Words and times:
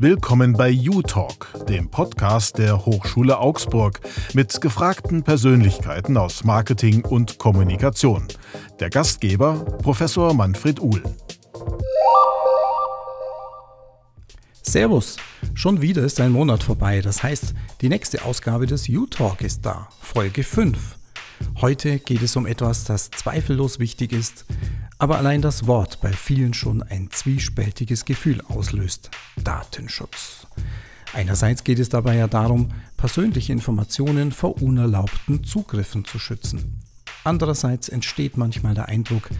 Willkommen 0.00 0.52
bei 0.52 0.72
U-Talk, 0.72 1.66
dem 1.68 1.90
Podcast 1.90 2.56
der 2.56 2.86
Hochschule 2.86 3.36
Augsburg 3.36 3.98
mit 4.32 4.60
gefragten 4.60 5.24
Persönlichkeiten 5.24 6.16
aus 6.16 6.44
Marketing 6.44 7.04
und 7.04 7.38
Kommunikation. 7.38 8.28
Der 8.78 8.90
Gastgeber 8.90 9.54
Professor 9.82 10.32
Manfred 10.34 10.80
Uhl. 10.80 11.02
Servus, 14.62 15.16
schon 15.54 15.82
wieder 15.82 16.04
ist 16.04 16.20
ein 16.20 16.30
Monat 16.30 16.62
vorbei. 16.62 17.00
Das 17.00 17.24
heißt, 17.24 17.54
die 17.80 17.88
nächste 17.88 18.24
Ausgabe 18.24 18.68
des 18.68 18.88
U-Talk 18.88 19.40
ist 19.40 19.66
da, 19.66 19.88
Folge 20.00 20.44
5. 20.44 20.78
Heute 21.60 21.98
geht 21.98 22.22
es 22.22 22.36
um 22.36 22.46
etwas, 22.46 22.84
das 22.84 23.10
zweifellos 23.10 23.80
wichtig 23.80 24.12
ist, 24.12 24.44
aber 24.98 25.18
allein 25.18 25.40
das 25.42 25.66
Wort 25.66 26.00
bei 26.00 26.12
vielen 26.12 26.54
schon 26.54 26.82
ein 26.82 27.10
zwiespältiges 27.10 28.04
Gefühl 28.04 28.42
auslöst. 28.48 29.10
Datenschutz. 29.42 30.46
Einerseits 31.14 31.64
geht 31.64 31.78
es 31.78 31.88
dabei 31.88 32.16
ja 32.16 32.26
darum, 32.26 32.72
persönliche 32.96 33.52
Informationen 33.52 34.32
vor 34.32 34.60
unerlaubten 34.60 35.44
Zugriffen 35.44 36.04
zu 36.04 36.18
schützen. 36.18 36.80
Andererseits 37.24 37.88
entsteht 37.88 38.36
manchmal 38.36 38.74
der 38.74 38.88
Eindruck, 38.88 39.30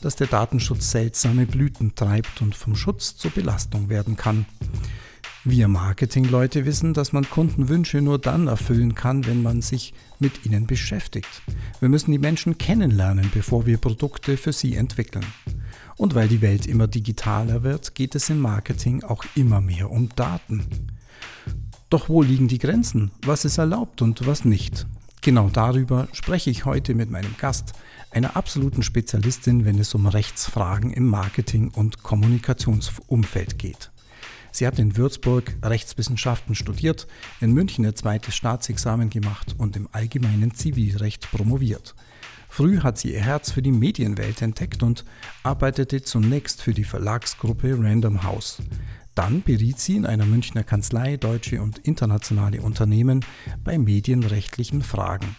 dass 0.00 0.16
der 0.16 0.26
Datenschutz 0.26 0.90
seltsame 0.90 1.46
Blüten 1.46 1.94
treibt 1.94 2.42
und 2.42 2.54
vom 2.54 2.76
Schutz 2.76 3.16
zur 3.16 3.30
Belastung 3.30 3.88
werden 3.88 4.16
kann. 4.16 4.46
Wir 5.48 5.68
Marketingleute 5.68 6.66
wissen, 6.66 6.92
dass 6.92 7.12
man 7.12 7.30
Kundenwünsche 7.30 8.00
nur 8.00 8.18
dann 8.18 8.48
erfüllen 8.48 8.96
kann, 8.96 9.26
wenn 9.28 9.44
man 9.44 9.62
sich 9.62 9.94
mit 10.18 10.44
ihnen 10.44 10.66
beschäftigt. 10.66 11.40
Wir 11.78 11.88
müssen 11.88 12.10
die 12.10 12.18
Menschen 12.18 12.58
kennenlernen, 12.58 13.30
bevor 13.32 13.64
wir 13.64 13.78
Produkte 13.78 14.38
für 14.38 14.52
sie 14.52 14.74
entwickeln. 14.74 15.24
Und 15.96 16.16
weil 16.16 16.26
die 16.26 16.42
Welt 16.42 16.66
immer 16.66 16.88
digitaler 16.88 17.62
wird, 17.62 17.94
geht 17.94 18.16
es 18.16 18.28
im 18.28 18.40
Marketing 18.40 19.04
auch 19.04 19.24
immer 19.36 19.60
mehr 19.60 19.88
um 19.88 20.08
Daten. 20.16 20.66
Doch 21.90 22.08
wo 22.08 22.22
liegen 22.22 22.48
die 22.48 22.58
Grenzen? 22.58 23.12
Was 23.24 23.44
ist 23.44 23.58
erlaubt 23.58 24.02
und 24.02 24.26
was 24.26 24.44
nicht? 24.44 24.88
Genau 25.20 25.48
darüber 25.48 26.08
spreche 26.10 26.50
ich 26.50 26.64
heute 26.64 26.96
mit 26.96 27.08
meinem 27.12 27.36
Gast, 27.38 27.74
einer 28.10 28.34
absoluten 28.34 28.82
Spezialistin, 28.82 29.64
wenn 29.64 29.78
es 29.78 29.94
um 29.94 30.08
Rechtsfragen 30.08 30.92
im 30.92 31.06
Marketing- 31.06 31.70
und 31.70 32.02
Kommunikationsumfeld 32.02 33.60
geht. 33.60 33.92
Sie 34.56 34.66
hat 34.66 34.78
in 34.78 34.96
Würzburg 34.96 35.54
Rechtswissenschaften 35.62 36.54
studiert, 36.54 37.06
in 37.42 37.52
München 37.52 37.84
ihr 37.84 37.94
zweites 37.94 38.34
Staatsexamen 38.36 39.10
gemacht 39.10 39.54
und 39.58 39.76
im 39.76 39.86
allgemeinen 39.92 40.54
Zivilrecht 40.54 41.30
promoviert. 41.30 41.94
Früh 42.48 42.78
hat 42.78 42.96
sie 42.96 43.12
ihr 43.12 43.20
Herz 43.20 43.50
für 43.50 43.60
die 43.60 43.70
Medienwelt 43.70 44.40
entdeckt 44.40 44.82
und 44.82 45.04
arbeitete 45.42 46.00
zunächst 46.00 46.62
für 46.62 46.72
die 46.72 46.84
Verlagsgruppe 46.84 47.76
Random 47.78 48.22
House. 48.22 48.62
Dann 49.14 49.42
beriet 49.42 49.78
sie 49.78 49.96
in 49.96 50.06
einer 50.06 50.24
Münchner 50.24 50.64
Kanzlei 50.64 51.18
deutsche 51.18 51.60
und 51.60 51.76
internationale 51.80 52.62
Unternehmen 52.62 53.26
bei 53.62 53.76
medienrechtlichen 53.76 54.80
Fragen. 54.80 55.36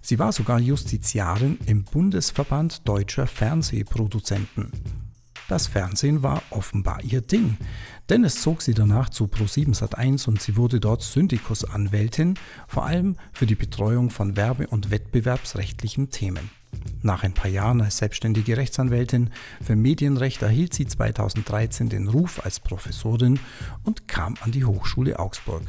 Sie 0.00 0.20
war 0.20 0.30
sogar 0.30 0.60
Justiziarin 0.60 1.58
im 1.66 1.82
Bundesverband 1.82 2.86
deutscher 2.86 3.26
Fernsehproduzenten. 3.26 4.70
Das 5.50 5.66
Fernsehen 5.66 6.22
war 6.22 6.44
offenbar 6.50 7.02
ihr 7.02 7.22
Ding, 7.22 7.56
denn 8.10 8.24
es 8.24 8.42
zog 8.42 8.60
sie 8.60 8.74
danach 8.74 9.08
zu 9.08 9.26
Pro7 9.26 9.72
Sat1 9.78 10.26
und 10.26 10.42
sie 10.42 10.56
wurde 10.56 10.80
dort 10.80 11.02
Syndikusanwältin, 11.02 12.34
vor 12.66 12.84
allem 12.84 13.16
für 13.32 13.46
die 13.46 13.54
Betreuung 13.54 14.10
von 14.10 14.36
werbe- 14.36 14.66
und 14.66 14.90
wettbewerbsrechtlichen 14.90 16.10
Themen. 16.10 16.50
Nach 17.02 17.22
ein 17.22 17.34
paar 17.34 17.50
Jahren 17.50 17.80
als 17.80 17.98
selbstständige 17.98 18.56
Rechtsanwältin 18.56 19.30
für 19.62 19.76
Medienrecht 19.76 20.42
erhielt 20.42 20.74
sie 20.74 20.86
2013 20.86 21.88
den 21.88 22.08
Ruf 22.08 22.44
als 22.44 22.58
Professorin 22.58 23.38
und 23.84 24.08
kam 24.08 24.34
an 24.40 24.50
die 24.50 24.64
Hochschule 24.64 25.18
Augsburg. 25.18 25.62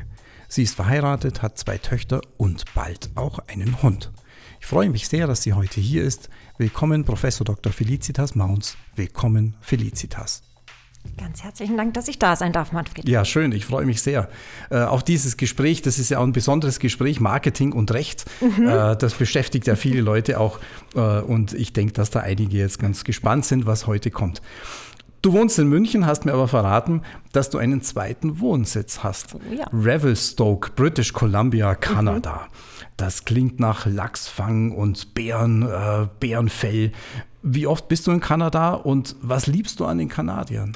Sie 0.47 0.63
ist 0.63 0.75
verheiratet, 0.75 1.43
hat 1.43 1.59
zwei 1.59 1.77
Töchter 1.77 2.21
und 2.37 2.65
bald 2.73 3.11
auch 3.15 3.39
einen 3.47 3.81
Hund. 3.83 4.11
Ich 4.59 4.65
freue 4.65 4.89
mich 4.89 5.07
sehr, 5.07 5.27
dass 5.27 5.43
sie 5.43 5.53
heute 5.53 5.79
hier 5.79 6.03
ist. 6.03 6.29
Willkommen, 6.57 7.05
Professor 7.05 7.45
Dr. 7.45 7.71
Felicitas 7.71 8.35
Mauns. 8.35 8.77
Willkommen, 8.95 9.55
Felicitas. 9.61 10.50
Ganz 11.17 11.43
herzlichen 11.43 11.77
Dank, 11.77 11.93
dass 11.93 12.07
ich 12.07 12.19
da 12.19 12.35
sein 12.35 12.51
darf, 12.51 12.71
Manfred. 12.71 13.07
Ja, 13.07 13.25
schön, 13.25 13.51
ich 13.51 13.65
freue 13.65 13.85
mich 13.85 14.01
sehr. 14.01 14.29
Äh, 14.69 14.81
auf 14.81 15.03
dieses 15.03 15.37
Gespräch, 15.37 15.81
das 15.81 15.99
ist 15.99 16.09
ja 16.09 16.19
auch 16.19 16.23
ein 16.23 16.33
besonderes 16.33 16.79
Gespräch, 16.79 17.19
Marketing 17.19 17.73
und 17.73 17.91
Recht. 17.91 18.25
Mhm. 18.41 18.67
Äh, 18.67 18.95
das 18.95 19.13
beschäftigt 19.13 19.67
ja 19.67 19.75
viele 19.75 20.01
Leute 20.01 20.39
auch. 20.39 20.59
Äh, 20.95 20.99
und 20.99 21.53
ich 21.53 21.73
denke, 21.73 21.93
dass 21.93 22.09
da 22.09 22.21
einige 22.21 22.57
jetzt 22.57 22.79
ganz 22.79 23.03
gespannt 23.03 23.45
sind, 23.45 23.65
was 23.65 23.87
heute 23.87 24.11
kommt. 24.11 24.41
Du 25.21 25.33
wohnst 25.33 25.59
in 25.59 25.67
München, 25.67 26.07
hast 26.07 26.25
mir 26.25 26.33
aber 26.33 26.47
verraten, 26.47 27.03
dass 27.31 27.51
du 27.51 27.59
einen 27.59 27.81
zweiten 27.83 28.39
Wohnsitz 28.39 29.03
hast. 29.03 29.35
Oh, 29.35 29.39
ja. 29.53 29.67
Revelstoke, 29.71 30.71
British 30.75 31.13
Columbia, 31.13 31.75
Kanada. 31.75 32.47
Mhm. 32.47 32.81
Das 32.97 33.25
klingt 33.25 33.59
nach 33.59 33.85
Lachsfang 33.85 34.71
und 34.71 35.13
Bären, 35.13 35.63
äh, 35.63 36.07
Bärenfell. 36.19 36.91
Wie 37.43 37.67
oft 37.67 37.87
bist 37.87 38.07
du 38.07 38.11
in 38.11 38.19
Kanada 38.19 38.73
und 38.73 39.15
was 39.21 39.47
liebst 39.47 39.79
du 39.79 39.85
an 39.85 39.99
den 39.99 40.09
Kanadiern? 40.09 40.73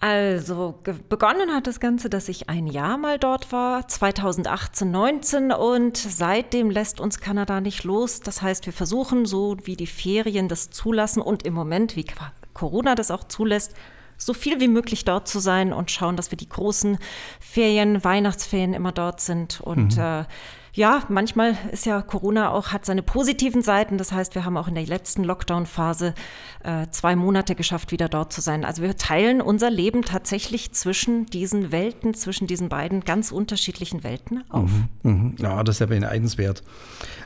Also 0.00 0.80
begonnen 1.10 1.52
hat 1.52 1.66
das 1.66 1.78
Ganze, 1.78 2.08
dass 2.08 2.30
ich 2.30 2.48
ein 2.48 2.66
Jahr 2.66 2.96
mal 2.96 3.18
dort 3.18 3.52
war, 3.52 3.86
2018, 3.86 4.90
19 4.90 5.52
und 5.52 5.98
seitdem 5.98 6.70
lässt 6.70 7.00
uns 7.00 7.20
Kanada 7.20 7.60
nicht 7.60 7.84
los. 7.84 8.20
Das 8.20 8.40
heißt, 8.40 8.64
wir 8.64 8.72
versuchen 8.72 9.26
so, 9.26 9.58
wie 9.64 9.76
die 9.76 9.86
Ferien 9.86 10.48
das 10.48 10.70
zulassen 10.70 11.20
und 11.20 11.42
im 11.42 11.52
Moment, 11.52 11.96
wie 11.96 12.06
Corona 12.54 12.94
das 12.94 13.10
auch 13.10 13.24
zulässt, 13.24 13.74
so 14.16 14.32
viel 14.32 14.58
wie 14.58 14.68
möglich 14.68 15.04
dort 15.04 15.28
zu 15.28 15.38
sein 15.38 15.72
und 15.72 15.90
schauen, 15.90 16.16
dass 16.16 16.30
wir 16.30 16.38
die 16.38 16.48
großen 16.48 16.98
Ferien, 17.38 18.02
Weihnachtsferien 18.02 18.72
immer 18.72 18.92
dort 18.92 19.20
sind 19.20 19.60
und 19.60 19.96
mhm. 19.96 20.02
äh, 20.02 20.24
ja, 20.72 21.02
manchmal 21.08 21.56
ist 21.72 21.86
ja 21.86 22.00
Corona 22.02 22.50
auch, 22.50 22.68
hat 22.68 22.84
seine 22.84 23.02
positiven 23.02 23.62
Seiten. 23.62 23.98
Das 23.98 24.12
heißt, 24.12 24.34
wir 24.34 24.44
haben 24.44 24.56
auch 24.56 24.68
in 24.68 24.74
der 24.74 24.86
letzten 24.86 25.24
Lockdown-Phase 25.24 26.14
äh, 26.62 26.86
zwei 26.90 27.16
Monate 27.16 27.54
geschafft, 27.54 27.92
wieder 27.92 28.08
dort 28.08 28.32
zu 28.32 28.40
sein. 28.40 28.64
Also 28.64 28.82
wir 28.82 28.96
teilen 28.96 29.40
unser 29.40 29.70
Leben 29.70 30.02
tatsächlich 30.02 30.72
zwischen 30.72 31.26
diesen 31.26 31.72
Welten, 31.72 32.14
zwischen 32.14 32.46
diesen 32.46 32.68
beiden 32.68 33.00
ganz 33.04 33.32
unterschiedlichen 33.32 34.04
Welten 34.04 34.44
auf. 34.48 34.70
Mhm, 35.02 35.10
mh. 35.10 35.32
Ja, 35.38 35.64
das 35.64 35.76
ist 35.76 35.80
ja 35.80 35.86
beneidenswert. 35.86 36.62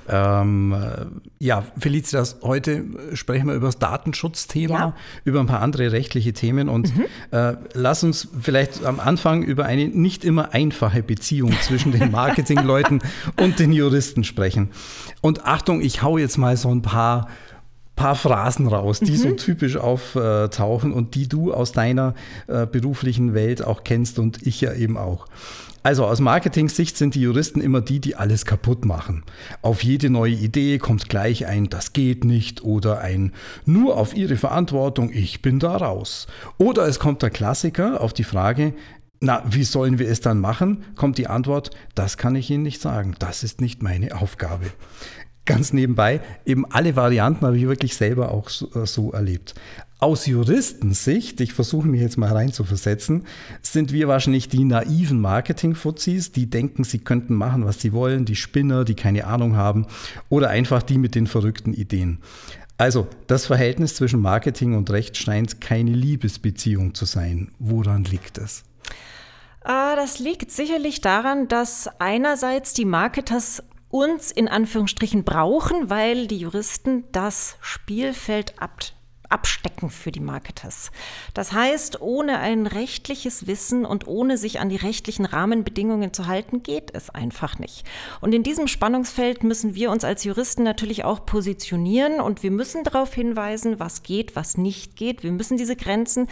Ähm, 0.09 0.73
äh, 0.73 1.07
ja, 1.39 1.65
Felicitas, 1.79 2.37
heute 2.43 2.85
sprechen 3.15 3.47
wir 3.47 3.55
über 3.55 3.67
das 3.67 3.79
Datenschutzthema, 3.79 4.75
ja. 4.75 4.95
über 5.25 5.41
ein 5.41 5.47
paar 5.47 5.61
andere 5.61 5.93
rechtliche 5.93 6.33
Themen 6.33 6.69
und 6.69 6.95
mhm. 6.95 7.05
äh, 7.31 7.55
lass 7.73 8.05
uns 8.05 8.29
vielleicht 8.41 8.85
am 8.85 9.01
Anfang 9.01 9.43
über 9.43 9.65
eine 9.65 9.89
nicht 9.89 10.25
immer 10.25 10.53
einfache 10.53 11.03
Beziehung 11.03 11.53
zwischen 11.63 11.93
den 11.93 12.11
Marketingleuten 12.13 13.01
und 13.37 13.59
den 13.59 13.73
Juristen 13.73 14.25
sprechen. 14.25 14.71
Und 15.21 15.45
Achtung, 15.47 15.81
ich 15.81 16.03
hau 16.03 16.19
jetzt 16.19 16.39
mal 16.39 16.57
so 16.57 16.71
ein 16.75 16.83
paar 16.83 17.29
paar 17.97 18.17
Phrasen 18.17 18.67
raus, 18.67 19.01
die 19.01 19.13
mhm. 19.13 19.17
so 19.17 19.31
typisch 19.33 19.77
auftauchen 19.77 20.93
und 20.93 21.15
die 21.15 21.29
du 21.29 21.53
aus 21.53 21.73
deiner 21.73 22.15
äh, 22.49 22.67
beruflichen 22.67 23.35
Welt 23.35 23.65
auch 23.65 23.85
kennst 23.85 24.19
und 24.19 24.45
ich 24.47 24.61
ja 24.61 24.73
eben 24.73 24.97
auch. 24.97 25.27
Also 25.85 26.07
aus 26.07 26.19
Marketing-Sicht 26.19 26.97
sind 26.97 27.15
die 27.15 27.21
Juristen 27.21 27.61
immer 27.61 27.83
die, 27.83 28.01
die 28.01 28.17
alles 28.17 28.47
kaputt 28.47 28.87
machen. 28.87 29.23
Auf 29.61 29.85
jede 29.85 30.09
neue 30.09 30.33
Idee 30.33 30.79
kommt 30.79 31.11
gleich 31.11 31.47
ein 31.47 31.69
Das 31.69 31.93
geht 31.93 32.25
nicht 32.25 32.65
oder 32.65 33.03
ein 33.03 33.33
Nur 33.67 33.99
auf 33.99 34.17
Ihre 34.17 34.37
Verantwortung, 34.37 35.11
ich 35.13 35.43
bin 35.43 35.59
da 35.59 35.77
raus. 35.77 36.27
Oder 36.57 36.89
es 36.89 36.99
kommt 36.99 37.21
der 37.21 37.29
Klassiker 37.29 38.01
auf 38.01 38.15
die 38.15 38.25
Frage 38.25 38.73
na, 39.21 39.43
wie 39.49 39.65
sollen 39.65 39.99
wir 39.99 40.09
es 40.09 40.21
dann 40.21 40.41
machen? 40.41 40.85
Kommt 40.97 41.19
die 41.19 41.29
Antwort, 41.29 41.71
das 41.95 42.19
kann 42.19 42.37
ich 42.37 42.51
Ihnen 42.51 42.63
nicht 42.63 42.81
sagen. 42.81 43.15
Das 43.19 43.43
ist 43.43 43.61
nicht 43.61 43.83
meine 43.83 44.21
Aufgabe. 44.21 44.67
Ganz 45.47 45.75
nebenbei, 45.75 46.21
eben 46.47 46.65
alle 46.71 46.97
Varianten 46.97 47.45
habe 47.45 47.59
ich 47.59 47.67
wirklich 47.67 47.97
selber 47.97 48.31
auch 48.31 48.49
so, 48.49 48.71
äh, 48.75 48.87
so 48.87 49.13
erlebt. 49.13 49.55
Aus 49.99 50.27
Juristensicht, 50.27 51.41
ich 51.41 51.53
versuche 51.53 51.87
mich 51.87 52.01
jetzt 52.01 52.17
mal 52.17 52.33
reinzuversetzen, 52.33 53.25
sind 53.63 53.93
wir 53.93 54.09
wahrscheinlich 54.09 54.49
die 54.49 54.65
naiven 54.65 55.21
Marketing-Fuzis, 55.21 56.33
die 56.33 56.49
denken, 56.49 56.85
sie 56.85 56.99
könnten 56.99 57.35
machen, 57.35 57.65
was 57.65 57.81
sie 57.81 57.93
wollen, 57.93 58.25
die 58.25 58.37
Spinner, 58.37 58.85
die 58.85 58.95
keine 58.95 59.27
Ahnung 59.27 59.57
haben 59.57 59.87
oder 60.31 60.49
einfach 60.49 60.83
die 60.83 60.99
mit 60.99 61.15
den 61.15 61.27
verrückten 61.27 61.75
Ideen. 61.75 62.19
Also, 62.77 63.07
das 63.29 63.47
Verhältnis 63.47 63.95
zwischen 63.95 64.21
Marketing 64.21 64.75
und 64.75 64.91
Recht 64.91 65.17
scheint 65.17 65.61
keine 65.61 65.93
Liebesbeziehung 65.93 66.95
zu 66.95 67.05
sein. 67.05 67.53
Woran 67.59 68.05
liegt 68.05 68.39
es? 68.39 68.65
Ah, 69.65 69.97
das 69.97 70.19
liegt 70.19 70.51
sicherlich 70.51 71.01
daran, 71.01 71.49
dass 71.49 71.89
einerseits 71.99 72.75
die 72.75 72.85
Marketers 72.85 73.63
uns 73.89 74.31
in 74.31 74.49
Anführungsstrichen 74.49 75.25
brauchen, 75.25 75.89
weil 75.89 76.27
die 76.27 76.39
Juristen 76.39 77.05
das 77.13 77.57
Spielfeld 77.61 78.61
ab, 78.61 78.81
abstecken 79.29 79.89
für 79.89 80.13
die 80.13 80.21
Marketers. 80.21 80.91
Das 81.33 81.53
heißt, 81.53 82.03
ohne 82.03 82.41
ein 82.41 82.67
rechtliches 82.67 83.47
Wissen 83.47 83.87
und 83.87 84.07
ohne 84.07 84.37
sich 84.37 84.61
an 84.61 84.69
die 84.69 84.77
rechtlichen 84.77 85.25
Rahmenbedingungen 85.25 86.13
zu 86.13 86.27
halten, 86.27 86.63
geht 86.63 86.91
es 86.93 87.09
einfach 87.09 87.59
nicht. 87.59 87.87
Und 88.21 88.35
in 88.35 88.43
diesem 88.43 88.67
Spannungsfeld 88.67 89.45
müssen 89.45 89.75
wir 89.75 89.91
uns 89.91 90.05
als 90.05 90.25
Juristen 90.25 90.63
natürlich 90.63 91.05
auch 91.05 91.25
positionieren 91.25 92.21
und 92.21 92.43
wir 92.43 92.51
müssen 92.51 92.85
darauf 92.85 93.15
hinweisen, 93.15 93.79
was 93.81 94.03
geht, 94.03 94.37
was 94.37 94.59
nicht 94.59 94.97
geht. 94.97 95.23
Wir 95.23 95.33
müssen 95.33 95.57
diese 95.57 95.77
Grenzen 95.77 96.29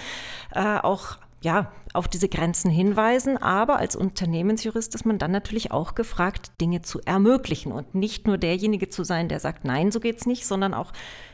äh, 0.52 0.78
auch 0.78 1.16
ja, 1.42 1.72
auf 1.92 2.08
diese 2.08 2.28
Grenzen 2.28 2.70
hinweisen, 2.70 3.36
aber 3.36 3.76
als 3.76 3.96
Unternehmensjurist 3.96 4.94
ist 4.94 5.04
man 5.04 5.18
dann 5.18 5.30
natürlich 5.30 5.72
auch 5.72 5.94
gefragt, 5.94 6.52
Dinge 6.60 6.82
zu 6.82 7.00
ermöglichen 7.04 7.72
und 7.72 7.94
nicht 7.94 8.26
nur 8.26 8.38
derjenige 8.38 8.88
zu 8.88 9.04
sein, 9.04 9.28
der 9.28 9.40
sagt, 9.40 9.64
nein, 9.64 9.90
so 9.90 10.00
geht's 10.00 10.24
nicht, 10.24 10.46
sondern 10.46 10.72
auch 10.72 10.92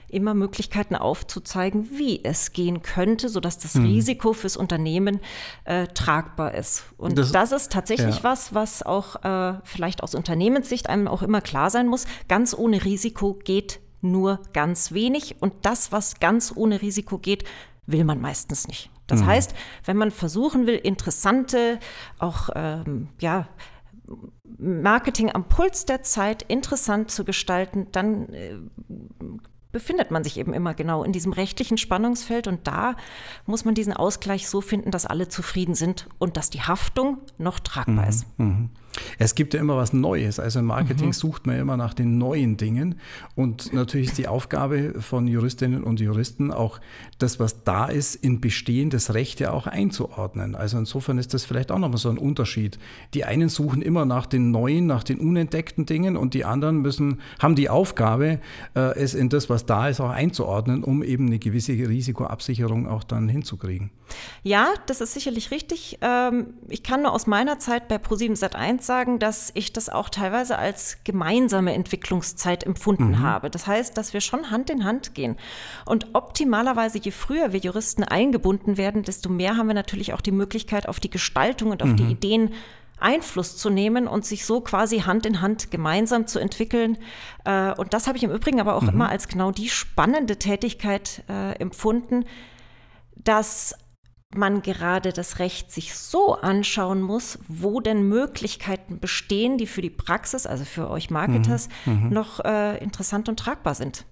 immer 0.09 0.35
Möglichkeiten 0.35 0.97
aufzuzeigen, 0.97 1.91
wie 1.93 2.25
es 2.25 2.53
gehen 2.53 2.83
könnte, 2.83 3.29
sodass 3.29 3.59
das 3.59 3.75
mhm. 3.75 3.85
Risiko 3.85 4.33
fürs 4.33 4.57
Unternehmen 4.57 5.21
äh, 5.65 5.87
tragbar 5.89 6.55
ist. 6.55 6.85
Und 6.97 7.19
das, 7.19 7.31
das 7.31 7.53
ist 7.53 7.73
tatsächlich 7.73 8.17
ja. 8.17 8.25
was, 8.25 8.55
was 8.55 8.83
auch 8.83 9.23
äh, 9.23 9.61
vielleicht 9.65 10.03
aus 10.03 10.15
Unternehmenssicht 10.15 10.89
einem 10.89 11.09
auch 11.09 11.23
immer 11.23 11.43
klar 11.43 11.69
sein 11.71 11.87
muss. 11.87 12.07
Ganz 12.27 12.57
ohne 12.57 12.85
Risiko 12.85 13.35
geht 13.35 13.81
nur 14.01 14.41
ganz 14.55 14.93
wenig. 14.93 15.37
Und 15.41 15.53
das, 15.63 15.93
was 15.93 16.21
ganz 16.21 16.53
ohne 16.57 16.81
Risiko 16.81 17.19
geht, 17.19 17.45
will 17.87 18.05
man 18.05 18.21
meistens 18.21 18.67
nicht. 18.67 18.91
Das 19.09 19.21
mhm. 19.21 19.27
heißt, 19.27 19.55
wenn 19.85 19.97
man 19.97 20.13
versuchen 20.13 20.69
will, 20.69 20.77
interessante, 20.77 21.81
auch 22.19 22.51
ähm, 22.55 23.09
ja, 23.21 23.49
Marketing 24.59 25.35
am 25.35 25.49
Puls 25.49 25.85
der 25.85 26.03
Zeit 26.03 26.43
interessant 26.43 27.11
zu 27.11 27.25
gestalten, 27.25 27.89
dann 27.91 28.29
äh, 28.33 28.55
befindet 29.73 30.11
man 30.11 30.25
sich 30.25 30.39
eben 30.39 30.55
immer 30.55 30.75
genau 30.75 31.05
in 31.05 31.13
diesem 31.13 31.33
rechtlichen 31.33 31.79
Spannungsfeld 31.79 32.47
und 32.47 32.67
da 32.67 32.97
muss 33.47 33.65
man 33.65 33.75
diesen 33.75 33.93
Ausgleich 33.93 34.49
so 34.49 34.61
finden, 34.61 34.91
dass 34.91 35.05
alle 35.05 35.29
zufrieden 35.29 35.75
sind 35.75 36.09
und 36.19 36.37
dass 36.37 36.51
die 36.51 36.63
Haftung 36.63 37.19
noch 37.37 37.59
tragbar 37.59 38.05
mhm. 38.05 38.09
ist. 38.09 38.39
Mhm. 38.39 38.71
Es 39.19 39.35
gibt 39.35 39.55
ja 39.55 39.61
immer 39.61 39.77
was 39.77 39.93
Neues. 39.93 40.39
Also 40.39 40.61
im 40.61 40.67
Marketing 40.67 41.09
mhm. 41.09 41.13
sucht 41.13 41.47
man 41.47 41.57
ja 41.57 41.63
immer 41.63 41.77
nach 41.77 41.95
den 41.95 42.19
neuen 42.19 42.57
Dingen. 42.57 42.97
Und 43.35 43.73
natürlich 43.73 44.09
ist 44.09 44.19
die 44.19 44.29
Aufgabe 44.29 44.95
von 45.01 45.27
Juristinnen 45.27 45.83
und 45.83 46.01
Juristen 46.01 46.53
auch 46.53 46.81
das, 47.19 47.41
was 47.41 47.65
da 47.65 47.87
ist, 47.87 48.15
in 48.15 48.41
bestehendes 48.41 49.15
Recht 49.15 49.41
ja 49.41 49.53
auch 49.53 49.67
einzuordnen. 49.67 50.55
Also 50.55 50.79
insofern 50.79 51.19
ist 51.19 51.35
das 51.35 51.45
vielleicht 51.45 51.71
auch 51.73 51.79
nochmal 51.79 51.99
so 51.99 52.11
ein 52.11 52.19
Unterschied. 52.19 52.79
Die 53.15 53.25
einen 53.25 53.49
suchen 53.49 53.83
immer 53.83 54.05
nach 54.05 54.27
den 54.27 54.51
neuen, 54.51 54.87
nach 54.87 55.05
den 55.05 55.19
unentdeckten 55.19 55.87
Dingen 55.87 56.17
und 56.17 56.35
die 56.35 56.45
anderen 56.45 56.83
müssen, 56.83 57.21
haben 57.41 57.55
die 57.55 57.69
Aufgabe, 57.69 58.41
äh, 58.75 58.99
es 58.99 59.15
in 59.15 59.29
das, 59.29 59.51
was 59.51 59.67
da 59.67 59.89
ist, 59.89 60.01
auch 60.01 60.11
einzuordnen, 60.11 60.85
um 60.85 61.03
eben 61.03 61.27
eine 61.27 61.39
gewisse 61.39 61.73
Risikoabsicherung 61.73 62.87
auch 62.87 63.05
dann 63.05 63.29
hinzukriegen. 63.29 63.91
Ja, 64.43 64.69
das 64.87 65.01
ist 65.01 65.15
sicherlich 65.15 65.51
richtig. 65.51 65.99
Ähm, 66.01 66.55
ich 66.69 66.83
kann 66.83 67.03
nur 67.03 67.13
aus 67.13 67.27
meiner 67.27 67.59
Zeit 67.59 67.89
bei 67.89 67.97
Pro7 67.97 68.39
Sat1 68.39 68.83
sagen, 68.89 69.21
dass 69.21 69.53
ich 69.55 69.73
das 69.73 69.89
auch 69.89 70.09
teilweise 70.09 70.59
als 70.59 70.99
gemeinsame 71.05 71.73
Entwicklungszeit 71.75 72.65
empfunden 72.65 73.11
mhm. 73.11 73.23
habe. 73.23 73.51
Das 73.51 73.69
heißt, 73.69 73.97
dass 73.97 74.13
wir 74.13 74.21
schon 74.21 74.51
Hand 74.51 74.71
in 74.71 74.85
Hand 74.85 75.15
gehen. 75.15 75.37
Und 75.87 76.09
optimalerweise, 76.15 76.99
je 76.99 77.13
früher 77.13 77.53
wir 77.53 77.61
Juristen 77.61 78.03
eingebunden 78.03 78.77
werden, 78.77 79.05
desto 79.05 79.29
mehr 79.29 79.57
haben 79.57 79.69
wir 79.69 79.75
natürlich 79.75 80.13
auch 80.13 80.21
die 80.21 80.33
Möglichkeit, 80.33 80.89
auf 80.89 80.99
die 80.99 81.11
Gestaltung 81.11 81.71
und 81.71 81.85
auf 81.85 81.91
mhm. 81.91 81.97
die 81.97 82.11
Ideen 82.11 82.51
Einfluss 83.01 83.57
zu 83.57 83.71
nehmen 83.71 84.09
und 84.09 84.25
sich 84.25 84.45
so 84.45 84.61
quasi 84.61 85.01
Hand 85.01 85.25
in 85.25 85.41
Hand 85.41 85.71
gemeinsam 85.71 86.27
zu 86.27 86.41
entwickeln. 86.41 86.99
Äh, 87.45 87.73
und 87.75 87.95
das 87.95 88.09
habe 88.09 88.19
ich 88.19 88.25
im 88.25 88.33
Übrigen 88.33 88.59
aber 88.59 88.75
auch 88.75 88.83
mhm. 88.83 88.89
immer 88.89 89.09
als 89.09 89.29
genau 89.29 89.53
die 89.53 89.69
spannende 89.69 90.37
Tätigkeit 90.37 91.23
äh, 91.29 91.53
empfunden, 91.61 92.25
dass 93.15 93.77
man 94.35 94.63
gerade 94.63 95.13
das 95.13 95.39
Recht 95.39 95.73
sich 95.73 95.95
so 95.95 96.35
anschauen 96.35 97.01
muss, 97.01 97.39
wo 97.49 97.81
denn 97.81 98.09
Möglichkeiten 98.09 99.01
bestehen, 99.01 99.57
die 99.57 99.67
für 99.67 99.83
die 99.83 99.91
Praxis, 99.91 100.47
also 100.47 100.65
für 100.65 100.91
euch 100.91 101.11
Marketers, 101.11 101.69
mhm, 101.87 102.05
mhm. 102.05 102.09
noch 102.11 102.41
äh, 102.45 102.77
interessant 102.79 103.29
und 103.29 103.39
tragbar 103.39 103.75
sind. 103.75 104.05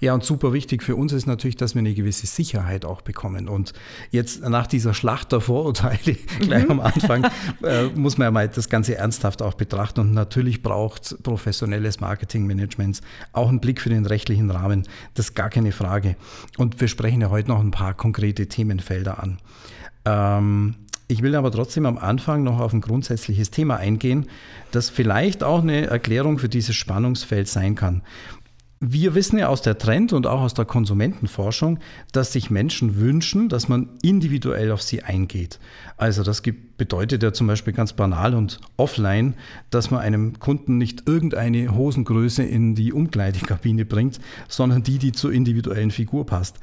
Ja, 0.00 0.14
und 0.14 0.24
super 0.24 0.52
wichtig 0.52 0.82
für 0.82 0.96
uns 0.96 1.12
ist 1.12 1.26
natürlich, 1.26 1.56
dass 1.56 1.74
wir 1.74 1.80
eine 1.80 1.94
gewisse 1.94 2.26
Sicherheit 2.26 2.84
auch 2.84 3.02
bekommen. 3.02 3.48
Und 3.48 3.72
jetzt 4.10 4.42
nach 4.42 4.66
dieser 4.66 4.94
Schlacht 4.94 5.32
der 5.32 5.40
Vorurteile 5.40 6.16
gleich 6.40 6.64
mhm. 6.64 6.72
am 6.72 6.80
Anfang 6.80 7.26
äh, 7.62 7.86
muss 7.94 8.18
man 8.18 8.26
ja 8.26 8.30
mal 8.30 8.48
das 8.48 8.68
Ganze 8.68 8.96
ernsthaft 8.96 9.42
auch 9.42 9.54
betrachten. 9.54 10.00
Und 10.00 10.14
natürlich 10.14 10.62
braucht 10.62 11.22
professionelles 11.22 12.00
Marketingmanagement 12.00 13.00
auch 13.32 13.48
einen 13.48 13.60
Blick 13.60 13.80
für 13.80 13.90
den 13.90 14.06
rechtlichen 14.06 14.50
Rahmen. 14.50 14.86
Das 15.14 15.26
ist 15.26 15.34
gar 15.34 15.50
keine 15.50 15.72
Frage. 15.72 16.16
Und 16.56 16.80
wir 16.80 16.88
sprechen 16.88 17.20
ja 17.20 17.30
heute 17.30 17.48
noch 17.48 17.60
ein 17.60 17.70
paar 17.70 17.94
konkrete 17.94 18.46
Themenfelder 18.46 19.22
an. 19.22 19.38
Ähm, 20.04 20.74
ich 21.06 21.22
will 21.22 21.34
aber 21.34 21.50
trotzdem 21.50 21.84
am 21.84 21.98
Anfang 21.98 22.44
noch 22.44 22.60
auf 22.60 22.72
ein 22.72 22.80
grundsätzliches 22.80 23.50
Thema 23.50 23.76
eingehen, 23.76 24.26
das 24.70 24.88
vielleicht 24.88 25.44
auch 25.44 25.60
eine 25.60 25.86
Erklärung 25.86 26.38
für 26.38 26.48
dieses 26.48 26.74
Spannungsfeld 26.76 27.46
sein 27.46 27.74
kann. 27.74 28.02
Wir 28.86 29.14
wissen 29.14 29.38
ja 29.38 29.48
aus 29.48 29.62
der 29.62 29.78
Trend- 29.78 30.12
und 30.12 30.26
auch 30.26 30.42
aus 30.42 30.52
der 30.52 30.66
Konsumentenforschung, 30.66 31.78
dass 32.12 32.34
sich 32.34 32.50
Menschen 32.50 33.00
wünschen, 33.00 33.48
dass 33.48 33.66
man 33.66 33.88
individuell 34.02 34.70
auf 34.72 34.82
sie 34.82 35.02
eingeht. 35.02 35.58
Also 35.96 36.22
das 36.22 36.42
bedeutet 36.42 37.22
ja 37.22 37.32
zum 37.32 37.46
Beispiel 37.46 37.72
ganz 37.72 37.94
banal 37.94 38.34
und 38.34 38.60
offline, 38.76 39.34
dass 39.70 39.90
man 39.90 40.00
einem 40.00 40.38
Kunden 40.38 40.76
nicht 40.76 41.08
irgendeine 41.08 41.74
Hosengröße 41.74 42.42
in 42.42 42.74
die 42.74 42.92
Umkleidekabine 42.92 43.86
bringt, 43.86 44.20
sondern 44.48 44.82
die, 44.82 44.98
die 44.98 45.12
zur 45.12 45.32
individuellen 45.32 45.90
Figur 45.90 46.26
passt 46.26 46.58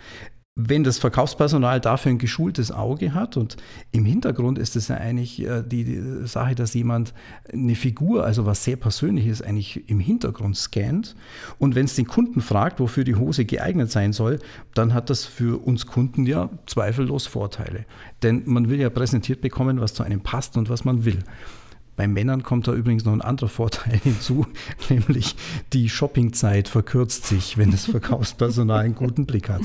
wenn 0.55 0.83
das 0.83 0.99
Verkaufspersonal 0.99 1.79
dafür 1.79 2.11
ein 2.11 2.17
geschultes 2.17 2.71
Auge 2.71 3.13
hat 3.13 3.37
und 3.37 3.55
im 3.93 4.03
Hintergrund 4.03 4.59
ist 4.59 4.75
es 4.75 4.89
ja 4.89 4.97
eigentlich 4.97 5.41
äh, 5.41 5.63
die, 5.63 6.25
Sache, 6.25 6.55
dass 6.55 6.73
jemand 6.73 7.13
eine 7.53 7.75
Figur, 7.75 8.25
also 8.25 8.45
was 8.45 8.65
sehr 8.65 8.75
Persönliches, 8.75 9.41
eigentlich 9.41 9.89
im 9.89 10.01
Hintergrund 10.01 10.57
scannt 10.57 11.15
und 11.57 11.75
wenn 11.75 11.85
es 11.85 11.95
den 11.95 12.05
Kunden 12.05 12.41
fragt, 12.41 12.81
wofür 12.81 13.05
die 13.05 13.15
Hose 13.15 13.45
geeignet 13.45 13.91
sein 13.91 14.11
soll, 14.11 14.39
dann 14.73 14.93
hat 14.93 15.09
das 15.09 15.23
für 15.23 15.65
uns 15.65 15.87
Kunden 15.87 16.25
ja 16.25 16.49
zweifellos 16.65 17.27
Vorteile. 17.27 17.85
Denn 18.21 18.43
man 18.45 18.69
will 18.69 18.79
ja 18.79 18.89
präsentiert 18.89 19.39
bekommen, 19.39 19.79
was 19.79 19.93
zu 19.93 20.03
einem 20.03 20.19
passt 20.19 20.57
und 20.57 20.69
was 20.69 20.83
man 20.83 21.05
will. 21.05 21.19
Bei 21.95 22.07
Männern 22.07 22.43
kommt 22.43 22.67
da 22.67 22.73
übrigens 22.73 23.05
noch 23.05 23.13
ein 23.13 23.21
anderer 23.21 23.49
Vorteil 23.49 23.97
hinzu, 24.03 24.45
nämlich 24.89 25.35
die 25.71 25.87
Shoppingzeit 25.87 26.67
verkürzt 26.67 27.25
sich, 27.25 27.57
wenn 27.57 27.71
das 27.71 27.85
Verkaufspersonal 27.85 28.83
einen 28.83 28.95
guten 28.95 29.25
Blick 29.25 29.47
hat. 29.47 29.61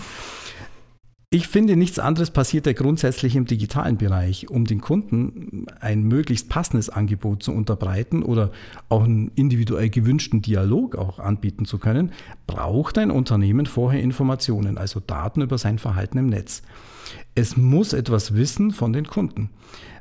Ich 1.36 1.48
finde, 1.48 1.76
nichts 1.76 1.98
anderes 1.98 2.30
passiert 2.30 2.64
ja 2.64 2.72
grundsätzlich 2.72 3.36
im 3.36 3.44
digitalen 3.44 3.98
Bereich. 3.98 4.48
Um 4.48 4.64
den 4.64 4.80
Kunden 4.80 5.66
ein 5.80 6.02
möglichst 6.04 6.48
passendes 6.48 6.88
Angebot 6.88 7.42
zu 7.42 7.52
unterbreiten 7.52 8.22
oder 8.22 8.52
auch 8.88 9.04
einen 9.04 9.30
individuell 9.34 9.90
gewünschten 9.90 10.40
Dialog 10.40 10.96
auch 10.96 11.18
anbieten 11.18 11.66
zu 11.66 11.76
können, 11.76 12.12
braucht 12.46 12.96
ein 12.96 13.10
Unternehmen 13.10 13.66
vorher 13.66 14.00
Informationen, 14.00 14.78
also 14.78 14.98
Daten 14.98 15.42
über 15.42 15.58
sein 15.58 15.78
Verhalten 15.78 16.16
im 16.16 16.28
Netz. 16.28 16.62
Es 17.34 17.58
muss 17.58 17.92
etwas 17.92 18.32
wissen 18.32 18.70
von 18.70 18.94
den 18.94 19.06
Kunden. 19.06 19.50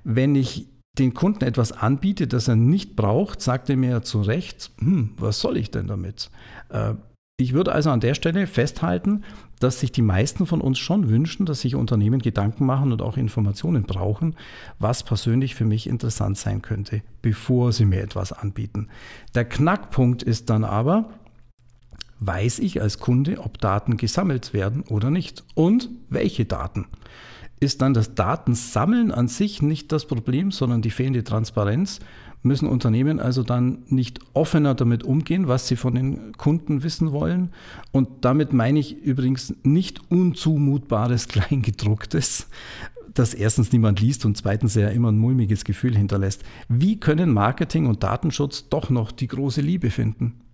Wenn 0.05 0.35
ich 0.35 0.69
den 0.97 1.13
Kunden 1.13 1.43
etwas 1.43 1.73
anbiete, 1.73 2.27
das 2.27 2.47
er 2.47 2.55
nicht 2.55 2.95
braucht, 2.95 3.41
sagt 3.41 3.69
er 3.69 3.75
mir 3.75 4.03
zu 4.03 4.21
Recht, 4.21 4.71
hm, 4.79 5.09
was 5.17 5.41
soll 5.41 5.57
ich 5.57 5.69
denn 5.69 5.87
damit? 5.87 6.29
Äh, 6.69 6.93
ich 7.37 7.51
würde 7.51 7.73
also 7.73 7.89
an 7.89 7.99
der 7.99 8.13
Stelle 8.13 8.47
festhalten, 8.47 9.25
dass 9.59 9.79
sich 9.79 9.91
die 9.91 10.01
meisten 10.01 10.45
von 10.45 10.61
uns 10.61 10.79
schon 10.79 11.09
wünschen, 11.09 11.45
dass 11.45 11.61
sich 11.61 11.75
Unternehmen 11.75 12.21
Gedanken 12.21 12.65
machen 12.65 12.91
und 12.91 13.01
auch 13.01 13.17
Informationen 13.17 13.83
brauchen, 13.83 14.35
was 14.79 15.03
persönlich 15.03 15.55
für 15.55 15.65
mich 15.65 15.87
interessant 15.87 16.37
sein 16.37 16.61
könnte, 16.61 17.01
bevor 17.21 17.71
sie 17.71 17.85
mir 17.85 18.01
etwas 18.01 18.33
anbieten. 18.33 18.89
Der 19.33 19.45
Knackpunkt 19.45 20.23
ist 20.23 20.49
dann 20.49 20.63
aber, 20.63 21.09
weiß 22.19 22.59
ich 22.59 22.81
als 22.81 22.99
Kunde, 22.99 23.39
ob 23.39 23.59
Daten 23.59 23.97
gesammelt 23.97 24.53
werden 24.53 24.83
oder 24.83 25.09
nicht 25.09 25.43
und 25.53 25.89
welche 26.09 26.45
Daten. 26.45 26.87
Ist 27.59 27.81
dann 27.81 27.93
das 27.93 28.15
Datensammeln 28.15 29.11
an 29.11 29.27
sich 29.27 29.61
nicht 29.61 29.91
das 29.91 30.05
Problem, 30.05 30.51
sondern 30.51 30.81
die 30.81 30.91
fehlende 30.91 31.23
Transparenz 31.23 31.99
müssen 32.45 32.67
Unternehmen 32.67 33.19
also 33.19 33.43
dann 33.43 33.79
nicht 33.87 34.19
offener 34.33 34.75
damit 34.75 35.03
umgehen, 35.03 35.47
was 35.47 35.67
sie 35.67 35.75
von 35.75 35.95
den 35.95 36.31
Kunden 36.37 36.83
wissen 36.83 37.11
wollen. 37.11 37.49
Und 37.91 38.07
damit 38.21 38.53
meine 38.53 38.79
ich 38.79 38.97
übrigens 39.01 39.53
nicht 39.63 39.99
unzumutbares 40.09 41.27
Kleingedrucktes, 41.27 42.47
das 43.13 43.33
erstens 43.33 43.71
niemand 43.71 43.99
liest 43.99 44.25
und 44.25 44.37
zweitens 44.37 44.75
ja 44.75 44.89
immer 44.89 45.11
ein 45.11 45.17
mulmiges 45.17 45.63
Gefühl 45.63 45.95
hinterlässt. 45.97 46.43
Wie 46.69 46.99
können 46.99 47.33
Marketing 47.33 47.87
und 47.87 48.03
Datenschutz 48.03 48.69
doch 48.69 48.89
noch 48.89 49.11
die 49.11 49.27
große 49.27 49.61
Liebe 49.61 49.89
finden? 49.89 50.44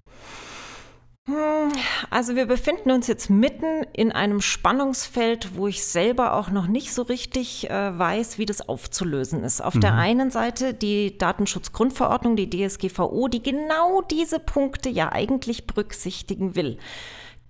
Also 2.09 2.35
wir 2.35 2.45
befinden 2.45 2.91
uns 2.91 3.07
jetzt 3.07 3.29
mitten 3.29 3.83
in 3.93 4.11
einem 4.11 4.41
Spannungsfeld, 4.41 5.55
wo 5.55 5.67
ich 5.67 5.83
selber 5.83 6.33
auch 6.33 6.49
noch 6.49 6.67
nicht 6.67 6.93
so 6.93 7.01
richtig 7.03 7.69
äh, 7.69 7.97
weiß, 7.97 8.37
wie 8.37 8.45
das 8.45 8.67
aufzulösen 8.67 9.43
ist. 9.43 9.61
Auf 9.61 9.75
mhm. 9.75 9.81
der 9.81 9.93
einen 9.95 10.31
Seite 10.31 10.73
die 10.73 11.17
Datenschutzgrundverordnung, 11.17 12.35
die 12.35 12.49
DSGVO, 12.49 13.27
die 13.27 13.43
genau 13.43 14.01
diese 14.01 14.39
Punkte 14.39 14.89
ja 14.89 15.11
eigentlich 15.11 15.67
berücksichtigen 15.67 16.55
will. 16.55 16.77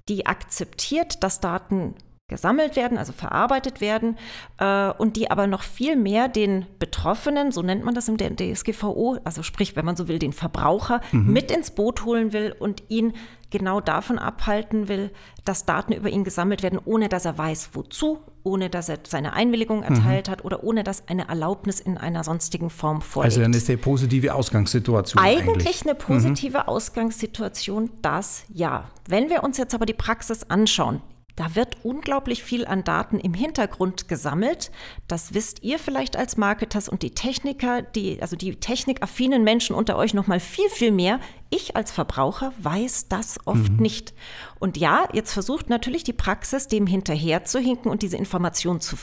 Die 0.10 0.26
akzeptiert, 0.26 1.24
dass 1.24 1.40
Daten 1.40 1.96
gesammelt 2.32 2.76
werden, 2.76 2.98
also 2.98 3.14
verarbeitet 3.14 3.82
werden 3.82 4.18
äh, 4.58 4.90
und 4.94 5.18
die 5.18 5.30
aber 5.30 5.46
noch 5.46 5.62
viel 5.62 5.96
mehr 5.96 6.28
den 6.28 6.66
Betroffenen, 6.80 7.52
so 7.52 7.62
nennt 7.62 7.86
man 7.86 7.94
das 7.94 8.08
im 8.08 8.18
DSGVO, 8.18 9.20
also 9.24 9.44
sprich, 9.44 9.76
wenn 9.76 9.86
man 9.86 9.96
so 9.96 10.08
will, 10.08 10.18
den 10.18 10.34
Verbraucher 10.34 11.02
mhm. 11.12 11.32
mit 11.32 11.52
ins 11.52 11.70
Boot 11.72 12.06
holen 12.06 12.34
will 12.34 12.56
und 12.58 12.82
ihn 12.88 13.14
genau 13.52 13.82
davon 13.82 14.18
abhalten 14.18 14.88
will, 14.88 15.12
dass 15.46 15.66
Daten 15.66 15.94
über 15.94 16.10
ihn 16.10 16.24
gesammelt 16.24 16.64
werden, 16.64 16.80
ohne 16.84 17.10
dass 17.10 17.26
er 17.26 17.38
weiß, 17.38 17.72
wozu, 17.74 18.20
ohne 18.44 18.70
dass 18.70 18.90
er 18.90 19.00
seine 19.04 19.34
Einwilligung 19.34 19.84
erteilt 19.84 20.28
mhm. 20.28 20.32
hat 20.32 20.46
oder 20.46 20.64
ohne 20.64 20.84
dass 20.84 21.08
eine 21.08 21.28
Erlaubnis 21.28 21.80
in 21.80 21.98
einer 21.98 22.24
sonstigen 22.24 22.70
Form 22.70 23.02
vorliegt. 23.02 23.36
Also 23.36 23.44
eine 23.44 23.60
sehr 23.60 23.78
positive 23.78 24.34
Ausgangssituation. 24.34 25.22
Eigentlich, 25.22 25.48
eigentlich. 25.48 25.82
eine 25.84 25.96
positive 25.96 26.60
mhm. 26.60 26.68
Ausgangssituation, 26.68 27.92
das 28.02 28.46
ja. 28.54 28.86
Wenn 29.08 29.30
wir 29.30 29.44
uns 29.44 29.58
jetzt 29.58 29.76
aber 29.76 29.86
die 29.86 29.94
Praxis 29.94 30.44
anschauen, 30.50 31.02
da 31.36 31.56
wird 31.56 31.78
unglaublich 31.84 32.44
viel 32.44 32.66
an 32.66 32.84
Daten 32.84 33.20
im 33.20 33.34
Hintergrund 33.34 34.08
gesammelt. 34.08 34.72
Das 35.08 35.34
wisst 35.34 35.64
ihr 35.64 35.80
vielleicht 35.80 36.18
als 36.18 36.38
Marketers 36.38 36.90
und 36.90 37.04
die 37.04 37.12
Techniker, 37.12 37.82
die, 37.82 38.22
also 38.22 38.36
die 38.36 38.56
technikaffinen 38.56 39.44
Menschen 39.44 39.76
unter 39.76 39.98
euch 39.98 40.14
noch 40.14 40.28
mal 40.28 40.40
viel, 40.40 40.70
viel 40.70 40.92
mehr. 40.92 41.20
Ich 41.50 41.76
als 41.76 41.92
Verbraucher 41.92 42.54
weiß 42.60 43.08
das 43.08 43.40
oft 43.46 43.74
mhm. 43.74 43.80
nicht. 43.80 44.14
Und 44.60 44.78
ja, 44.78 45.08
jetzt 45.14 45.34
versucht 45.34 45.70
natürlich 45.70 46.04
die 46.04 46.14
Praxis, 46.14 46.68
dem 46.68 46.88
hinterher 46.88 47.46
zu 47.46 47.60
hinken 47.60 47.90
und 47.90 48.02
diese 48.02 48.18
Information 48.18 48.82
zu, 48.82 48.96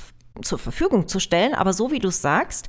zur 0.42 0.58
Verfügung 0.58 1.08
zu 1.08 1.20
stellen. 1.20 1.54
Aber 1.54 1.72
so 1.72 1.90
wie 1.90 1.98
du 1.98 2.08
es 2.08 2.22
sagst, 2.22 2.68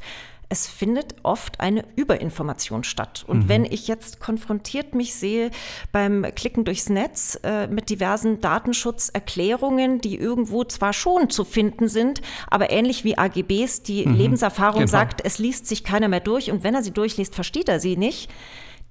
es 0.49 0.67
findet 0.67 1.15
oft 1.21 1.59
eine 1.59 1.85
Überinformation 1.95 2.83
statt. 2.83 3.23
Und 3.27 3.43
mhm. 3.43 3.49
wenn 3.49 3.65
ich 3.65 3.87
jetzt 3.87 4.19
konfrontiert 4.19 4.95
mich 4.95 5.13
sehe 5.13 5.51
beim 5.91 6.25
Klicken 6.35 6.65
durchs 6.65 6.89
Netz 6.89 7.39
äh, 7.43 7.67
mit 7.67 7.91
diversen 7.91 8.41
Datenschutzerklärungen, 8.41 10.01
die 10.01 10.17
irgendwo 10.17 10.63
zwar 10.63 10.93
schon 10.93 11.29
zu 11.29 11.45
finden 11.45 11.87
sind, 11.87 12.21
aber 12.49 12.71
ähnlich 12.71 13.03
wie 13.03 13.17
AGBs, 13.17 13.83
die 13.83 14.05
mhm. 14.07 14.15
Lebenserfahrung 14.15 14.79
genau. 14.79 14.91
sagt, 14.91 15.21
es 15.23 15.37
liest 15.37 15.67
sich 15.67 15.83
keiner 15.83 16.07
mehr 16.07 16.19
durch 16.19 16.51
und 16.51 16.63
wenn 16.63 16.73
er 16.73 16.83
sie 16.83 16.91
durchliest, 16.91 17.35
versteht 17.35 17.69
er 17.69 17.79
sie 17.79 17.95
nicht. 17.95 18.31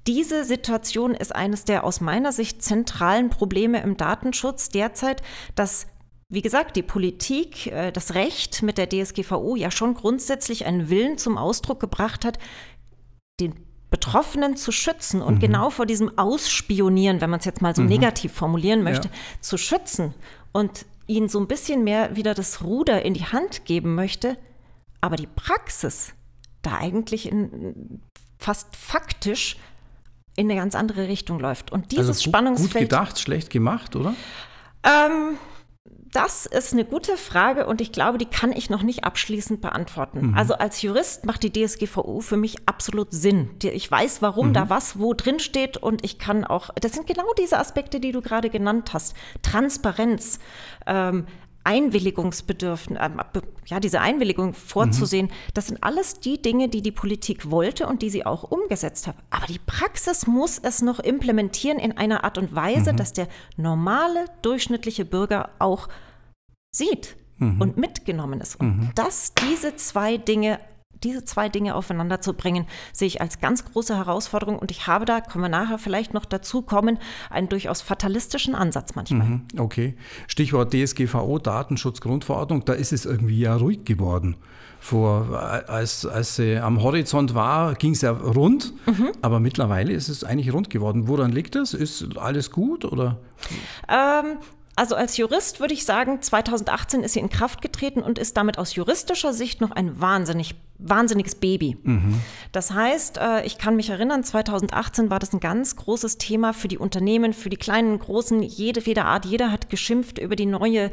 Diese 0.06 0.44
Situation 0.44 1.12
ist 1.12 1.34
eines 1.34 1.64
der 1.64 1.82
aus 1.82 2.00
meiner 2.00 2.30
Sicht 2.30 2.62
zentralen 2.62 3.30
Probleme 3.30 3.82
im 3.82 3.96
Datenschutz 3.96 4.68
derzeit, 4.68 5.22
dass 5.56 5.88
wie 6.30 6.42
gesagt, 6.42 6.76
die 6.76 6.82
Politik, 6.82 7.68
äh, 7.68 7.90
das 7.90 8.14
Recht 8.14 8.62
mit 8.62 8.78
der 8.78 8.88
DSGVO 8.88 9.56
ja 9.56 9.70
schon 9.70 9.94
grundsätzlich 9.94 10.66
einen 10.66 10.90
Willen 10.90 11.18
zum 11.18 11.38
Ausdruck 11.38 11.80
gebracht 11.80 12.24
hat, 12.24 12.38
den 13.40 13.54
Betroffenen 13.90 14.56
zu 14.56 14.70
schützen 14.70 15.22
und 15.22 15.36
mhm. 15.36 15.40
genau 15.40 15.70
vor 15.70 15.86
diesem 15.86 16.18
Ausspionieren, 16.18 17.22
wenn 17.22 17.30
man 17.30 17.38
es 17.38 17.46
jetzt 17.46 17.62
mal 17.62 17.74
so 17.74 17.82
mhm. 17.82 17.88
negativ 17.88 18.32
formulieren 18.32 18.82
möchte, 18.82 19.08
ja. 19.08 19.14
zu 19.40 19.56
schützen 19.56 20.14
und 20.52 20.84
ihnen 21.06 21.30
so 21.30 21.40
ein 21.40 21.48
bisschen 21.48 21.84
mehr 21.84 22.14
wieder 22.14 22.34
das 22.34 22.62
Ruder 22.62 23.02
in 23.02 23.14
die 23.14 23.24
Hand 23.24 23.64
geben 23.64 23.94
möchte, 23.94 24.36
aber 25.00 25.16
die 25.16 25.26
Praxis 25.26 26.12
da 26.60 26.74
eigentlich 26.74 27.30
in, 27.30 28.02
fast 28.38 28.76
faktisch 28.76 29.56
in 30.36 30.50
eine 30.50 30.60
ganz 30.60 30.74
andere 30.74 31.08
Richtung 31.08 31.40
läuft. 31.40 31.72
Und 31.72 31.92
dieses 31.92 32.08
also 32.08 32.24
gut, 32.24 32.28
Spannungsfeld. 32.28 32.72
Gut 32.72 32.80
gedacht, 32.80 33.18
schlecht 33.18 33.48
gemacht, 33.48 33.96
oder? 33.96 34.14
Ähm, 34.84 35.38
das 36.12 36.46
ist 36.46 36.72
eine 36.72 36.84
gute 36.84 37.16
Frage 37.16 37.66
und 37.66 37.80
ich 37.80 37.92
glaube, 37.92 38.18
die 38.18 38.26
kann 38.26 38.52
ich 38.52 38.70
noch 38.70 38.82
nicht 38.82 39.04
abschließend 39.04 39.60
beantworten. 39.60 40.28
Mhm. 40.28 40.34
Also 40.34 40.54
als 40.54 40.80
Jurist 40.82 41.26
macht 41.26 41.42
die 41.42 41.52
DSGVO 41.52 42.20
für 42.20 42.36
mich 42.36 42.56
absolut 42.66 43.12
Sinn. 43.12 43.50
Ich 43.62 43.90
weiß, 43.90 44.22
warum 44.22 44.48
mhm. 44.48 44.52
da 44.54 44.70
was 44.70 44.98
wo 44.98 45.12
drin 45.14 45.38
steht 45.38 45.76
und 45.76 46.04
ich 46.04 46.18
kann 46.18 46.44
auch, 46.44 46.70
das 46.80 46.92
sind 46.92 47.06
genau 47.06 47.26
diese 47.38 47.58
Aspekte, 47.58 48.00
die 48.00 48.12
du 48.12 48.22
gerade 48.22 48.48
genannt 48.48 48.94
hast. 48.94 49.14
Transparenz, 49.42 50.38
ähm, 50.86 51.26
Einwilligungsbedürfen, 51.64 52.96
äh, 52.96 53.10
ja, 53.66 53.80
diese 53.80 54.00
Einwilligung 54.00 54.54
vorzusehen, 54.54 55.26
mhm. 55.26 55.52
das 55.54 55.66
sind 55.66 55.82
alles 55.82 56.20
die 56.20 56.40
Dinge, 56.40 56.68
die 56.68 56.82
die 56.82 56.92
Politik 56.92 57.50
wollte 57.50 57.86
und 57.86 58.02
die 58.02 58.10
sie 58.10 58.24
auch 58.24 58.44
umgesetzt 58.44 59.06
hat. 59.06 59.16
Aber 59.30 59.46
die 59.46 59.58
Praxis 59.58 60.26
muss 60.26 60.58
es 60.58 60.80
noch 60.82 60.98
implementieren 60.98 61.78
in 61.78 61.96
einer 61.96 62.24
Art 62.24 62.38
und 62.38 62.54
Weise, 62.54 62.92
mhm. 62.92 62.96
dass 62.96 63.12
der 63.12 63.28
normale, 63.56 64.26
durchschnittliche 64.42 65.04
Bürger 65.04 65.50
auch 65.58 65.88
sieht 66.70 67.16
mhm. 67.38 67.60
und 67.60 67.76
mitgenommen 67.76 68.40
ist. 68.40 68.58
Und 68.58 68.78
mhm. 68.78 68.90
dass 68.94 69.34
diese 69.34 69.76
zwei 69.76 70.16
Dinge 70.16 70.60
diese 71.04 71.24
zwei 71.24 71.48
Dinge 71.48 71.74
aufeinander 71.74 72.20
zu 72.20 72.34
bringen, 72.34 72.66
sehe 72.92 73.06
ich 73.08 73.20
als 73.20 73.40
ganz 73.40 73.64
große 73.64 73.96
Herausforderung. 73.96 74.58
Und 74.58 74.70
ich 74.70 74.86
habe 74.86 75.04
da, 75.04 75.20
können 75.20 75.44
wir 75.44 75.48
nachher 75.48 75.78
vielleicht 75.78 76.14
noch 76.14 76.24
dazu 76.24 76.62
kommen, 76.62 76.98
einen 77.30 77.48
durchaus 77.48 77.80
fatalistischen 77.80 78.54
Ansatz 78.54 78.94
manchmal. 78.94 79.26
Mhm, 79.26 79.42
okay. 79.58 79.96
Stichwort 80.26 80.72
DSGVO, 80.72 81.38
Datenschutzgrundverordnung, 81.38 82.64
da 82.64 82.72
ist 82.72 82.92
es 82.92 83.06
irgendwie 83.06 83.40
ja 83.40 83.56
ruhig 83.56 83.84
geworden. 83.84 84.36
Vor, 84.80 85.36
als, 85.68 86.06
als 86.06 86.36
sie 86.36 86.56
am 86.56 86.82
Horizont 86.82 87.34
war, 87.34 87.74
ging 87.74 87.92
es 87.92 88.02
ja 88.02 88.12
rund, 88.12 88.72
mhm. 88.86 89.08
aber 89.22 89.40
mittlerweile 89.40 89.92
ist 89.92 90.08
es 90.08 90.22
eigentlich 90.22 90.52
rund 90.52 90.70
geworden. 90.70 91.08
Woran 91.08 91.32
liegt 91.32 91.56
das? 91.56 91.74
Ist 91.74 92.16
alles 92.16 92.52
gut 92.52 92.84
oder? 92.84 93.18
Ähm, 93.88 94.38
also 94.78 94.94
als 94.94 95.16
Jurist 95.16 95.58
würde 95.58 95.74
ich 95.74 95.84
sagen, 95.84 96.22
2018 96.22 97.02
ist 97.02 97.14
sie 97.14 97.18
in 97.20 97.28
Kraft 97.28 97.62
getreten 97.62 98.00
und 98.00 98.16
ist 98.16 98.36
damit 98.36 98.58
aus 98.58 98.76
juristischer 98.76 99.32
Sicht 99.32 99.60
noch 99.60 99.72
ein 99.72 100.00
wahnsinnig, 100.00 100.54
wahnsinniges 100.78 101.34
Baby. 101.34 101.76
Mhm. 101.82 102.20
Das 102.52 102.70
heißt, 102.70 103.18
äh, 103.18 103.44
ich 103.44 103.58
kann 103.58 103.74
mich 103.74 103.90
erinnern, 103.90 104.22
2018 104.22 105.10
war 105.10 105.18
das 105.18 105.32
ein 105.32 105.40
ganz 105.40 105.74
großes 105.74 106.18
Thema 106.18 106.52
für 106.52 106.68
die 106.68 106.78
Unternehmen, 106.78 107.32
für 107.32 107.50
die 107.50 107.56
kleinen, 107.56 107.98
großen, 107.98 108.40
jede, 108.40 108.80
jede 108.80 109.04
Art. 109.04 109.26
Jeder 109.26 109.50
hat 109.50 109.68
geschimpft 109.68 110.18
über 110.18 110.36
die 110.36 110.46
neue 110.46 110.92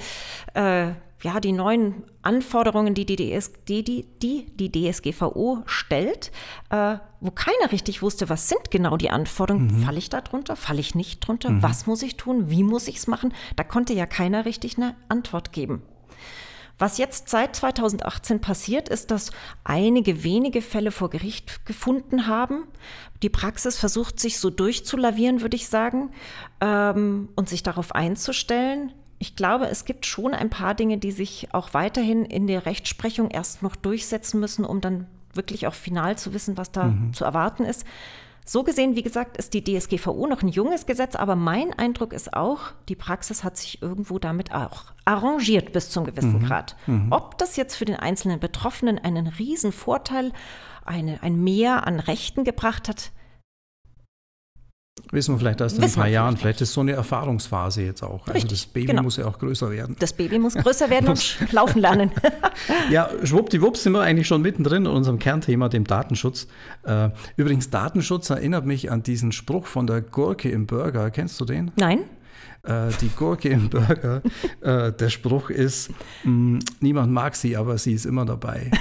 äh, 0.55 0.87
ja, 1.25 1.39
die 1.39 1.53
neuen 1.53 2.03
Anforderungen, 2.21 2.93
die 2.93 3.07
die, 3.07 3.15
DS, 3.15 3.51
die, 3.67 3.83
die, 3.83 4.05
die, 4.21 4.45
die 4.55 4.71
DSGVO 4.71 5.63
stellt, 5.65 6.31
äh, 6.69 6.97
wo 7.19 7.31
keiner 7.31 7.71
richtig 7.71 8.03
wusste, 8.03 8.29
was 8.29 8.47
sind 8.47 8.69
genau 8.69 8.95
die 8.95 9.09
Anforderungen. 9.09 9.79
Mhm. 9.79 9.83
Falle 9.83 9.97
ich 9.97 10.11
da 10.11 10.21
drunter? 10.21 10.55
Falle 10.55 10.81
ich 10.81 10.93
nicht 10.93 11.21
drunter? 11.21 11.49
Mhm. 11.49 11.63
Was 11.63 11.87
muss 11.87 12.03
ich 12.03 12.15
tun? 12.15 12.51
Wie 12.51 12.61
muss 12.61 12.87
ich 12.87 12.97
es 12.97 13.07
machen? 13.07 13.33
Da 13.55 13.63
konnte 13.63 13.93
ja 13.93 14.05
keiner 14.05 14.45
richtig 14.45 14.77
eine 14.77 14.95
Antwort 15.09 15.51
geben. 15.51 15.81
Was 16.77 16.99
jetzt 16.99 17.29
seit 17.29 17.55
2018 17.55 18.39
passiert, 18.39 18.87
ist, 18.87 19.09
dass 19.09 19.31
einige 19.63 20.23
wenige 20.23 20.61
Fälle 20.61 20.91
vor 20.91 21.09
Gericht 21.09 21.65
gefunden 21.65 22.27
haben. 22.27 22.67
Die 23.23 23.29
Praxis 23.29 23.79
versucht 23.79 24.19
sich 24.19 24.37
so 24.37 24.51
durchzulavieren, 24.51 25.41
würde 25.41 25.55
ich 25.55 25.69
sagen, 25.69 26.11
ähm, 26.61 27.29
und 27.35 27.49
sich 27.49 27.63
darauf 27.63 27.95
einzustellen 27.95 28.93
ich 29.17 29.35
glaube, 29.35 29.67
es 29.67 29.85
gibt 29.85 30.05
schon 30.05 30.33
ein 30.33 30.49
paar 30.49 30.75
Dinge, 30.75 30.97
die 30.97 31.11
sich 31.11 31.49
auch 31.53 31.73
weiterhin 31.73 32.25
in 32.25 32.47
der 32.47 32.65
Rechtsprechung 32.65 33.29
erst 33.29 33.63
noch 33.63 33.75
durchsetzen 33.75 34.39
müssen, 34.39 34.65
um 34.65 34.81
dann 34.81 35.07
wirklich 35.33 35.67
auch 35.67 35.73
final 35.73 36.17
zu 36.17 36.33
wissen, 36.33 36.57
was 36.57 36.71
da 36.71 36.85
mhm. 36.85 37.13
zu 37.13 37.25
erwarten 37.25 37.63
ist. 37.63 37.85
So 38.47 38.63
gesehen, 38.63 38.95
wie 38.95 39.01
gesagt, 39.01 39.37
ist 39.37 39.55
die 39.55 39.63
DSGVO 39.63 40.27
noch 40.27 40.43
ein 40.43 40.49
junges 40.49 40.85
Gesetz, 40.85 41.15
aber 41.15 41.35
mein 41.35 41.73
Eindruck 41.73 42.13
ist 42.13 42.33
auch, 42.33 42.59
die 42.89 42.95
Praxis 42.95 43.43
hat 43.43 43.57
sich 43.57 43.81
irgendwo 43.81 44.19
damit 44.19 44.53
auch 44.53 44.83
arrangiert 45.03 45.73
bis 45.73 45.89
zum 45.89 46.05
gewissen 46.05 46.41
mhm. 46.41 46.45
Grad. 46.45 46.75
Mhm. 46.85 47.07
Ob 47.09 47.39
das 47.39 47.55
jetzt 47.55 47.75
für 47.75 47.85
den 47.85 47.95
einzelnen 47.95 48.39
Betroffenen 48.39 48.99
einen 48.99 49.25
riesen 49.25 49.71
Vorteil, 49.71 50.31
eine, 50.85 51.23
ein 51.23 51.43
Mehr 51.43 51.87
an 51.87 51.99
Rechten 51.99 52.43
gebracht 52.43 52.87
hat, 52.87 53.11
Wissen 55.11 55.35
wir 55.35 55.39
vielleicht 55.39 55.59
erst 55.59 55.77
in 55.77 55.83
ein 55.83 55.91
paar 55.91 56.07
Jahren. 56.07 56.37
Vielleicht 56.37 56.61
ist 56.61 56.71
so 56.71 56.79
eine 56.79 56.93
Erfahrungsphase 56.93 57.81
jetzt 57.81 58.01
auch. 58.01 58.21
Also 58.21 58.31
Richtig, 58.31 58.63
das 58.63 58.65
Baby 58.65 58.87
genau. 58.87 59.03
muss 59.03 59.17
ja 59.17 59.25
auch 59.25 59.37
größer 59.37 59.69
werden. 59.69 59.97
Das 59.99 60.13
Baby 60.13 60.39
muss 60.39 60.55
größer 60.55 60.89
werden 60.89 61.09
und 61.09 61.37
laufen 61.51 61.79
lernen. 61.81 62.11
ja, 62.89 63.09
schwuppdiwupps 63.23 63.83
sind 63.83 63.91
wir 63.91 64.01
eigentlich 64.01 64.27
schon 64.27 64.41
mittendrin 64.41 64.85
in 64.85 64.91
unserem 64.91 65.19
Kernthema, 65.19 65.67
dem 65.67 65.83
Datenschutz. 65.83 66.47
Äh, 66.83 67.09
übrigens, 67.35 67.69
Datenschutz 67.69 68.29
erinnert 68.29 68.65
mich 68.65 68.89
an 68.89 69.03
diesen 69.03 69.33
Spruch 69.33 69.67
von 69.67 69.85
der 69.85 69.99
Gurke 70.01 70.49
im 70.49 70.65
Burger. 70.65 71.11
Kennst 71.11 71.41
du 71.41 71.45
den? 71.45 71.71
Nein. 71.75 72.05
Äh, 72.63 72.87
die 73.01 73.09
Gurke 73.09 73.49
im 73.49 73.69
Burger, 73.69 74.21
äh, 74.61 74.93
der 74.93 75.09
Spruch 75.09 75.49
ist, 75.49 75.91
mm, 76.23 76.59
niemand 76.79 77.11
mag 77.11 77.35
sie, 77.35 77.57
aber 77.57 77.77
sie 77.77 77.93
ist 77.93 78.05
immer 78.05 78.23
dabei. 78.23 78.71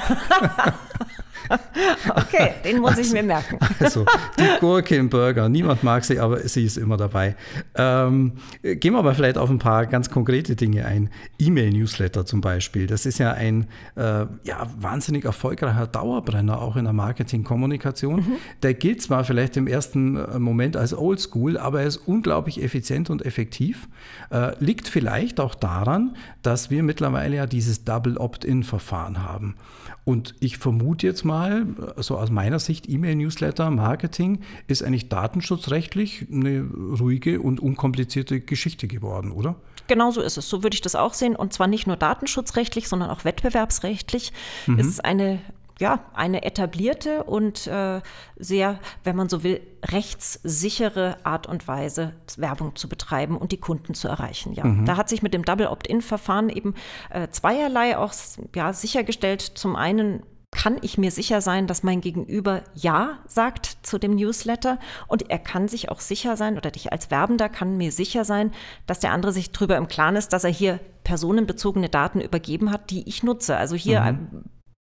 okay, 2.11 2.55
den 2.65 2.81
muss 2.81 2.91
also, 2.91 3.03
ich 3.03 3.13
mir 3.13 3.23
merken. 3.23 3.59
also, 3.79 4.05
die 4.39 4.61
Gurke 4.61 4.97
im 4.97 5.09
Burger. 5.09 5.49
Niemand 5.49 5.83
mag 5.83 6.05
sie, 6.05 6.19
aber 6.19 6.41
sie 6.41 6.65
ist 6.65 6.77
immer 6.77 6.97
dabei. 6.97 7.37
Ähm, 7.75 8.33
gehen 8.63 8.93
wir 8.93 8.99
aber 8.99 9.15
vielleicht 9.15 9.39
auf 9.39 9.51
ein 9.51 9.59
paar 9.59 9.87
ganz 9.87 10.11
konkrete 10.11 10.57
Dinge 10.57 10.87
ein. 10.87 11.11
E-Mail-Newsletter 11.39 12.25
zum 12.25 12.41
Beispiel. 12.41 12.87
Das 12.87 13.07
ist 13.07 13.19
ja 13.19 13.33
ein 13.33 13.67
äh, 13.97 14.27
ja, 14.45 14.67
wahnsinnig 14.79 15.25
erfolgreicher 15.25 15.87
Dauerbrenner 15.87 16.61
auch 16.61 16.77
in 16.77 16.85
der 16.85 16.93
Marketingkommunikation. 16.93 18.17
Mhm. 18.17 18.37
Der 18.63 18.75
gilt 18.75 19.03
zwar 19.03 19.25
vielleicht 19.25 19.57
im 19.57 19.67
ersten 19.67 20.17
äh, 20.17 20.39
Moment 20.39 20.77
als 20.77 20.97
Oldschool, 20.97 21.59
aber 21.59 21.83
er 21.83 21.87
ist 21.87 21.97
unglaublich 21.97 22.63
effizient 22.63 23.11
und 23.11 23.25
effektiv. 23.25 23.89
Äh, 24.31 24.53
liegt 24.59 24.89
vielleicht 24.89 25.41
auch 25.41 25.55
daran, 25.55 26.17
dass 26.43 26.71
wir 26.71 26.83
mittlerweile 26.83 27.37
ja 27.37 27.47
dieses 27.47 27.85
Double 27.85 28.17
Opt-in-Verfahren 28.17 29.23
haben. 29.23 29.57
Und 30.05 30.35
ich 30.41 30.59
vermute 30.59 31.07
jetzt 31.07 31.25
mal, 31.25 31.67
so 31.97 32.19
aus 32.19 32.31
meiner 32.31 32.59
Sicht, 32.59 32.89
E-Mail-Newsletter, 32.89 33.71
Marketing 33.71 34.41
ist 34.67 34.83
eigentlich 34.83 35.09
datenschutzrechtlich 35.09 36.27
eine 36.31 36.69
ruhige 37.01 37.41
und 37.41 37.59
unkomplizierte 37.59 38.41
Geschichte 38.41 38.87
geworden, 38.87 39.33
oder? 39.33 39.57
Genau 39.87 40.11
so 40.11 40.21
ist 40.21 40.37
es. 40.37 40.49
So 40.49 40.63
würde 40.63 40.75
ich 40.75 40.83
das 40.83 40.95
auch 40.95 41.15
sehen. 41.15 41.37
Und 41.37 41.53
zwar 41.53 41.67
nicht 41.67 41.87
nur 41.87 41.97
datenschutzrechtlich, 41.97 42.89
sondern 42.89 43.11
auch 43.11 43.25
wettbewerbsrechtlich. 43.25 44.33
Mhm. 44.67 44.79
Es 44.79 44.87
ist 44.87 45.05
eine 45.05 45.41
ja, 45.81 46.01
eine 46.15 46.45
etablierte 46.45 47.25
und 47.25 47.67
äh, 47.67 48.01
sehr, 48.37 48.79
wenn 49.03 49.17
man 49.17 49.29
so 49.29 49.43
will, 49.43 49.61
rechtssichere 49.85 51.17
Art 51.25 51.47
und 51.47 51.67
Weise, 51.67 52.13
Werbung 52.37 52.77
zu 52.77 52.89
betreiben 52.89 53.37
und 53.37 53.53
die 53.53 53.61
Kunden 53.61 53.95
zu 53.95 54.09
erreichen. 54.09 54.53
Ja, 54.53 54.65
mhm. 54.65 54.85
da 54.85 54.97
hat 54.97 55.09
sich 55.09 55.23
mit 55.23 55.35
dem 55.35 55.45
Double 55.45 55.67
Opt-in-Verfahren 55.67 56.49
eben 56.49 56.75
äh, 57.11 57.29
zweierlei 57.29 57.99
auch 57.99 58.13
ja, 58.55 58.73
sichergestellt. 58.73 59.41
Zum 59.43 59.77
einen 59.77 60.23
kann 60.55 60.79
ich 60.83 60.97
mir 60.97 61.11
sicher 61.11 61.41
sein, 61.41 61.67
dass 61.67 61.83
mein 61.83 62.01
Gegenüber 62.01 62.63
Ja 62.75 63.19
sagt 63.27 63.79
zu 63.83 63.99
dem 63.99 64.15
Newsletter 64.15 64.79
und 65.09 65.29
er 65.29 65.41
kann 65.41 65.67
sich 65.67 65.91
auch 65.91 65.99
sicher 65.99 66.37
sein 66.37 66.57
oder 66.57 66.71
dich 66.71 66.93
als 66.93 67.11
Werbender 67.11 67.49
kann 67.49 67.77
mir 67.77 67.91
sicher 67.91 68.25
sein, 68.25 68.53
dass 68.87 69.01
der 69.01 69.11
andere 69.11 69.33
sich 69.33 69.51
darüber 69.51 69.77
im 69.77 69.89
Klaren 69.89 70.15
ist, 70.15 70.33
dass 70.33 70.45
er 70.45 70.51
hier 70.51 70.79
personenbezogene 71.03 71.89
Daten 71.89 72.21
übergeben 72.21 72.71
hat, 72.71 72.91
die 72.91 73.07
ich 73.09 73.25
nutze. 73.25 73.57
Also 73.57 73.75
hier 73.75 74.01
mhm. 74.01 74.45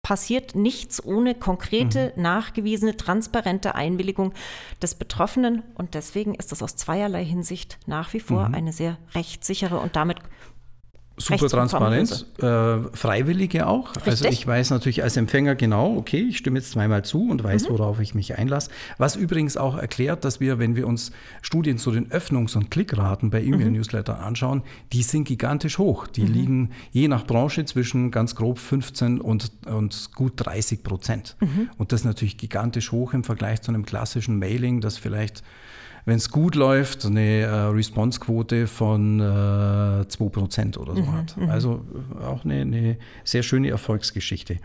Passiert 0.08 0.54
nichts 0.54 1.04
ohne 1.04 1.34
konkrete, 1.34 2.14
mhm. 2.16 2.22
nachgewiesene, 2.22 2.96
transparente 2.96 3.74
Einwilligung 3.74 4.32
des 4.80 4.94
Betroffenen 4.94 5.62
und 5.74 5.92
deswegen 5.92 6.34
ist 6.34 6.50
das 6.50 6.62
aus 6.62 6.76
zweierlei 6.76 7.22
Hinsicht 7.22 7.78
nach 7.84 8.14
wie 8.14 8.20
vor 8.20 8.48
mhm. 8.48 8.54
eine 8.54 8.72
sehr 8.72 8.96
rechtssichere 9.14 9.78
und 9.78 9.96
damit 9.96 10.16
super 11.18 11.48
transparent, 11.48 12.26
äh, 12.38 12.78
Freiwillige 12.92 13.66
auch. 13.66 13.88
Also 13.88 14.10
Richtig. 14.10 14.26
Also 14.26 14.28
ich 14.28 14.46
weiß 14.46 14.70
natürlich 14.70 15.02
als 15.02 15.16
Empfänger 15.16 15.54
genau, 15.54 15.96
okay, 15.96 16.20
ich 16.20 16.38
stimme 16.38 16.58
jetzt 16.58 16.72
zweimal 16.72 17.04
zu 17.04 17.28
und 17.28 17.42
weiß, 17.42 17.68
mhm. 17.68 17.72
worauf 17.72 18.00
ich 18.00 18.14
mich 18.14 18.38
einlasse. 18.38 18.70
Was 18.98 19.16
übrigens 19.16 19.56
auch 19.56 19.76
erklärt, 19.76 20.25
dass 20.25 20.40
wir, 20.40 20.58
wenn 20.58 20.76
wir 20.76 20.87
uns 20.87 21.12
Studien 21.42 21.78
zu 21.78 21.90
den 21.90 22.10
Öffnungs- 22.10 22.56
und 22.56 22.70
Klickraten 22.70 23.30
bei 23.30 23.42
E-Mail-Newslettern 23.42 24.16
anschauen, 24.16 24.62
die 24.92 25.02
sind 25.02 25.25
gigantisch 25.25 25.78
hoch. 25.78 26.06
Die 26.06 26.22
mhm. 26.22 26.32
liegen 26.32 26.70
je 26.92 27.08
nach 27.08 27.26
Branche 27.26 27.64
zwischen 27.64 28.10
ganz 28.10 28.34
grob 28.34 28.58
15 28.58 29.20
und, 29.20 29.50
und 29.66 30.10
gut 30.14 30.32
30 30.37 30.82
Prozent. 30.82 31.37
Mhm. 31.40 31.70
Und 31.76 31.92
das 31.92 32.00
ist 32.00 32.06
natürlich 32.06 32.37
gigantisch 32.37 32.92
hoch 32.92 33.12
im 33.12 33.25
Vergleich 33.25 33.62
zu 33.62 33.70
einem 33.70 33.84
klassischen 33.84 34.38
Mailing, 34.38 34.80
das 34.80 34.98
vielleicht 34.98 35.42
wenn 36.08 36.16
es 36.16 36.30
gut 36.30 36.54
läuft, 36.54 37.04
eine 37.04 37.40
äh, 37.40 37.50
Response-Quote 37.50 38.66
von 38.66 39.20
äh, 39.20 39.22
2% 39.22 40.78
oder 40.78 40.96
so 40.96 41.02
mhm, 41.02 41.12
hat. 41.12 41.36
Mhm. 41.36 41.50
Also 41.50 41.84
äh, 42.18 42.24
auch 42.24 42.46
eine, 42.46 42.62
eine, 42.62 42.96
sehr 43.24 43.42
schöne 43.42 43.68
Erfolgsgeschichte. 43.68 44.56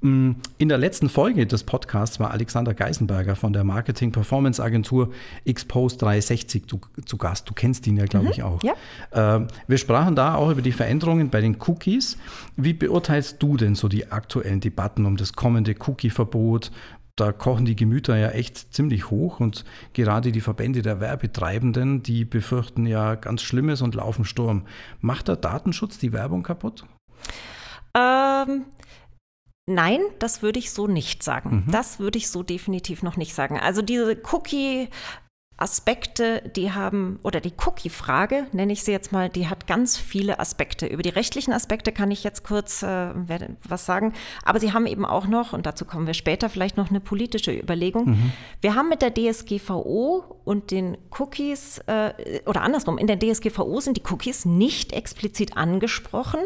Mm, 0.00 0.34
in 0.58 0.68
der 0.68 0.78
letzten 0.78 1.08
Folge 1.08 1.44
des 1.44 1.64
Podcasts 1.64 2.20
war 2.20 2.30
Alexander 2.30 2.72
Geisenberger 2.72 3.34
von 3.34 3.52
der 3.52 3.64
Marketing-Performance-Agentur 3.64 5.12
Xpose 5.52 5.98
360 5.98 6.68
zu, 6.68 6.80
zu, 7.04 7.16
Gast. 7.16 7.50
Du 7.50 7.52
kennst 7.52 7.84
ihn 7.88 7.96
ja, 7.96 8.04
glaube 8.04 8.26
mhm, 8.26 8.32
ich, 8.32 8.42
auch. 8.44 8.60
Ja. 8.62 9.38
Äh, 9.38 9.48
wir 9.66 9.78
sprachen 9.78 10.14
da 10.14 10.36
auch 10.36 10.50
über 10.50 10.62
die 10.62 10.70
Veränderungen 10.70 11.30
bei 11.30 11.40
den 11.40 11.56
Cookies. 11.66 12.16
Wie 12.56 12.74
beurteilst 12.74 13.42
du 13.42 13.56
denn 13.56 13.74
so 13.74 13.88
die 13.88 14.12
aktuellen 14.12 14.60
Debatten 14.60 15.04
um 15.04 15.16
das 15.16 15.32
kommende 15.32 15.74
Cookie-Verbot? 15.76 16.70
Da 17.16 17.32
kochen 17.32 17.64
die 17.64 17.76
Gemüter 17.76 18.16
ja 18.16 18.30
echt 18.30 18.74
ziemlich 18.74 19.10
hoch 19.10 19.40
und 19.40 19.64
gerade 19.92 20.32
die 20.32 20.40
Verbände 20.40 20.82
der 20.82 21.00
Werbetreibenden, 21.00 22.02
die 22.02 22.24
befürchten 22.24 22.86
ja 22.86 23.14
ganz 23.16 23.42
Schlimmes 23.42 23.82
und 23.82 23.94
laufen 23.94 24.24
Sturm. 24.24 24.66
Macht 25.00 25.28
der 25.28 25.36
Datenschutz 25.36 25.98
die 25.98 26.12
Werbung 26.12 26.42
kaputt? 26.42 26.84
Ähm, 27.94 28.64
nein, 29.66 30.00
das 30.18 30.42
würde 30.42 30.58
ich 30.58 30.70
so 30.70 30.86
nicht 30.86 31.22
sagen. 31.22 31.64
Mhm. 31.66 31.72
Das 31.72 31.98
würde 31.98 32.18
ich 32.18 32.28
so 32.28 32.42
definitiv 32.42 33.02
noch 33.02 33.16
nicht 33.16 33.34
sagen. 33.34 33.58
Also 33.58 33.82
diese 33.82 34.16
Cookie 34.32 34.88
Aspekte, 35.56 36.42
die 36.56 36.72
haben, 36.72 37.20
oder 37.22 37.40
die 37.40 37.52
Cookie-Frage, 37.64 38.46
nenne 38.52 38.72
ich 38.72 38.82
sie 38.82 38.90
jetzt 38.90 39.12
mal, 39.12 39.28
die 39.28 39.48
hat 39.48 39.66
ganz 39.66 39.96
viele 39.96 40.40
Aspekte. 40.40 40.86
Über 40.86 41.02
die 41.02 41.10
rechtlichen 41.10 41.52
Aspekte 41.52 41.92
kann 41.92 42.10
ich 42.10 42.24
jetzt 42.24 42.42
kurz 42.42 42.82
äh, 42.82 43.10
was 43.68 43.86
sagen, 43.86 44.12
aber 44.44 44.58
sie 44.58 44.72
haben 44.72 44.86
eben 44.86 45.04
auch 45.04 45.26
noch, 45.26 45.52
und 45.52 45.66
dazu 45.66 45.84
kommen 45.84 46.06
wir 46.06 46.14
später, 46.14 46.48
vielleicht 46.48 46.76
noch 46.76 46.90
eine 46.90 47.00
politische 47.00 47.52
Überlegung. 47.52 48.06
Mhm. 48.06 48.32
Wir 48.60 48.74
haben 48.74 48.88
mit 48.88 49.02
der 49.02 49.14
DSGVO 49.14 50.40
und 50.44 50.70
den 50.70 50.98
Cookies, 51.18 51.78
äh, 51.86 52.40
oder 52.46 52.62
andersrum, 52.62 52.98
in 52.98 53.06
der 53.06 53.18
DSGVO 53.18 53.80
sind 53.80 53.98
die 53.98 54.02
Cookies 54.10 54.44
nicht 54.44 54.92
explizit 54.92 55.56
angesprochen 55.56 56.40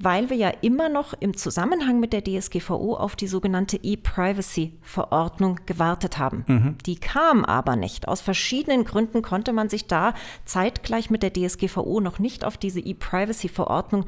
weil 0.00 0.30
wir 0.30 0.36
ja 0.36 0.52
immer 0.60 0.88
noch 0.88 1.12
im 1.18 1.36
Zusammenhang 1.36 1.98
mit 1.98 2.12
der 2.12 2.22
DSGVO 2.22 2.94
auf 2.94 3.16
die 3.16 3.26
sogenannte 3.26 3.80
E-Privacy-Verordnung 3.82 5.58
gewartet 5.66 6.18
haben. 6.18 6.44
Mhm. 6.46 6.78
Die 6.86 6.96
kam 6.96 7.44
aber 7.44 7.74
nicht. 7.74 8.06
Aus 8.06 8.20
verschiedenen 8.20 8.84
Gründen 8.84 9.22
konnte 9.22 9.52
man 9.52 9.68
sich 9.68 9.88
da 9.88 10.14
zeitgleich 10.44 11.10
mit 11.10 11.24
der 11.24 11.32
DSGVO 11.32 11.98
noch 12.00 12.20
nicht 12.20 12.44
auf 12.44 12.56
diese 12.56 12.78
E-Privacy-Verordnung 12.78 14.06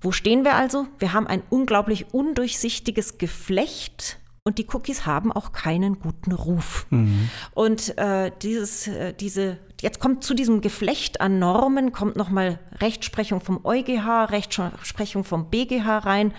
Wo 0.00 0.12
stehen 0.12 0.44
wir 0.44 0.54
also? 0.54 0.86
Wir 0.98 1.12
haben 1.12 1.26
ein 1.26 1.42
unglaublich 1.50 2.14
undurchsichtiges 2.14 3.18
Geflecht 3.18 4.18
und 4.44 4.58
die 4.58 4.66
Cookies 4.72 5.04
haben 5.04 5.32
auch 5.32 5.52
keinen 5.52 5.98
guten 5.98 6.32
Ruf. 6.32 6.86
Mhm. 6.90 7.28
Und 7.54 7.98
äh, 7.98 8.30
dieses, 8.40 8.86
äh, 8.86 9.12
diese, 9.12 9.58
jetzt 9.80 10.00
kommt 10.00 10.24
zu 10.24 10.32
diesem 10.32 10.60
Geflecht 10.60 11.20
an 11.20 11.40
Normen, 11.40 11.92
kommt 11.92 12.16
nochmal 12.16 12.60
Rechtsprechung 12.80 13.40
vom 13.40 13.64
EuGH, 13.64 14.30
Rechtsprechung 14.30 15.24
vom 15.24 15.50
BGH 15.50 15.98
rein 15.98 16.32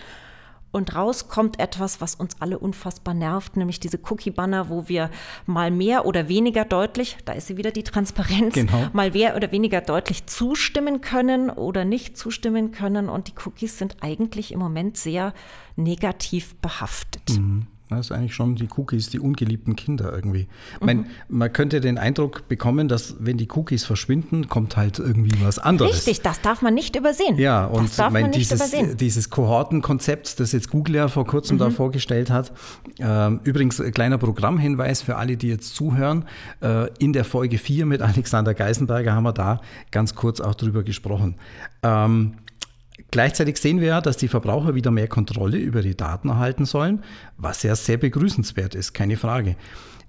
und 0.72 0.96
raus 0.96 1.28
kommt 1.28 1.60
etwas, 1.60 2.02
was 2.02 2.16
uns 2.16 2.36
alle 2.40 2.58
unfassbar 2.58 3.14
nervt, 3.14 3.58
nämlich 3.58 3.80
diese 3.80 4.00
Cookie-Banner, 4.10 4.70
wo 4.70 4.88
wir 4.88 5.10
mal 5.46 5.72
mehr 5.72 6.06
oder 6.06 6.30
weniger 6.30 6.66
deutlich, 6.66 7.18
da 7.26 7.34
ist 7.34 7.48
sie 7.48 7.58
wieder 7.58 7.72
die 7.72 7.84
Transparenz, 7.84 8.54
genau. 8.56 8.88
mal 8.94 9.12
mehr 9.12 9.36
oder 9.36 9.52
weniger 9.52 9.82
deutlich 9.82 10.26
zustimmen 10.28 11.02
können 11.02 11.50
oder 11.50 11.86
nicht 11.86 12.18
zustimmen 12.18 12.72
können. 12.72 13.10
Und 13.10 13.28
die 13.28 13.34
Cookies 13.46 13.78
sind 13.78 13.98
eigentlich 14.02 14.52
im 14.52 14.60
Moment 14.60 14.98
sehr 14.98 15.34
negativ 15.76 16.56
behaftet. 16.56 17.38
Mhm. 17.38 17.68
Das 17.92 18.08
ist 18.08 18.12
eigentlich 18.12 18.34
schon 18.34 18.56
die 18.56 18.68
Cookies, 18.76 19.10
die 19.10 19.20
ungeliebten 19.20 19.76
Kinder 19.76 20.12
irgendwie. 20.14 20.48
Mhm. 20.80 20.86
Mein, 20.86 21.06
man 21.28 21.52
könnte 21.52 21.82
den 21.82 21.98
Eindruck 21.98 22.48
bekommen, 22.48 22.88
dass 22.88 23.16
wenn 23.20 23.38
die 23.38 23.48
Cookies 23.54 23.84
verschwinden, 23.84 24.48
kommt 24.48 24.78
halt 24.78 25.00
irgendwie 25.00 25.34
was 25.44 25.60
anderes. 25.60 26.08
Richtig, 26.08 26.22
das 26.22 26.42
darf 26.42 26.62
man 26.62 26.74
nicht 26.74 26.96
übersehen. 26.96 27.38
Ja, 27.38 27.66
und 27.66 27.90
das 27.90 27.98
darf 27.98 28.14
mein, 28.14 28.24
man 28.24 28.32
dieses, 28.32 28.60
nicht 28.60 28.74
übersehen. 28.74 28.98
dieses 28.98 29.30
Kohortenkonzept, 29.30 30.40
das 30.40 30.54
jetzt 30.54 30.70
Google 30.70 30.96
ja 30.96 31.08
vor 31.10 31.26
kurzem 31.26 31.58
mhm. 31.58 31.60
da 31.60 31.70
vorgestellt 31.70 32.30
hat. 32.30 32.52
Äh, 32.98 33.32
übrigens, 33.44 33.82
kleiner 33.94 34.18
Programmhinweis 34.18 35.02
für 35.02 35.18
alle, 35.18 35.38
die 35.38 35.50
jetzt 35.50 35.76
zuhören. 35.76 36.26
Äh, 36.62 36.88
in 37.00 37.14
der 37.14 37.26
Folge 37.26 37.58
4 37.58 37.86
mit 37.86 38.02
Alexander 38.02 38.54
Geisenberger 38.54 39.14
haben 39.14 39.24
wir 39.24 39.34
da 39.34 39.62
ganz 39.92 40.16
kurz 40.16 40.40
auch 40.40 40.56
drüber 40.56 40.84
gesprochen. 40.84 41.36
Ähm, 41.84 42.36
Gleichzeitig 43.12 43.58
sehen 43.58 43.82
wir 43.82 43.88
ja, 43.90 44.02
dass 44.02 44.18
die 44.18 44.30
Verbraucher 44.30 44.74
wieder 44.74 44.90
mehr 44.90 45.08
Kontrolle 45.08 45.58
über 45.58 45.82
die 45.82 45.96
Daten 45.96 46.30
erhalten 46.30 46.66
sollen, 46.66 47.04
was 47.38 47.62
ja 47.64 47.76
sehr 47.76 47.98
begrüßenswert 47.98 48.74
ist, 48.74 48.94
keine 48.94 49.18
Frage. 49.18 49.58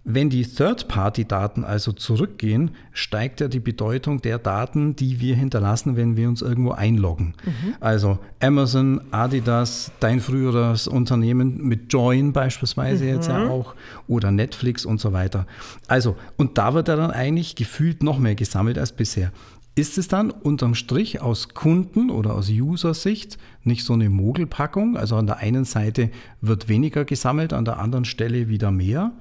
Wenn 0.05 0.31
die 0.31 0.45
Third-Party-Daten 0.45 1.65
also 1.65 1.93
zurückgehen, 1.93 2.73
steigt 2.91 3.41
ja 3.41 3.47
die 3.47 3.61
Bedeutung 3.61 4.21
der 4.21 4.39
Daten, 4.39 4.97
die 4.97 5.21
wir 5.21 5.37
hinterlassen, 5.37 5.95
wenn 5.95 6.17
wir 6.17 6.29
uns 6.29 6.43
irgendwo 6.43 6.73
einloggen. 6.73 7.35
Mhm. 7.45 7.75
Also 7.79 8.19
Amazon, 8.41 9.01
Adidas, 9.13 9.93
dein 10.01 10.19
früheres 10.19 10.89
Unternehmen 10.89 11.59
mit 11.59 11.93
Join 11.93 12.33
beispielsweise 12.33 13.05
mhm. 13.05 13.11
jetzt 13.11 13.29
ja 13.29 13.49
auch 13.49 13.77
oder 14.09 14.33
Netflix 14.33 14.85
und 14.85 15.01
so 15.01 15.13
weiter. 15.13 15.47
Also, 15.87 16.17
und 16.37 16.59
da 16.59 16.75
wird 16.75 16.89
ja 16.89 16.97
dann 16.97 17.13
eigentlich 17.13 17.55
gefühlt 17.55 18.03
noch 18.03 18.19
mehr 18.19 18.35
gesammelt 18.35 18.79
als 18.79 18.91
bisher 18.91 19.31
ist 19.75 19.97
es 19.97 20.09
dann 20.09 20.31
unterm 20.31 20.75
Strich 20.75 21.21
aus 21.23 21.51
Kunden- 21.55 22.11
oder 22.11 22.35
aus 22.35 22.51
User-Sicht 22.51 23.39
nicht 23.63 23.85
so 23.85 23.95
eine 23.95 24.11
Mogelpackung? 24.11 24.97
Also 24.97 25.17
an 25.17 25.27
der 25.27 25.39
einen 25.39 25.65
Seite 25.65 26.11
wird 26.41 26.69
weniger 26.69 27.05
gesammelt, 27.05 27.53
an 27.53 27.65
der 27.65 27.79
anderen 27.79 28.05
Stelle 28.05 28.49
wieder 28.49 28.71
mehr. 28.71 29.13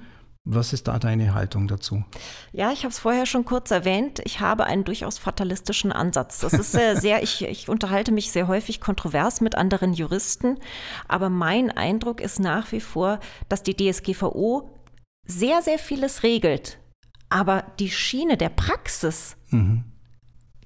Was 0.43 0.73
ist 0.73 0.87
da 0.87 0.97
deine 0.97 1.35
Haltung 1.35 1.67
dazu? 1.67 2.03
Ja, 2.51 2.71
ich 2.71 2.79
habe 2.79 2.89
es 2.89 2.99
vorher 2.99 3.27
schon 3.27 3.45
kurz 3.45 3.69
erwähnt. 3.69 4.21
Ich 4.25 4.39
habe 4.39 4.65
einen 4.65 4.83
durchaus 4.83 5.19
fatalistischen 5.19 5.91
Ansatz. 5.91 6.39
Das 6.39 6.53
ist 6.53 6.71
sehr, 6.71 6.97
sehr 6.97 7.21
ich, 7.23 7.43
ich 7.43 7.69
unterhalte 7.69 8.11
mich 8.11 8.31
sehr 8.31 8.47
häufig 8.47 8.81
kontrovers 8.81 9.39
mit 9.39 9.55
anderen 9.55 9.93
Juristen. 9.93 10.57
Aber 11.07 11.29
mein 11.29 11.69
Eindruck 11.69 12.19
ist 12.19 12.39
nach 12.39 12.71
wie 12.71 12.81
vor, 12.81 13.19
dass 13.49 13.61
die 13.63 13.75
DSGVO 13.77 14.81
sehr, 15.27 15.61
sehr 15.61 15.77
vieles 15.77 16.23
regelt. 16.23 16.79
Aber 17.29 17.63
die 17.79 17.91
Schiene 17.91 18.35
der 18.35 18.49
Praxis 18.49 19.37
mhm 19.51 19.90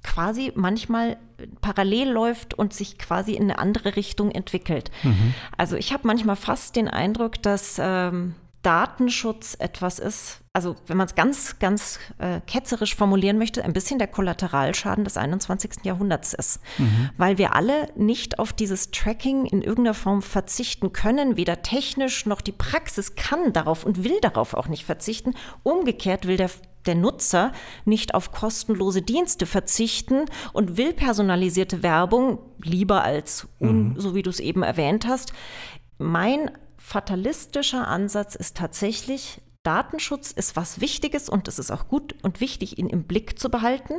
quasi 0.06 0.52
manchmal 0.56 1.18
parallel 1.62 2.10
läuft 2.12 2.54
und 2.54 2.74
sich 2.74 2.98
quasi 2.98 3.34
in 3.34 3.44
eine 3.44 3.58
andere 3.58 3.96
Richtung 3.96 4.32
entwickelt. 4.32 4.92
Mhm. 5.04 5.34
Also 5.58 5.76
ich 5.76 5.92
habe 5.92 6.08
manchmal 6.08 6.36
fast 6.36 6.76
den 6.76 6.88
Eindruck, 6.88 7.42
dass 7.42 7.78
ähm, 7.82 8.36
Datenschutz 8.66 9.56
etwas 9.60 10.00
ist, 10.00 10.42
also 10.52 10.76
wenn 10.88 10.98
man 10.98 11.06
es 11.06 11.14
ganz, 11.14 11.60
ganz 11.60 12.00
äh, 12.18 12.42
ketzerisch 12.48 12.96
formulieren 12.96 13.38
möchte, 13.38 13.64
ein 13.64 13.74
bisschen 13.74 14.00
der 14.00 14.08
Kollateralschaden 14.08 15.04
des 15.04 15.18
21. 15.18 15.84
Jahrhunderts 15.84 16.34
ist. 16.34 16.62
Mhm. 16.80 17.12
Weil 17.16 17.38
wir 17.38 17.54
alle 17.54 17.90
nicht 17.96 18.40
auf 18.40 18.54
dieses 18.54 18.90
Tracking 18.90 19.46
in 19.46 19.62
irgendeiner 19.62 19.94
Form 19.94 20.24
verzichten 20.24 20.94
können, 20.94 21.38
weder 21.38 21.62
technisch 21.62 22.26
noch 22.26 22.42
die 22.42 22.54
Praxis 22.54 23.16
kann 23.16 23.54
darauf 23.54 23.86
und 23.86 24.04
will 24.04 24.20
darauf 24.22 24.56
auch 24.56 24.68
nicht 24.68 24.86
verzichten. 24.86 25.36
Umgekehrt 25.62 26.26
will 26.26 26.38
der 26.38 26.50
der 26.88 26.96
Nutzer 26.96 27.52
nicht 27.86 28.14
auf 28.14 28.32
kostenlose 28.32 29.02
Dienste 29.02 29.48
verzichten 29.48 30.26
und 30.54 30.78
will 30.78 30.94
personalisierte 30.94 31.82
Werbung 31.82 32.38
lieber 32.62 33.04
als, 33.04 33.48
mhm. 33.60 33.96
so 33.98 34.14
wie 34.14 34.22
du 34.22 34.30
es 34.30 34.40
eben 34.40 34.62
erwähnt 34.62 35.08
hast. 35.08 35.34
Mein 35.98 36.52
fatalistischer 36.86 37.88
Ansatz 37.88 38.36
ist 38.36 38.56
tatsächlich, 38.56 39.42
Datenschutz 39.64 40.32
ist 40.32 40.56
was 40.56 40.82
Wichtiges 40.82 41.30
und 41.30 41.48
es 41.48 41.58
ist 41.58 41.72
auch 41.72 41.88
gut 41.88 42.16
und 42.22 42.42
wichtig, 42.42 42.78
ihn 42.78 42.88
im 42.88 43.06
Blick 43.06 43.40
zu 43.40 43.50
behalten. 43.50 43.96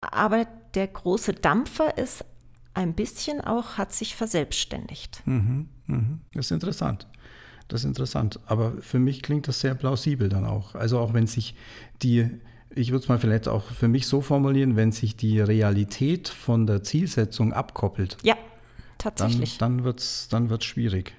Aber 0.00 0.46
der 0.74 0.88
große 0.88 1.34
Dampfer 1.34 1.98
ist 1.98 2.24
ein 2.72 2.94
bisschen 2.94 3.42
auch, 3.42 3.76
hat 3.76 3.92
sich 3.92 4.16
verselbstständigt. 4.16 5.22
Mhm, 5.26 5.68
mh. 5.86 6.18
Das 6.32 6.46
ist 6.46 6.50
interessant. 6.50 7.06
Das 7.68 7.82
ist 7.82 7.88
interessant. 7.88 8.40
Aber 8.46 8.80
für 8.80 8.98
mich 8.98 9.22
klingt 9.22 9.46
das 9.46 9.60
sehr 9.60 9.74
plausibel 9.74 10.30
dann 10.30 10.46
auch. 10.46 10.74
Also 10.74 10.98
auch 10.98 11.12
wenn 11.12 11.26
sich 11.26 11.54
die, 12.02 12.30
ich 12.70 12.90
würde 12.90 13.02
es 13.02 13.08
mal 13.08 13.18
vielleicht 13.18 13.48
auch 13.48 13.64
für 13.64 13.88
mich 13.88 14.06
so 14.06 14.22
formulieren, 14.22 14.76
wenn 14.76 14.92
sich 14.92 15.14
die 15.14 15.40
Realität 15.40 16.28
von 16.28 16.66
der 16.66 16.82
Zielsetzung 16.82 17.52
abkoppelt. 17.52 18.16
Ja, 18.22 18.36
tatsächlich. 18.96 19.58
Dann, 19.58 19.76
dann 19.76 19.84
wird 19.84 20.00
es 20.00 20.28
dann 20.30 20.48
wird's 20.48 20.64
schwierig. 20.64 21.12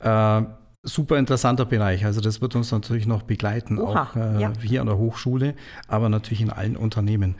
Äh, 0.00 0.42
super 0.82 1.18
interessanter 1.18 1.64
Bereich. 1.64 2.04
Also 2.04 2.20
das 2.20 2.40
wird 2.40 2.54
uns 2.54 2.70
natürlich 2.70 3.06
noch 3.06 3.22
begleiten, 3.22 3.78
Oha, 3.78 4.02
auch 4.02 4.16
äh, 4.16 4.40
ja. 4.40 4.52
hier 4.60 4.80
an 4.80 4.86
der 4.86 4.98
Hochschule, 4.98 5.54
aber 5.88 6.08
natürlich 6.08 6.42
in 6.42 6.50
allen 6.50 6.76
Unternehmen. 6.76 7.36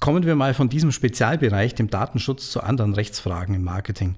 Kommen 0.00 0.24
wir 0.24 0.34
mal 0.34 0.52
von 0.52 0.68
diesem 0.68 0.90
Spezialbereich, 0.90 1.74
dem 1.74 1.88
Datenschutz, 1.88 2.50
zu 2.50 2.60
anderen 2.60 2.92
Rechtsfragen 2.92 3.54
im 3.54 3.62
Marketing. 3.62 4.16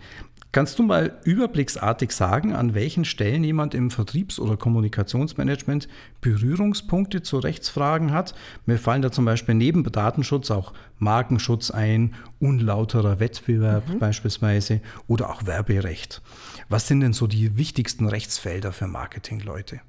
Kannst 0.54 0.78
du 0.78 0.84
mal 0.84 1.18
überblicksartig 1.24 2.12
sagen, 2.12 2.54
an 2.54 2.74
welchen 2.74 3.04
Stellen 3.04 3.42
jemand 3.42 3.74
im 3.74 3.90
Vertriebs- 3.90 4.38
oder 4.38 4.56
Kommunikationsmanagement 4.56 5.88
Berührungspunkte 6.20 7.22
zu 7.22 7.40
Rechtsfragen 7.40 8.12
hat? 8.12 8.36
Mir 8.64 8.78
fallen 8.78 9.02
da 9.02 9.10
zum 9.10 9.24
Beispiel 9.24 9.56
neben 9.56 9.82
Datenschutz 9.82 10.52
auch 10.52 10.72
Markenschutz 11.00 11.72
ein, 11.72 12.14
unlauterer 12.38 13.18
Wettbewerb 13.18 13.88
mhm. 13.88 13.98
beispielsweise 13.98 14.80
oder 15.08 15.28
auch 15.28 15.44
Werberecht. 15.44 16.22
Was 16.68 16.86
sind 16.86 17.00
denn 17.00 17.14
so 17.14 17.26
die 17.26 17.56
wichtigsten 17.56 18.06
Rechtsfelder 18.06 18.70
für 18.70 18.86
Marketingleute? 18.86 19.80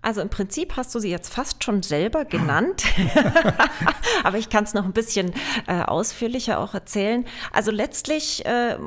Also 0.00 0.22
im 0.22 0.30
Prinzip 0.30 0.78
hast 0.78 0.94
du 0.94 1.00
sie 1.00 1.10
jetzt 1.10 1.34
fast 1.34 1.62
schon 1.62 1.82
selber 1.82 2.24
genannt, 2.24 2.84
aber 4.24 4.38
ich 4.38 4.48
kann 4.48 4.64
es 4.64 4.72
noch 4.72 4.86
ein 4.86 4.94
bisschen 4.94 5.34
äh, 5.66 5.82
ausführlicher 5.82 6.58
auch 6.58 6.72
erzählen. 6.72 7.26
Also 7.52 7.70
letztlich 7.70 8.46
äh, 8.46 8.78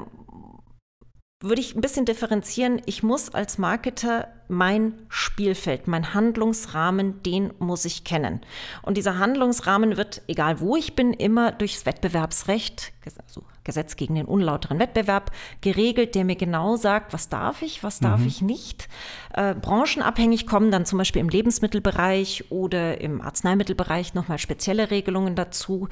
würde 1.43 1.61
ich 1.61 1.75
ein 1.75 1.81
bisschen 1.81 2.05
differenzieren. 2.05 2.81
Ich 2.85 3.03
muss 3.03 3.33
als 3.33 3.57
Marketer 3.57 4.29
mein 4.47 4.93
Spielfeld, 5.09 5.87
mein 5.87 6.13
Handlungsrahmen, 6.13 7.21
den 7.23 7.53
muss 7.59 7.85
ich 7.85 8.03
kennen. 8.03 8.41
Und 8.81 8.97
dieser 8.97 9.17
Handlungsrahmen 9.17 9.97
wird, 9.97 10.21
egal 10.27 10.59
wo 10.59 10.75
ich 10.75 10.95
bin, 10.95 11.13
immer 11.13 11.51
durchs 11.51 11.85
Wettbewerbsrecht, 11.85 12.93
also 13.27 13.43
Gesetz 13.63 13.95
gegen 13.95 14.15
den 14.15 14.25
unlauteren 14.25 14.79
Wettbewerb 14.79 15.31
geregelt, 15.61 16.15
der 16.15 16.25
mir 16.25 16.35
genau 16.35 16.75
sagt, 16.75 17.13
was 17.13 17.29
darf 17.29 17.61
ich, 17.61 17.83
was 17.83 17.99
darf 17.99 18.21
mhm. 18.21 18.27
ich 18.27 18.41
nicht. 18.41 18.89
Äh, 19.33 19.55
branchenabhängig 19.55 20.47
kommen 20.47 20.71
dann 20.71 20.85
zum 20.85 20.97
Beispiel 20.97 21.21
im 21.21 21.29
Lebensmittelbereich 21.29 22.51
oder 22.51 22.99
im 22.99 23.21
Arzneimittelbereich 23.21 24.13
nochmal 24.13 24.37
spezielle 24.37 24.91
Regelungen 24.91 25.35
dazu. 25.35 25.87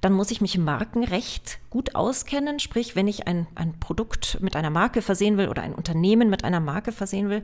Dann 0.00 0.12
muss 0.12 0.30
ich 0.30 0.40
mich 0.40 0.54
im 0.54 0.64
Markenrecht 0.64 1.58
gut 1.70 1.94
auskennen, 1.94 2.58
sprich, 2.58 2.96
wenn 2.96 3.08
ich 3.08 3.26
ein, 3.26 3.46
ein 3.54 3.78
Produkt 3.78 4.38
mit 4.40 4.56
einer 4.56 4.70
Marke 4.70 5.02
versehen 5.02 5.36
will 5.36 5.48
oder 5.48 5.62
ein 5.62 5.74
Unternehmen 5.74 6.30
mit 6.30 6.44
einer 6.44 6.60
Marke 6.60 6.92
versehen 6.92 7.28
will, 7.28 7.42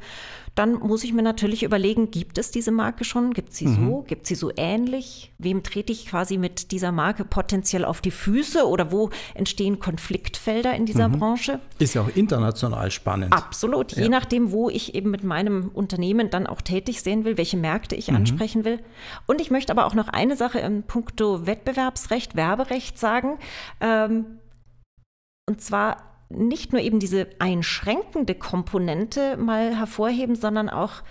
dann 0.54 0.61
muss 0.66 1.04
ich 1.04 1.12
mir 1.12 1.22
natürlich 1.22 1.62
überlegen, 1.62 2.10
gibt 2.10 2.38
es 2.38 2.50
diese 2.50 2.70
Marke 2.70 3.04
schon? 3.04 3.32
Gibt 3.32 3.52
sie 3.52 3.66
mhm. 3.66 3.86
so? 3.88 4.02
Gibt 4.02 4.26
sie 4.26 4.34
so 4.34 4.50
ähnlich? 4.56 5.32
Wem 5.38 5.62
trete 5.62 5.92
ich 5.92 6.06
quasi 6.06 6.38
mit 6.38 6.72
dieser 6.72 6.92
Marke 6.92 7.24
potenziell 7.24 7.84
auf 7.84 8.00
die 8.00 8.10
Füße 8.10 8.66
oder 8.66 8.92
wo 8.92 9.10
entstehen 9.34 9.78
Konfliktfelder 9.78 10.74
in 10.74 10.86
dieser 10.86 11.08
mhm. 11.08 11.18
Branche? 11.18 11.60
Ist 11.78 11.94
ja 11.94 12.02
auch 12.02 12.14
international 12.14 12.90
spannend. 12.90 13.32
Absolut, 13.32 13.92
ja. 13.92 14.04
je 14.04 14.08
nachdem, 14.08 14.52
wo 14.52 14.68
ich 14.68 14.94
eben 14.94 15.10
mit 15.10 15.24
meinem 15.24 15.70
Unternehmen 15.72 16.30
dann 16.30 16.46
auch 16.46 16.60
tätig 16.60 17.02
sehen 17.02 17.24
will, 17.24 17.36
welche 17.38 17.56
Märkte 17.56 17.96
ich 17.96 18.08
mhm. 18.08 18.16
ansprechen 18.16 18.64
will. 18.64 18.80
Und 19.26 19.40
ich 19.40 19.50
möchte 19.50 19.72
aber 19.72 19.86
auch 19.86 19.94
noch 19.94 20.08
eine 20.08 20.36
Sache 20.36 20.58
im 20.60 20.82
Punkto 20.82 21.46
Wettbewerbsrecht, 21.46 22.36
Werberecht 22.36 22.98
sagen. 22.98 23.38
Ähm, 23.80 24.38
und 25.48 25.60
zwar 25.60 26.11
nicht 26.32 26.72
nur 26.72 26.80
eben 26.80 26.98
diese 26.98 27.26
einschränkende 27.38 28.34
Komponente 28.34 29.36
mal 29.36 29.76
hervorheben, 29.76 30.36
sondern 30.36 30.68
auch, 30.68 31.02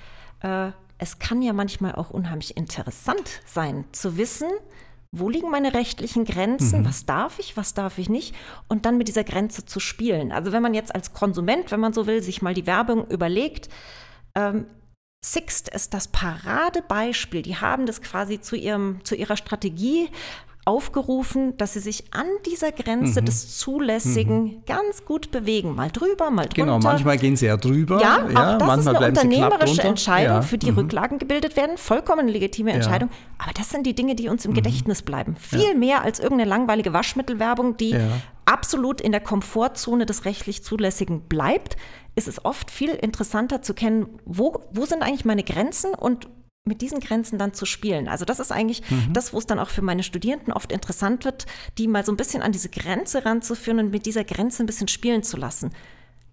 äh, 0.41 0.71
es 0.97 1.19
kann 1.19 1.41
ja 1.41 1.53
manchmal 1.53 1.95
auch 1.95 2.11
unheimlich 2.11 2.57
interessant 2.57 3.41
sein 3.45 3.85
zu 3.91 4.17
wissen, 4.17 4.49
wo 5.11 5.29
liegen 5.29 5.49
meine 5.49 5.73
rechtlichen 5.73 6.23
Grenzen, 6.23 6.81
mhm. 6.81 6.85
was 6.85 7.05
darf 7.05 7.39
ich, 7.39 7.57
was 7.57 7.73
darf 7.73 7.97
ich 7.97 8.09
nicht 8.09 8.33
und 8.69 8.85
dann 8.85 8.97
mit 8.97 9.07
dieser 9.07 9.23
Grenze 9.23 9.65
zu 9.65 9.79
spielen. 9.79 10.31
Also 10.31 10.51
wenn 10.51 10.63
man 10.63 10.73
jetzt 10.73 10.95
als 10.95 11.13
Konsument, 11.13 11.71
wenn 11.71 11.81
man 11.81 11.93
so 11.93 12.07
will, 12.07 12.23
sich 12.23 12.41
mal 12.41 12.53
die 12.53 12.67
Werbung 12.67 13.07
überlegt, 13.07 13.69
ähm, 14.35 14.65
Sixt 15.23 15.69
ist 15.69 15.93
das 15.93 16.07
Paradebeispiel. 16.07 17.43
Die 17.43 17.57
haben 17.57 17.85
das 17.85 18.01
quasi 18.01 18.41
zu, 18.41 18.55
ihrem, 18.55 19.03
zu 19.03 19.15
ihrer 19.15 19.37
Strategie 19.37 20.09
aufgerufen, 20.63 21.57
dass 21.57 21.73
sie 21.73 21.79
sich 21.79 22.13
an 22.13 22.27
dieser 22.45 22.71
Grenze 22.71 23.21
mhm. 23.21 23.25
des 23.25 23.57
Zulässigen 23.57 24.43
mhm. 24.43 24.63
ganz 24.67 25.05
gut 25.05 25.31
bewegen. 25.31 25.75
Mal 25.75 25.89
drüber, 25.89 26.29
mal 26.29 26.43
drunter. 26.43 26.55
Genau, 26.55 26.79
manchmal 26.79 27.17
gehen 27.17 27.35
sie 27.35 27.47
ja 27.47 27.57
drüber. 27.57 27.99
Ja, 27.99 28.27
ja 28.29 28.55
auch 28.55 28.57
das 28.59 28.79
ist 28.79 28.87
eine 28.87 29.07
unternehmerische 29.07 29.81
Entscheidung, 29.81 30.35
ja. 30.35 30.41
für 30.43 30.59
die 30.59 30.71
mhm. 30.71 30.77
Rücklagen 30.77 31.17
gebildet 31.17 31.55
werden. 31.55 31.77
Vollkommen 31.77 32.27
legitime 32.27 32.73
Entscheidung. 32.73 33.09
Ja. 33.09 33.45
Aber 33.45 33.53
das 33.53 33.69
sind 33.69 33.87
die 33.87 33.95
Dinge, 33.95 34.13
die 34.13 34.29
uns 34.29 34.45
im 34.45 34.51
mhm. 34.51 34.55
Gedächtnis 34.55 35.01
bleiben. 35.01 35.35
Viel 35.35 35.75
mehr 35.75 36.03
als 36.03 36.19
irgendeine 36.19 36.49
langweilige 36.49 36.93
Waschmittelwerbung, 36.93 37.77
die 37.77 37.95
absolut 38.45 39.01
in 39.01 39.11
der 39.11 39.21
Komfortzone 39.21 40.05
des 40.05 40.25
rechtlich 40.25 40.63
Zulässigen 40.63 41.21
bleibt. 41.21 41.75
ist 42.15 42.27
es 42.27 42.43
oft 42.43 42.69
viel 42.69 42.89
interessanter 42.89 43.61
zu 43.61 43.73
kennen, 43.73 44.19
wo, 44.25 44.61
wo 44.73 44.85
sind 44.85 45.01
eigentlich 45.01 45.25
meine 45.25 45.43
Grenzen 45.43 45.93
und 45.93 46.27
mit 46.63 46.81
diesen 46.81 46.99
Grenzen 46.99 47.39
dann 47.39 47.53
zu 47.53 47.65
spielen. 47.65 48.07
Also 48.07 48.23
das 48.23 48.39
ist 48.39 48.51
eigentlich 48.51 48.89
mhm. 48.89 49.13
das, 49.13 49.33
wo 49.33 49.39
es 49.39 49.47
dann 49.47 49.59
auch 49.59 49.69
für 49.69 49.81
meine 49.81 50.03
Studierenden 50.03 50.53
oft 50.53 50.71
interessant 50.71 51.25
wird, 51.25 51.45
die 51.77 51.87
mal 51.87 52.05
so 52.05 52.11
ein 52.11 52.17
bisschen 52.17 52.43
an 52.43 52.51
diese 52.51 52.69
Grenze 52.69 53.25
ranzuführen 53.25 53.79
und 53.79 53.91
mit 53.91 54.05
dieser 54.05 54.23
Grenze 54.23 54.61
ein 54.63 54.67
bisschen 54.67 54.87
spielen 54.87 55.23
zu 55.23 55.37
lassen. 55.37 55.71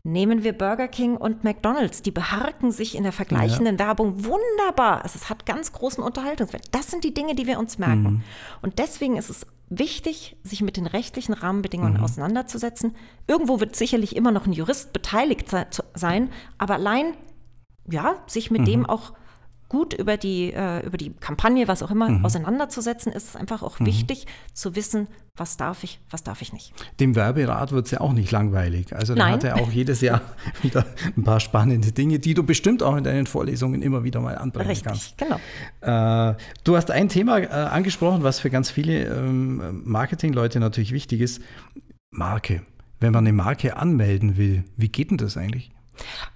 Nehmen 0.05 0.45
wir 0.45 0.53
Burger 0.53 0.89
King 0.89 1.17
und 1.17 1.45
McDonald's, 1.45 2.03
die 2.03 2.11
beharken 2.11 2.71
sich 2.71 2.95
in 2.95 3.03
der 3.03 3.13
vergleichenden 3.13 3.79
ja. 3.79 3.87
Werbung 3.87 4.25
wunderbar. 4.25 5.03
Also 5.03 5.19
es 5.19 5.29
hat 5.29 5.45
ganz 5.45 5.73
großen 5.73 6.03
Unterhaltungswert. 6.05 6.67
Das 6.73 6.91
sind 6.91 7.05
die 7.05 7.15
Dinge, 7.15 7.35
die 7.35 7.47
wir 7.47 7.59
uns 7.59 7.79
merken. 7.79 8.03
Mhm. 8.03 8.23
Und 8.63 8.79
deswegen 8.79 9.17
ist 9.17 9.31
es 9.31 9.47
wichtig, 9.71 10.37
sich 10.45 10.63
mit 10.63 10.77
den 10.77 10.87
rechtlichen 10.87 11.33
Rahmenbedingungen 11.33 11.95
mhm. 11.95 12.05
auseinanderzusetzen. 12.05 12.95
Irgendwo 13.27 13.61
wird 13.61 13.77
sicherlich 13.77 14.15
immer 14.15 14.31
noch 14.31 14.47
ein 14.47 14.53
Jurist 14.53 14.93
beteiligt 14.93 15.47
sein, 15.95 16.31
aber 16.59 16.75
allein 16.75 17.15
ja, 17.91 18.23
sich 18.27 18.51
mit 18.51 18.63
mhm. 18.63 18.67
dem 18.67 18.87
auch 18.87 19.13
gut 19.69 19.93
über 19.93 20.17
die, 20.17 20.53
äh, 20.53 20.85
über 20.87 20.97
die 20.97 21.11
Kampagne, 21.11 21.69
was 21.69 21.83
auch 21.83 21.91
immer, 21.91 22.09
mhm. 22.09 22.25
auseinanderzusetzen, 22.25 23.13
ist 23.13 23.29
es 23.29 23.37
einfach 23.37 23.63
auch 23.63 23.79
mhm. 23.81 23.87
wichtig 23.87 24.27
zu 24.53 24.75
wissen, 24.77 25.09
was 25.37 25.57
darf 25.57 25.85
ich, 25.85 26.01
was 26.11 26.25
darf 26.25 26.43
ich 26.43 26.53
nicht. 26.53 26.73
Dem 27.01 27.15
Werberat 27.15 27.73
wird 27.73 27.87
es 27.87 27.93
ja 27.93 28.01
auch 28.01 28.13
nicht 28.13 28.31
langweilig. 28.31 28.95
Also 28.95 29.15
da 29.15 29.29
hat 29.29 29.45
er 29.45 29.57
auch 29.57 29.71
jedes 29.71 30.01
Jahr 30.01 30.23
wieder 30.63 30.85
ein 31.17 31.23
paar 31.23 31.41
spannende 31.41 31.93
Dinge, 31.93 32.19
die 32.19 32.35
du 32.35 32.43
bestimmt 32.43 32.83
auch 32.83 32.97
in 32.97 33.05
deinen 33.05 33.27
Vorlesungen 33.27 33.83
immer 33.83 34.05
wieder 34.05 34.21
mal 34.21 34.37
anbringen 34.37 34.69
Richtig, 34.69 34.85
kannst. 34.85 35.19
genau. 35.19 35.37
Äh, 35.81 36.37
du 36.65 36.77
hast 36.77 36.91
ein 36.91 37.09
Thema 37.09 37.39
äh, 37.39 37.47
angesprochen, 37.47 38.23
was 38.23 38.41
für 38.41 38.51
ganz 38.51 38.71
viele 38.71 39.05
ähm, 39.05 39.83
Marketingleute 39.85 40.61
natürlich 40.61 40.93
wichtig 40.93 41.21
ist. 41.21 41.43
Marke. 42.11 42.63
Wenn 43.01 43.13
man 43.13 43.25
eine 43.25 43.33
Marke 43.33 43.77
anmelden 43.77 44.37
will, 44.37 44.65
wie 44.77 44.89
geht 44.89 45.11
denn 45.11 45.19
das 45.19 45.37
eigentlich? 45.37 45.71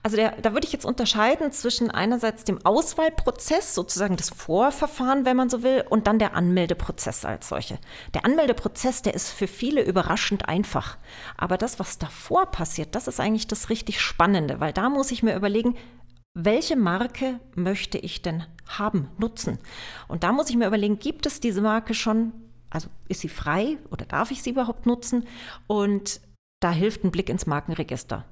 Also 0.02 0.16
der, 0.16 0.32
da 0.40 0.52
würde 0.52 0.66
ich 0.66 0.72
jetzt 0.72 0.84
unterscheiden 0.84 1.52
zwischen 1.52 1.90
einerseits 1.90 2.44
dem 2.44 2.64
Auswahlprozess, 2.64 3.74
sozusagen 3.74 4.16
das 4.16 4.30
Vorverfahren, 4.30 5.24
wenn 5.24 5.36
man 5.36 5.50
so 5.50 5.62
will, 5.62 5.84
und 5.88 6.06
dann 6.06 6.18
der 6.18 6.34
Anmeldeprozess 6.34 7.24
als 7.24 7.48
solche. 7.48 7.78
Der 8.14 8.24
Anmeldeprozess, 8.24 9.02
der 9.02 9.14
ist 9.14 9.30
für 9.30 9.46
viele 9.46 9.82
überraschend 9.82 10.48
einfach. 10.48 10.98
Aber 11.36 11.58
das, 11.58 11.78
was 11.78 11.98
davor 11.98 12.46
passiert, 12.46 12.94
das 12.94 13.08
ist 13.08 13.20
eigentlich 13.20 13.46
das 13.46 13.70
richtig 13.70 14.00
Spannende, 14.00 14.60
weil 14.60 14.72
da 14.72 14.88
muss 14.88 15.10
ich 15.10 15.22
mir 15.22 15.36
überlegen, 15.36 15.76
welche 16.34 16.76
Marke 16.76 17.40
möchte 17.54 17.98
ich 17.98 18.22
denn 18.22 18.44
haben, 18.66 19.10
nutzen? 19.18 19.58
Und 20.08 20.24
da 20.24 20.32
muss 20.32 20.48
ich 20.48 20.56
mir 20.56 20.66
überlegen, 20.66 20.98
gibt 20.98 21.26
es 21.26 21.40
diese 21.40 21.60
Marke 21.60 21.94
schon? 21.94 22.32
Also 22.70 22.88
ist 23.08 23.20
sie 23.20 23.28
frei 23.28 23.76
oder 23.90 24.06
darf 24.06 24.30
ich 24.30 24.42
sie 24.42 24.50
überhaupt 24.50 24.86
nutzen? 24.86 25.26
Und 25.66 26.20
da 26.60 26.70
hilft 26.70 27.04
ein 27.04 27.10
Blick 27.10 27.28
ins 27.28 27.46
Markenregister. 27.46 28.24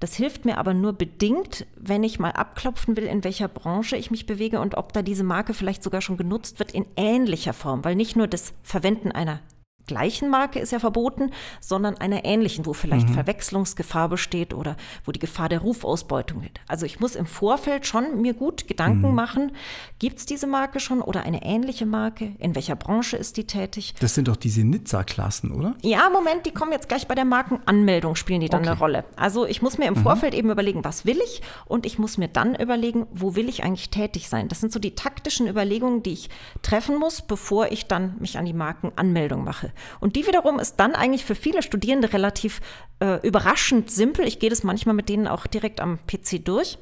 Das 0.00 0.14
hilft 0.14 0.44
mir 0.44 0.58
aber 0.58 0.74
nur 0.74 0.92
bedingt, 0.92 1.66
wenn 1.76 2.04
ich 2.04 2.18
mal 2.18 2.30
abklopfen 2.30 2.96
will, 2.96 3.04
in 3.04 3.24
welcher 3.24 3.48
Branche 3.48 3.96
ich 3.96 4.10
mich 4.10 4.26
bewege 4.26 4.60
und 4.60 4.76
ob 4.76 4.92
da 4.92 5.02
diese 5.02 5.24
Marke 5.24 5.54
vielleicht 5.54 5.82
sogar 5.82 6.00
schon 6.00 6.16
genutzt 6.16 6.58
wird 6.58 6.72
in 6.72 6.86
ähnlicher 6.96 7.52
Form, 7.52 7.84
weil 7.84 7.96
nicht 7.96 8.16
nur 8.16 8.26
das 8.26 8.54
Verwenden 8.62 9.12
einer 9.12 9.40
gleichen 9.88 10.30
Marke 10.30 10.60
ist 10.60 10.70
ja 10.70 10.78
verboten, 10.78 11.32
sondern 11.60 11.96
einer 11.96 12.24
ähnlichen, 12.24 12.64
wo 12.66 12.72
vielleicht 12.72 13.08
mhm. 13.08 13.14
Verwechslungsgefahr 13.14 14.08
besteht 14.08 14.54
oder 14.54 14.76
wo 15.04 15.10
die 15.10 15.18
Gefahr 15.18 15.48
der 15.48 15.60
Rufausbeutung 15.60 16.42
liegt. 16.42 16.60
Also 16.68 16.86
ich 16.86 17.00
muss 17.00 17.16
im 17.16 17.26
Vorfeld 17.26 17.86
schon 17.86 18.20
mir 18.22 18.34
gut 18.34 18.68
Gedanken 18.68 19.08
mhm. 19.08 19.14
machen, 19.14 19.52
gibt 19.98 20.18
es 20.18 20.26
diese 20.26 20.46
Marke 20.46 20.78
schon 20.78 21.00
oder 21.00 21.22
eine 21.24 21.42
ähnliche 21.42 21.86
Marke? 21.86 22.36
In 22.38 22.54
welcher 22.54 22.76
Branche 22.76 23.16
ist 23.16 23.36
die 23.36 23.44
tätig? 23.44 23.94
Das 23.98 24.14
sind 24.14 24.28
doch 24.28 24.36
diese 24.36 24.62
Nizza-Klassen, 24.62 25.50
oder? 25.50 25.74
Ja, 25.82 26.08
Moment, 26.10 26.46
die 26.46 26.52
kommen 26.52 26.70
jetzt 26.72 26.88
gleich 26.88 27.08
bei 27.08 27.14
der 27.16 27.24
Markenanmeldung, 27.24 28.14
spielen 28.14 28.40
die 28.40 28.48
dann 28.48 28.60
okay. 28.60 28.70
eine 28.70 28.78
Rolle. 28.78 29.04
Also 29.16 29.46
ich 29.46 29.62
muss 29.62 29.78
mir 29.78 29.86
im 29.86 29.94
mhm. 29.94 30.02
Vorfeld 30.02 30.34
eben 30.34 30.50
überlegen, 30.50 30.84
was 30.84 31.04
will 31.04 31.18
ich 31.24 31.42
und 31.64 31.86
ich 31.86 31.98
muss 31.98 32.18
mir 32.18 32.28
dann 32.28 32.54
überlegen, 32.54 33.06
wo 33.12 33.34
will 33.34 33.48
ich 33.48 33.64
eigentlich 33.64 33.90
tätig 33.90 34.28
sein. 34.28 34.48
Das 34.48 34.60
sind 34.60 34.72
so 34.72 34.78
die 34.78 34.94
taktischen 34.94 35.48
Überlegungen, 35.48 36.02
die 36.02 36.12
ich 36.12 36.30
treffen 36.62 36.98
muss, 36.98 37.22
bevor 37.22 37.72
ich 37.72 37.86
dann 37.86 38.16
mich 38.18 38.38
an 38.38 38.44
die 38.44 38.52
Markenanmeldung 38.52 39.44
mache. 39.44 39.72
Und 40.00 40.16
die 40.16 40.26
wiederum 40.26 40.58
ist 40.58 40.76
dann 40.76 40.94
eigentlich 40.94 41.24
für 41.24 41.34
viele 41.34 41.62
Studierende 41.62 42.12
relativ 42.12 42.60
äh, 43.00 43.26
überraschend 43.26 43.90
simpel. 43.90 44.26
Ich 44.26 44.38
gehe 44.38 44.50
das 44.50 44.64
manchmal 44.64 44.94
mit 44.94 45.08
denen 45.08 45.26
auch 45.26 45.46
direkt 45.46 45.80
am 45.80 45.98
PC 46.06 46.44
durch. 46.44 46.78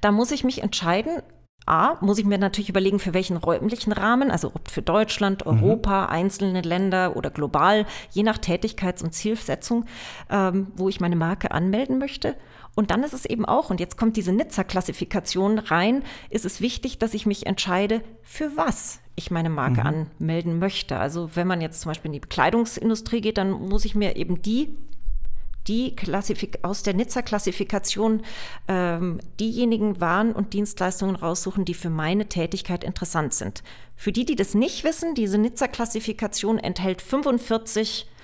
Da 0.00 0.12
muss 0.12 0.30
ich 0.30 0.44
mich 0.44 0.62
entscheiden, 0.62 1.22
A, 1.66 1.96
muss 2.00 2.18
ich 2.18 2.24
mir 2.24 2.38
natürlich 2.38 2.68
überlegen, 2.68 3.00
für 3.00 3.12
welchen 3.12 3.36
räumlichen 3.36 3.92
Rahmen, 3.92 4.30
also 4.30 4.52
ob 4.54 4.70
für 4.70 4.82
Deutschland, 4.82 5.44
mhm. 5.44 5.52
Europa, 5.52 6.02
mhm. 6.02 6.10
einzelne 6.10 6.60
Länder 6.62 7.16
oder 7.16 7.30
global, 7.30 7.86
je 8.12 8.22
nach 8.22 8.38
Tätigkeits- 8.38 9.02
und 9.02 9.12
Zielsetzung, 9.12 9.84
ähm, 10.30 10.68
wo 10.76 10.88
ich 10.88 11.00
meine 11.00 11.16
Marke 11.16 11.50
anmelden 11.50 11.98
möchte. 11.98 12.36
Und 12.76 12.90
dann 12.90 13.02
ist 13.02 13.14
es 13.14 13.24
eben 13.24 13.46
auch, 13.46 13.70
und 13.70 13.80
jetzt 13.80 13.96
kommt 13.96 14.16
diese 14.16 14.32
Nizza-Klassifikation 14.32 15.58
rein, 15.58 16.04
ist 16.28 16.44
es 16.44 16.60
wichtig, 16.60 16.98
dass 16.98 17.14
ich 17.14 17.24
mich 17.24 17.46
entscheide, 17.46 18.02
für 18.22 18.54
was 18.56 19.00
ich 19.16 19.30
meine 19.30 19.48
Marke 19.48 19.80
mhm. 19.80 20.06
anmelden 20.20 20.58
möchte. 20.58 20.98
Also 20.98 21.30
wenn 21.34 21.46
man 21.46 21.62
jetzt 21.62 21.80
zum 21.80 21.90
Beispiel 21.90 22.10
in 22.10 22.12
die 22.12 22.20
Bekleidungsindustrie 22.20 23.22
geht, 23.22 23.38
dann 23.38 23.50
muss 23.50 23.86
ich 23.86 23.94
mir 23.94 24.16
eben 24.16 24.42
die 24.42 24.76
die 25.66 25.96
Klassifik 25.96 26.60
aus 26.62 26.84
der 26.84 26.94
Nizza-Klassifikation 26.94 28.22
ähm, 28.68 29.20
diejenigen 29.40 30.00
Waren 30.00 30.32
und 30.32 30.52
Dienstleistungen 30.52 31.16
raussuchen, 31.16 31.64
die 31.64 31.74
für 31.74 31.90
meine 31.90 32.28
Tätigkeit 32.28 32.84
interessant 32.84 33.34
sind. 33.34 33.64
Für 33.96 34.12
die, 34.12 34.24
die 34.24 34.36
das 34.36 34.54
nicht 34.54 34.84
wissen, 34.84 35.16
diese 35.16 35.38
Nizza-Klassifikation 35.38 36.58
enthält 36.58 37.02
45 37.02 38.06
äh, 38.06 38.15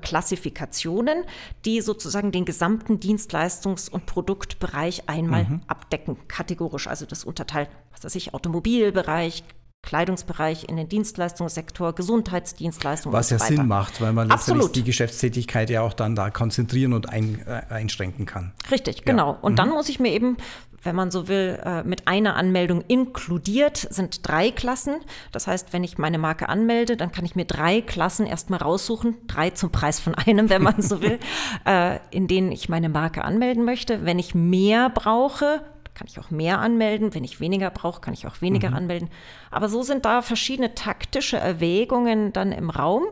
Klassifikationen, 0.00 1.24
die 1.64 1.80
sozusagen 1.80 2.32
den 2.32 2.44
gesamten 2.44 2.98
Dienstleistungs- 2.98 3.90
und 3.90 4.06
Produktbereich 4.06 5.08
einmal 5.08 5.44
mhm. 5.44 5.60
abdecken, 5.66 6.16
kategorisch. 6.28 6.86
Also 6.86 7.04
das 7.04 7.24
unterteilt, 7.24 7.68
was 7.92 8.04
weiß 8.04 8.14
ich, 8.14 8.32
Automobilbereich, 8.32 9.44
Kleidungsbereich, 9.82 10.68
in 10.68 10.76
den 10.76 10.88
Dienstleistungssektor, 10.88 11.94
Gesundheitsdienstleistungen. 11.94 13.16
Was 13.16 13.30
ja 13.30 13.38
Sinn 13.38 13.68
macht, 13.68 14.00
weil 14.00 14.12
man 14.12 14.28
letztendlich 14.28 14.72
die 14.72 14.82
Geschäftstätigkeit 14.82 15.70
ja 15.70 15.82
auch 15.82 15.92
dann 15.92 16.16
da 16.16 16.30
konzentrieren 16.30 16.92
und 16.92 17.08
ein, 17.08 17.40
äh, 17.46 17.62
einschränken 17.72 18.26
kann. 18.26 18.52
Richtig, 18.70 19.04
genau. 19.04 19.34
Ja. 19.34 19.38
Und 19.40 19.52
mhm. 19.52 19.56
dann 19.56 19.68
muss 19.70 19.88
ich 19.88 20.00
mir 20.00 20.12
eben, 20.12 20.38
wenn 20.86 20.96
man 20.96 21.10
so 21.10 21.28
will, 21.28 21.60
äh, 21.64 21.82
mit 21.82 22.08
einer 22.08 22.36
Anmeldung 22.36 22.82
inkludiert 22.88 23.76
sind 23.76 24.26
drei 24.26 24.50
Klassen. 24.50 24.96
Das 25.32 25.46
heißt, 25.46 25.72
wenn 25.72 25.84
ich 25.84 25.98
meine 25.98 26.18
Marke 26.18 26.48
anmelde, 26.48 26.96
dann 26.96 27.12
kann 27.12 27.24
ich 27.24 27.36
mir 27.36 27.44
drei 27.44 27.80
Klassen 27.82 28.26
erstmal 28.26 28.60
raussuchen, 28.60 29.16
drei 29.26 29.50
zum 29.50 29.70
Preis 29.70 30.00
von 30.00 30.14
einem, 30.14 30.48
wenn 30.48 30.62
man 30.62 30.80
so 30.80 31.02
will, 31.02 31.18
äh, 31.66 31.98
in 32.10 32.28
denen 32.28 32.52
ich 32.52 32.68
meine 32.68 32.88
Marke 32.88 33.24
anmelden 33.24 33.64
möchte. 33.64 34.06
Wenn 34.06 34.18
ich 34.18 34.34
mehr 34.34 34.88
brauche, 34.88 35.62
kann 35.94 36.06
ich 36.06 36.18
auch 36.20 36.30
mehr 36.30 36.60
anmelden. 36.60 37.14
Wenn 37.14 37.24
ich 37.24 37.40
weniger 37.40 37.70
brauche, 37.70 38.00
kann 38.00 38.14
ich 38.14 38.26
auch 38.26 38.40
weniger 38.40 38.70
mhm. 38.70 38.76
anmelden. 38.76 39.08
Aber 39.50 39.68
so 39.68 39.82
sind 39.82 40.04
da 40.04 40.22
verschiedene 40.22 40.74
taktische 40.74 41.38
Erwägungen 41.38 42.32
dann 42.32 42.52
im 42.52 42.70
Raum. 42.70 43.04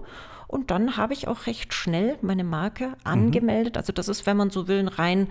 Und 0.47 0.71
dann 0.71 0.97
habe 0.97 1.13
ich 1.13 1.29
auch 1.29 1.47
recht 1.47 1.73
schnell 1.75 2.19
meine 2.23 2.45
Marke 2.45 2.89
mhm. 2.89 2.95
angemeldet. 3.05 3.77
Also 3.77 3.93
das 3.93 4.09
ist, 4.09 4.27
wenn 4.27 4.37
man 4.37 4.51
so 4.51 4.69
will, 4.69 4.79
ein 4.79 4.89
rein, 4.89 5.29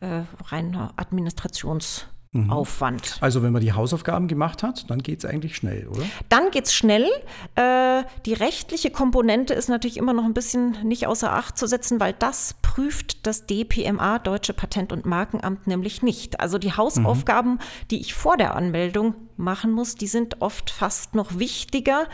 äh, 0.00 0.22
rein 0.50 0.76
Administrations- 0.96 2.06
Mhm. 2.36 2.50
Aufwand. 2.50 3.16
Also 3.20 3.42
wenn 3.42 3.52
man 3.52 3.62
die 3.62 3.72
Hausaufgaben 3.72 4.28
gemacht 4.28 4.62
hat, 4.62 4.90
dann 4.90 5.02
geht 5.02 5.20
es 5.20 5.24
eigentlich 5.24 5.56
schnell, 5.56 5.88
oder? 5.88 6.02
Dann 6.28 6.50
geht 6.50 6.66
es 6.66 6.74
schnell. 6.74 7.06
Äh, 7.54 8.02
die 8.26 8.34
rechtliche 8.34 8.90
Komponente 8.90 9.54
ist 9.54 9.68
natürlich 9.68 9.96
immer 9.96 10.12
noch 10.12 10.24
ein 10.24 10.34
bisschen 10.34 10.76
nicht 10.82 11.06
außer 11.06 11.32
Acht 11.32 11.56
zu 11.56 11.66
setzen, 11.66 11.98
weil 11.98 12.12
das 12.12 12.54
prüft 12.62 13.26
das 13.26 13.46
DPMA, 13.46 14.18
Deutsche 14.18 14.52
Patent- 14.52 14.92
und 14.92 15.06
Markenamt, 15.06 15.66
nämlich 15.66 16.02
nicht. 16.02 16.40
Also 16.40 16.58
die 16.58 16.72
Hausaufgaben, 16.72 17.52
mhm. 17.52 17.58
die 17.90 18.00
ich 18.00 18.14
vor 18.14 18.36
der 18.36 18.54
Anmeldung 18.54 19.14
machen 19.36 19.72
muss, 19.72 19.94
die 19.94 20.06
sind 20.06 20.40
oft 20.40 20.70
fast 20.70 21.14
noch 21.14 21.38
wichtiger, 21.38 22.06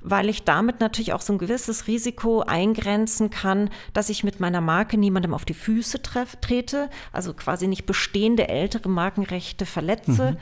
weil 0.00 0.28
ich 0.28 0.44
damit 0.44 0.80
natürlich 0.80 1.12
auch 1.12 1.20
so 1.20 1.32
ein 1.32 1.38
gewisses 1.38 1.86
Risiko 1.86 2.40
eingrenzen 2.40 3.30
kann, 3.30 3.70
dass 3.92 4.08
ich 4.08 4.24
mit 4.24 4.40
meiner 4.40 4.60
Marke 4.60 4.98
niemandem 4.98 5.34
auf 5.34 5.44
die 5.44 5.54
Füße 5.54 6.00
trete, 6.02 6.90
also 7.12 7.34
quasi 7.34 7.66
nicht 7.66 7.86
bestehende 7.86 8.48
ältere 8.48 8.88
Markenrechte 8.88 9.66
verletze 9.66 10.32
mhm 10.32 10.38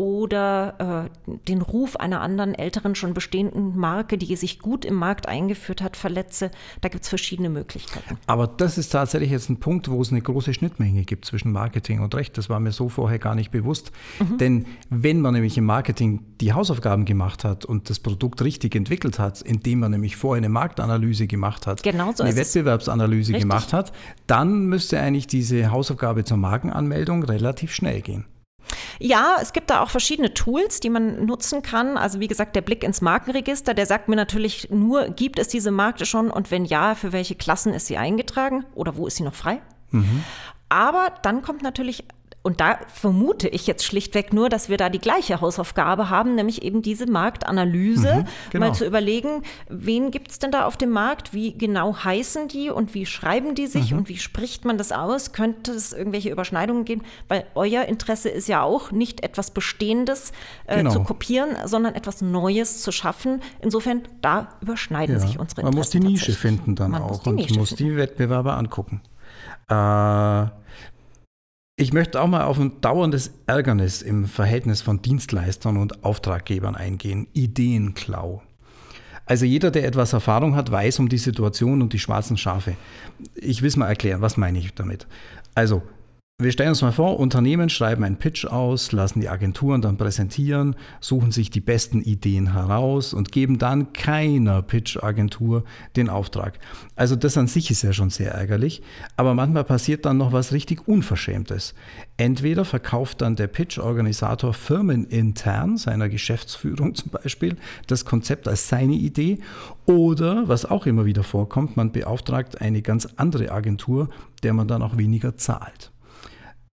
oder 0.00 1.10
äh, 1.28 1.34
den 1.46 1.60
Ruf 1.60 1.96
einer 1.96 2.22
anderen 2.22 2.54
älteren, 2.54 2.94
schon 2.94 3.12
bestehenden 3.12 3.76
Marke, 3.76 4.16
die 4.16 4.34
sich 4.34 4.58
gut 4.58 4.86
im 4.86 4.94
Markt 4.94 5.28
eingeführt 5.28 5.82
hat, 5.82 5.94
verletze. 5.94 6.50
Da 6.80 6.88
gibt 6.88 7.04
es 7.04 7.10
verschiedene 7.10 7.50
Möglichkeiten. 7.50 8.16
Aber 8.26 8.46
das 8.46 8.78
ist 8.78 8.88
tatsächlich 8.88 9.30
jetzt 9.30 9.50
ein 9.50 9.60
Punkt, 9.60 9.90
wo 9.90 10.00
es 10.00 10.10
eine 10.10 10.22
große 10.22 10.54
Schnittmenge 10.54 11.04
gibt 11.04 11.26
zwischen 11.26 11.52
Marketing 11.52 12.00
und 12.00 12.14
Recht. 12.14 12.38
Das 12.38 12.48
war 12.48 12.60
mir 12.60 12.72
so 12.72 12.88
vorher 12.88 13.18
gar 13.18 13.34
nicht 13.34 13.50
bewusst. 13.50 13.92
Mhm. 14.20 14.38
Denn 14.38 14.66
wenn 14.88 15.20
man 15.20 15.34
nämlich 15.34 15.58
im 15.58 15.66
Marketing 15.66 16.24
die 16.40 16.54
Hausaufgaben 16.54 17.04
gemacht 17.04 17.44
hat 17.44 17.66
und 17.66 17.90
das 17.90 17.98
Produkt 17.98 18.40
richtig 18.40 18.74
entwickelt 18.74 19.18
hat, 19.18 19.42
indem 19.42 19.80
man 19.80 19.90
nämlich 19.90 20.16
vorher 20.16 20.38
eine 20.38 20.48
Marktanalyse 20.48 21.26
gemacht 21.26 21.66
hat, 21.66 21.82
genau 21.82 22.12
so 22.14 22.22
eine 22.22 22.36
Wettbewerbsanalyse 22.36 23.34
gemacht 23.34 23.74
hat, 23.74 23.92
dann 24.26 24.64
müsste 24.64 24.98
eigentlich 24.98 25.26
diese 25.26 25.70
Hausaufgabe 25.70 26.24
zur 26.24 26.38
Markenanmeldung 26.38 27.22
relativ 27.22 27.74
schnell 27.74 28.00
gehen. 28.00 28.24
Ja, 28.98 29.36
es 29.40 29.52
gibt 29.52 29.70
da 29.70 29.82
auch 29.82 29.90
verschiedene 29.90 30.34
Tools, 30.34 30.80
die 30.80 30.90
man 30.90 31.24
nutzen 31.26 31.62
kann. 31.62 31.96
Also 31.96 32.20
wie 32.20 32.28
gesagt, 32.28 32.54
der 32.56 32.60
Blick 32.60 32.84
ins 32.84 33.00
Markenregister, 33.00 33.74
der 33.74 33.86
sagt 33.86 34.08
mir 34.08 34.16
natürlich 34.16 34.68
nur, 34.70 35.08
gibt 35.08 35.38
es 35.38 35.48
diese 35.48 35.70
Marke 35.70 36.06
schon 36.06 36.30
und 36.30 36.50
wenn 36.50 36.64
ja, 36.64 36.94
für 36.94 37.12
welche 37.12 37.34
Klassen 37.34 37.74
ist 37.74 37.86
sie 37.86 37.96
eingetragen 37.96 38.64
oder 38.74 38.96
wo 38.96 39.06
ist 39.06 39.16
sie 39.16 39.22
noch 39.22 39.34
frei? 39.34 39.60
Mhm. 39.90 40.24
Aber 40.68 41.12
dann 41.22 41.42
kommt 41.42 41.62
natürlich 41.62 42.04
und 42.42 42.60
da 42.60 42.78
vermute 42.88 43.48
ich 43.48 43.66
jetzt 43.66 43.84
schlichtweg 43.84 44.32
nur, 44.32 44.48
dass 44.48 44.70
wir 44.70 44.78
da 44.78 44.88
die 44.88 44.98
gleiche 44.98 45.42
Hausaufgabe 45.42 46.08
haben, 46.08 46.34
nämlich 46.34 46.62
eben 46.62 46.80
diese 46.80 47.04
Marktanalyse, 47.04 48.14
mhm, 48.14 48.24
genau. 48.50 48.66
mal 48.66 48.74
zu 48.74 48.86
überlegen, 48.86 49.42
wen 49.68 50.10
gibt 50.10 50.30
es 50.30 50.38
denn 50.38 50.50
da 50.50 50.64
auf 50.64 50.78
dem 50.78 50.88
Markt, 50.88 51.34
wie 51.34 51.52
genau 51.52 51.94
heißen 51.94 52.48
die 52.48 52.70
und 52.70 52.94
wie 52.94 53.04
schreiben 53.04 53.54
die 53.54 53.66
sich 53.66 53.92
mhm. 53.92 53.98
und 53.98 54.08
wie 54.08 54.16
spricht 54.16 54.64
man 54.64 54.78
das 54.78 54.90
aus? 54.90 55.32
Könnte 55.32 55.72
es 55.72 55.92
irgendwelche 55.92 56.30
Überschneidungen 56.30 56.86
geben? 56.86 57.02
Weil 57.28 57.44
euer 57.54 57.84
Interesse 57.84 58.30
ist 58.30 58.48
ja 58.48 58.62
auch, 58.62 58.90
nicht 58.90 59.22
etwas 59.22 59.50
Bestehendes 59.50 60.32
äh, 60.66 60.78
genau. 60.78 60.92
zu 60.92 61.02
kopieren, 61.02 61.56
sondern 61.66 61.94
etwas 61.94 62.22
Neues 62.22 62.80
zu 62.80 62.90
schaffen. 62.90 63.42
Insofern, 63.60 64.02
da 64.22 64.48
überschneiden 64.62 65.16
ja. 65.16 65.20
sich 65.20 65.38
unsere 65.38 65.60
Interessen. 65.60 65.64
Man 65.64 65.74
muss 65.74 65.90
die 65.90 66.00
Nische 66.00 66.32
finden 66.32 66.74
dann 66.74 66.92
man 66.92 67.02
auch 67.02 67.24
muss 67.24 67.26
und 67.26 67.56
muss 67.56 67.74
die 67.74 67.96
Wettbewerber 67.96 68.56
angucken. 68.56 69.02
Äh, 69.68 70.46
ich 71.80 71.94
möchte 71.94 72.20
auch 72.20 72.26
mal 72.26 72.44
auf 72.44 72.60
ein 72.60 72.82
dauerndes 72.82 73.32
Ärgernis 73.46 74.02
im 74.02 74.26
Verhältnis 74.26 74.82
von 74.82 75.00
Dienstleistern 75.00 75.78
und 75.78 76.04
Auftraggebern 76.04 76.76
eingehen. 76.76 77.26
Ideenklau. 77.32 78.42
Also 79.24 79.46
jeder, 79.46 79.70
der 79.70 79.86
etwas 79.86 80.12
Erfahrung 80.12 80.56
hat, 80.56 80.70
weiß 80.70 80.98
um 80.98 81.08
die 81.08 81.16
Situation 81.16 81.80
und 81.80 81.94
die 81.94 81.98
schwarzen 81.98 82.36
Schafe. 82.36 82.76
Ich 83.34 83.62
will 83.62 83.68
es 83.68 83.78
mal 83.78 83.86
erklären, 83.88 84.20
was 84.20 84.36
meine 84.36 84.58
ich 84.58 84.74
damit. 84.74 85.06
Also 85.54 85.80
wir 86.42 86.52
stellen 86.52 86.70
uns 86.70 86.80
mal 86.80 86.92
vor, 86.92 87.20
Unternehmen 87.20 87.68
schreiben 87.68 88.02
einen 88.02 88.16
Pitch 88.16 88.46
aus, 88.46 88.92
lassen 88.92 89.20
die 89.20 89.28
Agenturen 89.28 89.82
dann 89.82 89.98
präsentieren, 89.98 90.74
suchen 90.98 91.32
sich 91.32 91.50
die 91.50 91.60
besten 91.60 92.00
Ideen 92.00 92.54
heraus 92.54 93.12
und 93.12 93.30
geben 93.30 93.58
dann 93.58 93.92
keiner 93.92 94.62
Pitch-Agentur 94.62 95.64
den 95.96 96.08
Auftrag. 96.08 96.58
Also 96.96 97.14
das 97.14 97.36
an 97.36 97.46
sich 97.46 97.70
ist 97.70 97.82
ja 97.82 97.92
schon 97.92 98.08
sehr 98.08 98.32
ärgerlich, 98.32 98.82
aber 99.16 99.34
manchmal 99.34 99.64
passiert 99.64 100.06
dann 100.06 100.16
noch 100.16 100.32
was 100.32 100.52
richtig 100.52 100.88
Unverschämtes. 100.88 101.74
Entweder 102.16 102.64
verkauft 102.64 103.20
dann 103.20 103.36
der 103.36 103.46
Pitch-Organisator 103.46 104.54
firmenintern 104.54 105.76
seiner 105.76 106.08
Geschäftsführung 106.08 106.94
zum 106.94 107.10
Beispiel 107.10 107.56
das 107.86 108.06
Konzept 108.06 108.48
als 108.48 108.68
seine 108.68 108.94
Idee 108.94 109.40
oder, 109.84 110.48
was 110.48 110.64
auch 110.64 110.86
immer 110.86 111.04
wieder 111.04 111.22
vorkommt, 111.22 111.76
man 111.76 111.92
beauftragt 111.92 112.62
eine 112.62 112.80
ganz 112.80 113.06
andere 113.16 113.52
Agentur, 113.52 114.08
der 114.42 114.54
man 114.54 114.68
dann 114.68 114.82
auch 114.82 114.96
weniger 114.96 115.36
zahlt. 115.36 115.92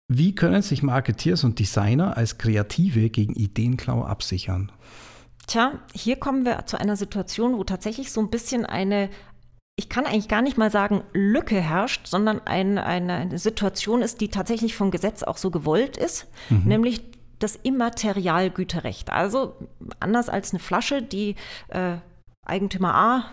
Wie 0.07 0.33
können 0.33 0.61
sich 0.61 0.83
Marketeers 0.83 1.43
und 1.43 1.59
Designer 1.59 2.15
als 2.15 2.37
Kreative 2.37 3.09
gegen 3.09 3.33
Ideenklau 3.33 4.03
absichern? 4.03 4.71
Tja, 5.47 5.79
hier 5.93 6.15
kommen 6.15 6.45
wir 6.45 6.65
zu 6.65 6.79
einer 6.79 6.95
Situation, 6.95 7.57
wo 7.57 7.63
tatsächlich 7.65 8.11
so 8.11 8.21
ein 8.21 8.29
bisschen 8.29 8.65
eine, 8.65 9.09
ich 9.75 9.89
kann 9.89 10.05
eigentlich 10.05 10.29
gar 10.29 10.41
nicht 10.41 10.57
mal 10.57 10.71
sagen, 10.71 11.03
Lücke 11.13 11.59
herrscht, 11.59 12.07
sondern 12.07 12.39
ein, 12.45 12.77
eine, 12.77 13.13
eine, 13.15 13.37
Situation 13.37 14.01
ist, 14.01 14.21
die 14.21 14.29
tatsächlich 14.29 14.75
vom 14.75 14.91
Gesetz 14.91 15.23
auch 15.23 15.37
so 15.37 15.51
gewollt 15.51 15.97
ist, 15.97 16.27
mhm. 16.49 16.63
nämlich 16.65 17.01
das 17.39 17.57
Immaterialgüterrecht. 17.57 19.11
Also 19.11 19.55
anders 19.99 20.29
als 20.29 20.51
eine 20.51 20.59
Flasche, 20.59 21.01
die 21.01 21.35
äh, 21.67 21.97
Eigentümer 22.45 22.95
A 22.95 23.25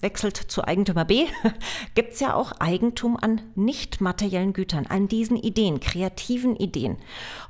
wechselt 0.00 0.36
zu 0.36 0.64
Eigentümer 0.64 1.04
B, 1.04 1.26
gibt 1.94 2.12
es 2.12 2.20
ja 2.20 2.34
auch 2.34 2.52
Eigentum 2.60 3.16
an 3.16 3.40
nicht 3.54 4.00
materiellen 4.00 4.52
Gütern, 4.52 4.86
an 4.86 5.08
diesen 5.08 5.36
Ideen, 5.36 5.80
kreativen 5.80 6.56
Ideen. 6.56 6.96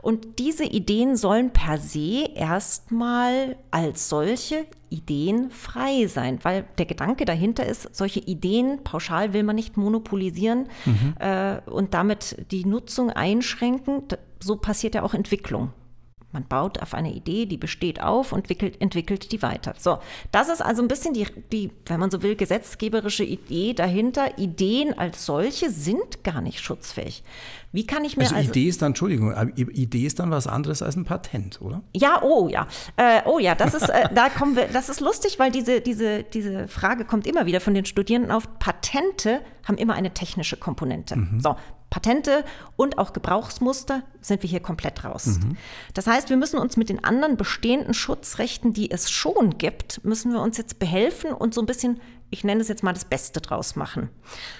Und 0.00 0.38
diese 0.38 0.64
Ideen 0.64 1.16
sollen 1.16 1.52
per 1.52 1.78
se 1.78 2.28
erstmal 2.34 3.56
als 3.70 4.08
solche 4.08 4.66
Ideen 4.90 5.50
frei 5.50 6.06
sein, 6.06 6.38
weil 6.42 6.64
der 6.78 6.86
Gedanke 6.86 7.24
dahinter 7.24 7.66
ist, 7.66 7.94
solche 7.94 8.20
Ideen 8.20 8.82
pauschal 8.84 9.32
will 9.32 9.42
man 9.42 9.56
nicht 9.56 9.76
monopolisieren 9.76 10.68
mhm. 10.86 11.14
äh, 11.18 11.60
und 11.66 11.94
damit 11.94 12.46
die 12.50 12.64
Nutzung 12.64 13.10
einschränken. 13.10 14.04
So 14.40 14.56
passiert 14.56 14.94
ja 14.94 15.02
auch 15.02 15.14
Entwicklung. 15.14 15.72
Man 16.30 16.46
baut 16.46 16.82
auf 16.82 16.92
eine 16.92 17.14
Idee, 17.14 17.46
die 17.46 17.56
besteht 17.56 18.02
auf 18.02 18.32
und 18.32 18.40
entwickelt, 18.40 18.78
entwickelt 18.82 19.32
die 19.32 19.40
weiter. 19.40 19.72
So, 19.78 19.98
das 20.30 20.50
ist 20.50 20.60
also 20.60 20.82
ein 20.82 20.88
bisschen 20.88 21.14
die, 21.14 21.26
die, 21.52 21.70
wenn 21.86 21.98
man 21.98 22.10
so 22.10 22.22
will, 22.22 22.36
gesetzgeberische 22.36 23.24
Idee 23.24 23.72
dahinter. 23.72 24.36
Ideen 24.38 24.96
als 24.98 25.24
solche 25.24 25.70
sind 25.70 26.24
gar 26.24 26.42
nicht 26.42 26.60
schutzfähig. 26.60 27.24
Wie 27.72 27.86
kann 27.86 28.04
ich 28.04 28.18
mir 28.18 28.24
also, 28.24 28.34
also 28.34 28.50
Idee 28.50 28.68
ist 28.68 28.82
dann, 28.82 28.88
Entschuldigung, 28.88 29.34
Idee 29.56 30.04
ist 30.04 30.18
dann 30.18 30.30
was 30.30 30.46
anderes 30.46 30.82
als 30.82 30.96
ein 30.96 31.06
Patent, 31.06 31.62
oder? 31.62 31.82
Ja, 31.94 32.22
oh 32.22 32.48
ja, 32.48 32.66
äh, 32.96 33.22
oh 33.24 33.38
ja, 33.38 33.54
das 33.54 33.72
ist, 33.72 33.88
äh, 33.88 34.08
da 34.14 34.28
kommen 34.28 34.54
wir, 34.54 34.68
das 34.68 34.90
ist 34.90 35.00
lustig, 35.00 35.38
weil 35.38 35.50
diese, 35.50 35.80
diese, 35.80 36.24
diese 36.24 36.68
Frage 36.68 37.06
kommt 37.06 37.26
immer 37.26 37.46
wieder 37.46 37.60
von 37.60 37.72
den 37.72 37.86
Studierenden 37.86 38.32
auf. 38.32 38.58
Patente 38.58 39.40
haben 39.64 39.78
immer 39.78 39.94
eine 39.94 40.12
technische 40.12 40.56
Komponente. 40.56 41.16
Mhm. 41.16 41.40
So, 41.40 41.56
Patente 41.90 42.44
und 42.76 42.98
auch 42.98 43.12
Gebrauchsmuster 43.12 44.02
sind 44.20 44.42
wir 44.42 44.50
hier 44.50 44.60
komplett 44.60 45.04
raus. 45.04 45.26
Mhm. 45.26 45.56
Das 45.94 46.06
heißt, 46.06 46.28
wir 46.28 46.36
müssen 46.36 46.58
uns 46.58 46.76
mit 46.76 46.90
den 46.90 47.02
anderen 47.02 47.36
bestehenden 47.36 47.94
Schutzrechten, 47.94 48.72
die 48.72 48.90
es 48.90 49.10
schon 49.10 49.56
gibt, 49.58 50.04
müssen 50.04 50.32
wir 50.32 50.40
uns 50.40 50.58
jetzt 50.58 50.78
behelfen 50.78 51.32
und 51.32 51.54
so 51.54 51.62
ein 51.62 51.66
bisschen, 51.66 52.00
ich 52.30 52.44
nenne 52.44 52.60
es 52.60 52.68
jetzt 52.68 52.82
mal 52.82 52.92
das 52.92 53.06
Beste 53.06 53.40
draus 53.40 53.74
machen. 53.74 54.10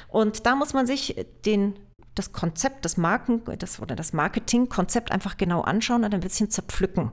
Und 0.09 0.47
da 0.47 0.55
muss 0.55 0.73
man 0.73 0.87
sich 0.87 1.27
den 1.45 1.79
das 2.19 2.33
Konzept, 2.33 2.85
das 2.85 2.97
Marken, 2.97 3.43
das, 3.59 3.81
oder 3.81 3.95
das 3.95 4.13
Marketingkonzept 4.13 5.13
einfach 5.13 5.37
genau 5.37 5.61
anschauen 5.61 6.05
und 6.05 6.13
ein 6.13 6.21
bisschen 6.21 6.51
zerpflücken. 6.51 7.13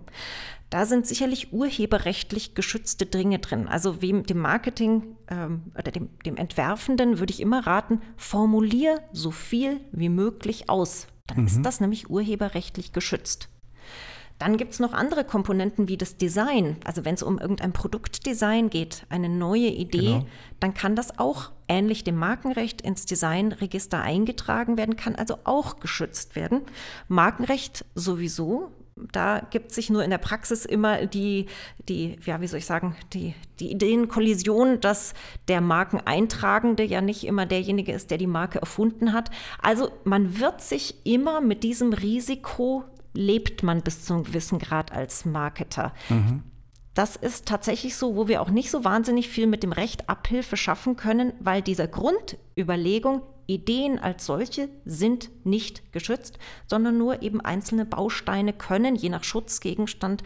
Da 0.69 0.86
sind 0.86 1.06
sicherlich 1.06 1.54
urheberrechtlich 1.54 2.56
geschützte 2.56 3.06
Dinge 3.06 3.39
drin. 3.39 3.67
Also 3.67 4.01
wem 4.01 4.23
dem 4.23 4.39
Marketing 4.39 5.15
ähm, 5.30 5.71
oder 5.73 5.91
dem, 5.91 6.10
dem 6.25 6.38
Entwerfenden 6.38 7.19
würde 7.19 7.32
ich 7.32 7.39
immer 7.39 7.65
raten, 7.65 8.01
formulier 8.17 8.99
so 9.12 9.32
viel 9.32 9.80
wie 9.91 10.10
möglich 10.10 10.69
aus. 10.69 11.08
Dann 11.28 11.41
mhm. 11.41 11.47
ist 11.47 11.62
das 11.62 11.80
nämlich 11.80 12.10
urheberrechtlich 12.10 12.93
geschützt. 12.93 13.49
Dann 14.38 14.58
gibt 14.58 14.73
es 14.73 14.80
noch 14.80 14.91
andere 14.91 15.23
Komponenten 15.23 15.88
wie 15.88 15.95
das 15.95 16.17
Design. 16.17 16.75
Also 16.84 17.06
wenn 17.06 17.15
es 17.15 17.23
um 17.23 17.39
irgendein 17.39 17.71
Produktdesign 17.71 18.69
geht, 18.69 19.06
eine 19.10 19.30
neue 19.30 19.69
Idee, 19.69 19.99
genau. 19.99 20.25
dann 20.60 20.73
kann 20.73 20.95
das 20.95 21.19
auch 21.19 21.51
ähnlich 21.69 22.04
dem 22.04 22.17
Markenrecht 22.17 22.82
ins 22.82 23.06
Designregister 23.06 24.01
eingetragen 24.01 24.78
werden, 24.78 24.97
kann 24.97 25.15
also 25.15 25.38
auch 25.45 25.80
geschützt 25.80 26.36
werden. 26.36 26.63
Markenrecht 27.08 27.86
sowieso, 27.95 28.71
da 28.95 29.41
gibt 29.49 29.73
sich 29.73 29.89
nur 29.89 30.03
in 30.03 30.10
der 30.10 30.17
Praxis 30.17 30.63
immer 30.63 31.05
die, 31.05 31.47
die, 31.89 32.17
ja, 32.25 32.39
wie 32.39 32.47
soll 32.47 32.60
ich 32.60 32.65
sagen, 32.65 32.95
die, 33.13 33.34
die 33.60 33.71
Ideenkollision, 33.71 34.79
dass 34.79 35.13
der 35.49 35.60
Markeneintragende 35.60 36.84
ja 36.84 37.01
nicht 37.01 37.25
immer 37.25 37.45
derjenige 37.45 37.91
ist, 37.91 38.10
der 38.10 38.17
die 38.17 38.27
Marke 38.27 38.60
erfunden 38.60 39.12
hat. 39.12 39.31
Also 39.62 39.91
man 40.05 40.39
wird 40.39 40.62
sich 40.62 41.05
immer 41.05 41.41
mit 41.41 41.63
diesem 41.63 41.91
Risiko 41.91 42.86
lebt 43.13 43.63
man 43.63 43.81
bis 43.81 44.03
zu 44.03 44.13
einem 44.13 44.23
gewissen 44.23 44.60
Grad 44.60 44.91
als 44.91 45.25
Marketer. 45.25 45.93
Mhm. 46.10 46.43
Das 46.93 47.17
ist 47.17 47.45
tatsächlich 47.45 47.95
so, 47.95 48.15
wo 48.15 48.27
wir 48.27 48.41
auch 48.41 48.49
nicht 48.49 48.71
so 48.71 48.86
wahnsinnig 48.86 49.27
viel 49.27 49.47
mit 49.47 49.63
dem 49.63 49.73
Recht 49.73 50.10
Abhilfe 50.10 50.55
schaffen 50.55 50.95
können, 50.95 51.34
weil 51.41 51.62
dieser 51.62 51.88
Grundüberlegung, 51.88 53.21
Ideen 53.47 53.99
als 53.99 54.25
solche 54.25 54.69
sind 54.86 55.29
nicht 55.43 55.91
geschützt, 55.93 56.39
sondern 56.67 56.97
nur 56.97 57.21
eben 57.21 57.41
einzelne 57.41 57.86
Bausteine 57.86 58.53
können 58.53 58.95
je 58.95 59.10
nach 59.10 59.23
Schutzgegenstand 59.23 60.23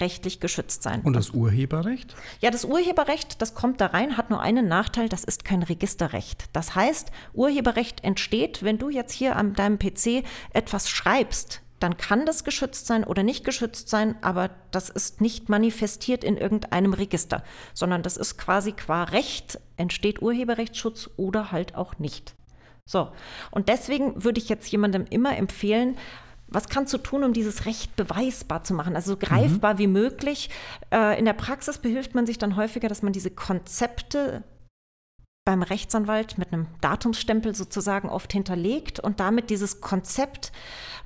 rechtlich 0.00 0.40
geschützt 0.40 0.82
sein. 0.82 1.02
Und 1.02 1.14
das 1.14 1.30
Urheberrecht? 1.30 2.14
Ja, 2.40 2.50
das 2.50 2.64
Urheberrecht, 2.64 3.40
das 3.40 3.54
kommt 3.54 3.80
da 3.80 3.86
rein, 3.86 4.16
hat 4.16 4.30
nur 4.30 4.40
einen 4.40 4.66
Nachteil, 4.66 5.08
das 5.08 5.24
ist 5.24 5.44
kein 5.44 5.62
Registerrecht. 5.62 6.46
Das 6.52 6.74
heißt, 6.74 7.10
Urheberrecht 7.32 8.02
entsteht, 8.02 8.62
wenn 8.62 8.78
du 8.78 8.88
jetzt 8.88 9.12
hier 9.12 9.36
an 9.36 9.54
deinem 9.54 9.78
PC 9.78 10.24
etwas 10.52 10.88
schreibst, 10.88 11.60
dann 11.80 11.96
kann 11.96 12.24
das 12.24 12.44
geschützt 12.44 12.86
sein 12.86 13.04
oder 13.04 13.22
nicht 13.22 13.44
geschützt 13.44 13.88
sein, 13.88 14.16
aber 14.22 14.50
das 14.70 14.88
ist 14.88 15.20
nicht 15.20 15.48
manifestiert 15.48 16.24
in 16.24 16.36
irgendeinem 16.36 16.94
Register, 16.94 17.44
sondern 17.74 18.02
das 18.02 18.16
ist 18.16 18.38
quasi 18.38 18.72
qua 18.72 19.04
Recht 19.04 19.60
entsteht 19.76 20.22
Urheberrechtsschutz 20.22 21.10
oder 21.16 21.52
halt 21.52 21.74
auch 21.74 21.98
nicht. 21.98 22.34
So, 22.86 23.10
und 23.50 23.68
deswegen 23.68 24.24
würde 24.24 24.40
ich 24.40 24.48
jetzt 24.48 24.70
jemandem 24.70 25.06
immer 25.08 25.36
empfehlen, 25.36 25.96
was 26.48 26.68
kannst 26.68 26.92
du 26.92 26.98
tun, 26.98 27.24
um 27.24 27.32
dieses 27.32 27.64
Recht 27.64 27.96
beweisbar 27.96 28.62
zu 28.62 28.74
machen, 28.74 28.94
also 28.94 29.12
so 29.12 29.16
greifbar 29.16 29.74
mhm. 29.74 29.78
wie 29.78 29.86
möglich? 29.86 30.50
Äh, 30.92 31.18
in 31.18 31.24
der 31.24 31.32
Praxis 31.32 31.78
behilft 31.78 32.14
man 32.14 32.26
sich 32.26 32.38
dann 32.38 32.56
häufiger, 32.56 32.88
dass 32.88 33.02
man 33.02 33.12
diese 33.12 33.30
Konzepte 33.30 34.44
beim 35.44 35.62
Rechtsanwalt 35.62 36.38
mit 36.38 36.52
einem 36.52 36.66
Datumsstempel 36.80 37.54
sozusagen 37.54 38.08
oft 38.08 38.32
hinterlegt 38.32 38.98
und 39.00 39.20
damit 39.20 39.50
dieses 39.50 39.80
Konzept 39.80 40.52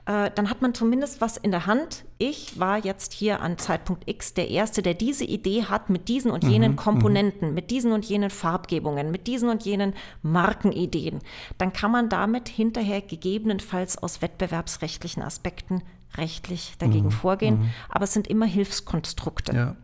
äh, 0.08 0.30
dann 0.34 0.48
hat 0.48 0.62
man 0.62 0.72
zumindest 0.72 1.20
was 1.20 1.36
in 1.36 1.50
der 1.50 1.66
Hand. 1.66 2.04
Ich 2.16 2.58
war 2.58 2.78
jetzt 2.78 3.12
hier 3.12 3.40
an 3.40 3.58
Zeitpunkt 3.58 4.08
X 4.08 4.32
der 4.32 4.48
Erste, 4.48 4.80
der 4.80 4.94
diese 4.94 5.24
Idee 5.24 5.64
hat 5.64 5.90
mit 5.90 6.08
diesen 6.08 6.30
und 6.30 6.44
jenen 6.44 6.72
mhm, 6.72 6.76
Komponenten, 6.76 7.52
mit 7.52 7.70
diesen 7.70 7.92
und 7.92 8.06
jenen 8.06 8.30
Farbgebungen, 8.30 9.10
mit 9.10 9.26
diesen 9.26 9.50
und 9.50 9.64
jenen 9.64 9.92
Markenideen. 10.22 11.18
Dann 11.58 11.74
kann 11.74 11.90
man 11.90 12.08
damit 12.08 12.48
hinterher 12.48 13.02
gegebenenfalls 13.02 13.98
aus 13.98 14.22
wettbewerbsrechtlichen 14.22 15.22
Aspekten 15.22 15.82
rechtlich 16.16 16.72
dagegen 16.78 17.06
mhm, 17.06 17.12
vorgehen. 17.12 17.58
Mhm. 17.58 17.70
Aber 17.90 18.04
es 18.04 18.14
sind 18.14 18.28
immer 18.28 18.46
Hilfskonstrukte. 18.46 19.52
Ja. 19.52 19.76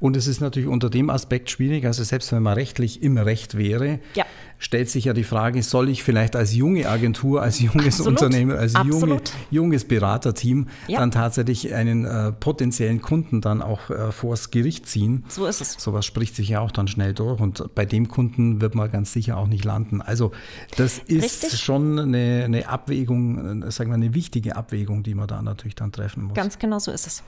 Und 0.00 0.16
es 0.16 0.26
ist 0.26 0.40
natürlich 0.40 0.68
unter 0.68 0.90
dem 0.90 1.10
Aspekt 1.10 1.50
schwierig, 1.50 1.86
also 1.86 2.04
selbst 2.04 2.32
wenn 2.32 2.42
man 2.42 2.54
rechtlich 2.54 3.02
im 3.02 3.18
Recht 3.18 3.56
wäre, 3.56 4.00
ja. 4.14 4.24
stellt 4.58 4.90
sich 4.90 5.06
ja 5.06 5.12
die 5.12 5.24
Frage, 5.24 5.62
soll 5.62 5.88
ich 5.88 6.02
vielleicht 6.02 6.36
als 6.36 6.54
junge 6.54 6.88
Agentur, 6.88 7.42
als 7.42 7.60
junges 7.60 8.00
Absolut. 8.00 8.20
Unternehmen, 8.20 8.56
als 8.56 8.74
junge, 8.84 9.20
junges 9.50 9.84
Beraterteam 9.84 10.68
ja. 10.88 11.00
dann 11.00 11.10
tatsächlich 11.10 11.74
einen 11.74 12.04
äh, 12.04 12.32
potenziellen 12.32 13.00
Kunden 13.00 13.40
dann 13.40 13.62
auch 13.62 13.90
äh, 13.90 14.12
vors 14.12 14.50
Gericht 14.50 14.86
ziehen? 14.86 15.24
So 15.28 15.46
ist 15.46 15.60
es. 15.60 15.74
Sowas 15.78 16.04
spricht 16.04 16.36
sich 16.36 16.48
ja 16.48 16.60
auch 16.60 16.70
dann 16.70 16.88
schnell 16.88 17.14
durch 17.14 17.40
und 17.40 17.74
bei 17.74 17.84
dem 17.84 18.08
Kunden 18.08 18.60
wird 18.60 18.74
man 18.74 18.90
ganz 18.90 19.12
sicher 19.12 19.36
auch 19.36 19.46
nicht 19.46 19.64
landen. 19.64 20.00
Also 20.00 20.32
das 20.76 20.98
ist 20.98 21.22
Richtig. 21.22 21.60
schon 21.60 21.98
eine, 21.98 22.42
eine 22.44 22.68
Abwägung, 22.68 23.62
äh, 23.62 23.70
sagen 23.70 23.90
wir 23.90 23.94
eine 23.94 24.14
wichtige 24.14 24.56
Abwägung, 24.56 25.02
die 25.02 25.14
man 25.14 25.26
da 25.26 25.42
natürlich 25.42 25.74
dann 25.74 25.92
treffen 25.92 26.24
muss. 26.24 26.34
Ganz 26.34 26.58
genau 26.58 26.78
so 26.78 26.90
ist 26.90 27.06
es. 27.06 27.22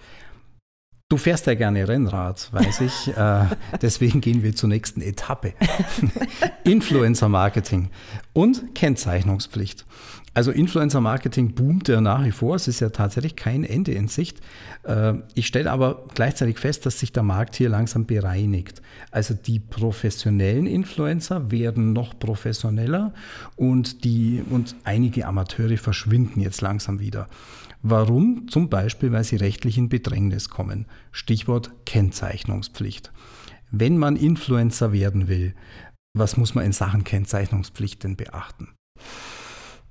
Du 1.11 1.17
fährst 1.17 1.47
ja 1.47 1.55
gerne 1.55 1.89
Rennrad, 1.89 2.53
weiß 2.53 2.83
ich. 2.83 3.09
äh, 3.17 3.47
deswegen 3.81 4.21
gehen 4.21 4.43
wir 4.43 4.55
zur 4.55 4.69
nächsten 4.69 5.01
Etappe. 5.01 5.55
Influencer 6.65 7.31
Marketing 7.31 7.89
und 8.35 8.75
Kennzeichnungspflicht. 8.75 9.87
Also 10.35 10.51
Influencer 10.51 11.01
Marketing 11.01 11.55
boomt 11.55 11.89
ja 11.89 12.03
nach 12.03 12.23
wie 12.27 12.31
vor. 12.31 12.57
Es 12.57 12.69
ist 12.69 12.81
ja 12.81 12.91
tatsächlich 12.91 13.37
kein 13.37 13.65
Ende 13.65 13.93
in 13.93 14.09
Sicht. 14.09 14.43
Äh, 14.83 15.15
ich 15.33 15.47
stelle 15.47 15.71
aber 15.71 16.05
gleichzeitig 16.15 16.59
fest, 16.59 16.85
dass 16.85 17.01
sich 17.01 17.11
der 17.11 17.23
Markt 17.23 17.57
hier 17.57 17.71
langsam 17.71 18.05
bereinigt. 18.05 18.83
Also 19.11 19.33
die 19.33 19.61
professionellen 19.61 20.67
Influencer 20.67 21.51
werden 21.51 21.95
noch 21.95 22.19
professioneller 22.19 23.15
und, 23.57 24.05
die, 24.05 24.45
und 24.51 24.77
einige 24.85 25.27
Amateure 25.27 25.79
verschwinden 25.79 26.43
jetzt 26.43 26.61
langsam 26.61 27.01
wieder. 27.01 27.29
Warum? 27.83 28.49
Zum 28.49 28.69
Beispiel, 28.69 29.13
weil 29.13 29.25
sie 29.25 29.37
rechtlich 29.37 29.79
in 29.79 29.89
Bedrängnis 29.89 30.49
kommen. 30.49 30.87
Stichwort 31.13 31.71
Kennzeichnungspflicht. 31.87 33.13
Wenn 33.71 33.99
man 33.99 34.17
Influencer 34.17 34.93
werden 34.93 35.29
will, 35.29 35.55
was 36.15 36.37
muss 36.37 36.55
man 36.55 36.65
in 36.65 36.73
Sachen 36.73 37.05
Kennzeichnungspflicht 37.05 38.03
denn 38.03 38.17
beachten? 38.17 38.75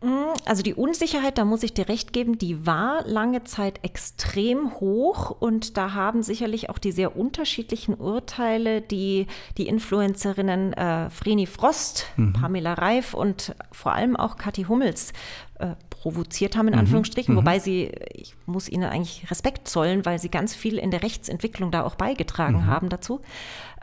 Mm, 0.02 0.34
also 0.46 0.62
die 0.62 0.76
Unsicherheit, 0.76 1.40
da 1.40 1.46
muss 1.46 1.64
ich 1.64 1.74
dir 1.74 1.90
recht 1.90 2.14
geben, 2.14 2.38
die 2.38 2.68
war 2.68 3.04
lange 3.08 3.44
Zeit 3.46 3.84
extrem 3.84 4.80
hoch 4.80 5.32
und 5.32 5.76
da 5.76 5.94
haben 5.94 6.22
sicherlich 6.22 6.70
auch 6.70 6.78
die 6.78 6.92
sehr 6.92 7.16
unterschiedlichen 7.16 7.96
Urteile, 7.96 8.82
die 8.82 9.26
die 9.58 9.68
Influencerinnen 9.68 10.74
äh, 10.74 11.10
Vreni 11.10 11.48
Frost, 11.48 12.06
mhm. 12.16 12.34
Pamela 12.34 12.74
Reif 12.74 13.16
und 13.16 13.56
vor 13.72 13.94
allem 13.94 14.16
auch 14.16 14.38
Kathi 14.38 14.64
Hummels 14.66 15.14
äh, 15.60 15.76
provoziert 16.02 16.56
haben, 16.56 16.68
in 16.68 16.74
mhm. 16.74 16.82
Anführungsstrichen, 16.82 17.34
mhm. 17.34 17.40
wobei 17.40 17.60
sie, 17.60 17.92
ich 18.14 18.36
muss 18.46 18.70
ihnen 18.70 18.86
eigentlich 18.86 19.30
Respekt 19.30 19.68
zollen, 19.68 20.06
weil 20.06 20.20
sie 20.20 20.30
ganz 20.30 20.56
viel 20.56 20.78
in 20.78 20.92
der 20.92 21.04
Rechtsentwicklung 21.04 21.72
da 21.72 21.84
auch 21.84 21.96
beigetragen 21.96 22.58
mhm. 22.58 22.68
haben 22.68 22.90
dazu. 22.90 23.22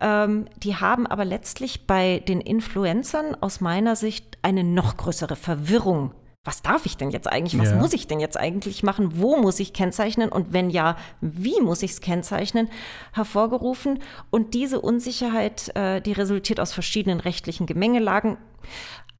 Ähm, 0.00 0.46
die 0.56 0.76
haben 0.76 1.06
aber 1.06 1.24
letztlich 1.24 1.86
bei 1.86 2.20
den 2.20 2.40
Influencern 2.40 3.36
aus 3.40 3.60
meiner 3.60 3.96
Sicht 3.96 4.38
eine 4.42 4.64
noch 4.64 4.96
größere 4.96 5.36
Verwirrung 5.36 6.12
was 6.44 6.60
darf 6.60 6.84
ich 6.84 6.98
denn 6.98 7.10
jetzt 7.10 7.26
eigentlich? 7.26 7.58
Was 7.58 7.70
ja. 7.70 7.76
muss 7.76 7.94
ich 7.94 8.06
denn 8.06 8.20
jetzt 8.20 8.38
eigentlich 8.38 8.82
machen? 8.82 9.18
Wo 9.18 9.38
muss 9.38 9.58
ich 9.60 9.72
kennzeichnen? 9.72 10.28
Und 10.28 10.52
wenn 10.52 10.68
ja, 10.68 10.96
wie 11.22 11.58
muss 11.62 11.82
ich 11.82 11.92
es 11.92 12.00
kennzeichnen? 12.02 12.68
Hervorgerufen. 13.12 14.00
Und 14.30 14.52
diese 14.52 14.80
Unsicherheit, 14.80 15.74
äh, 15.74 16.02
die 16.02 16.12
resultiert 16.12 16.60
aus 16.60 16.74
verschiedenen 16.74 17.20
rechtlichen 17.20 17.64
Gemengelagen. 17.64 18.36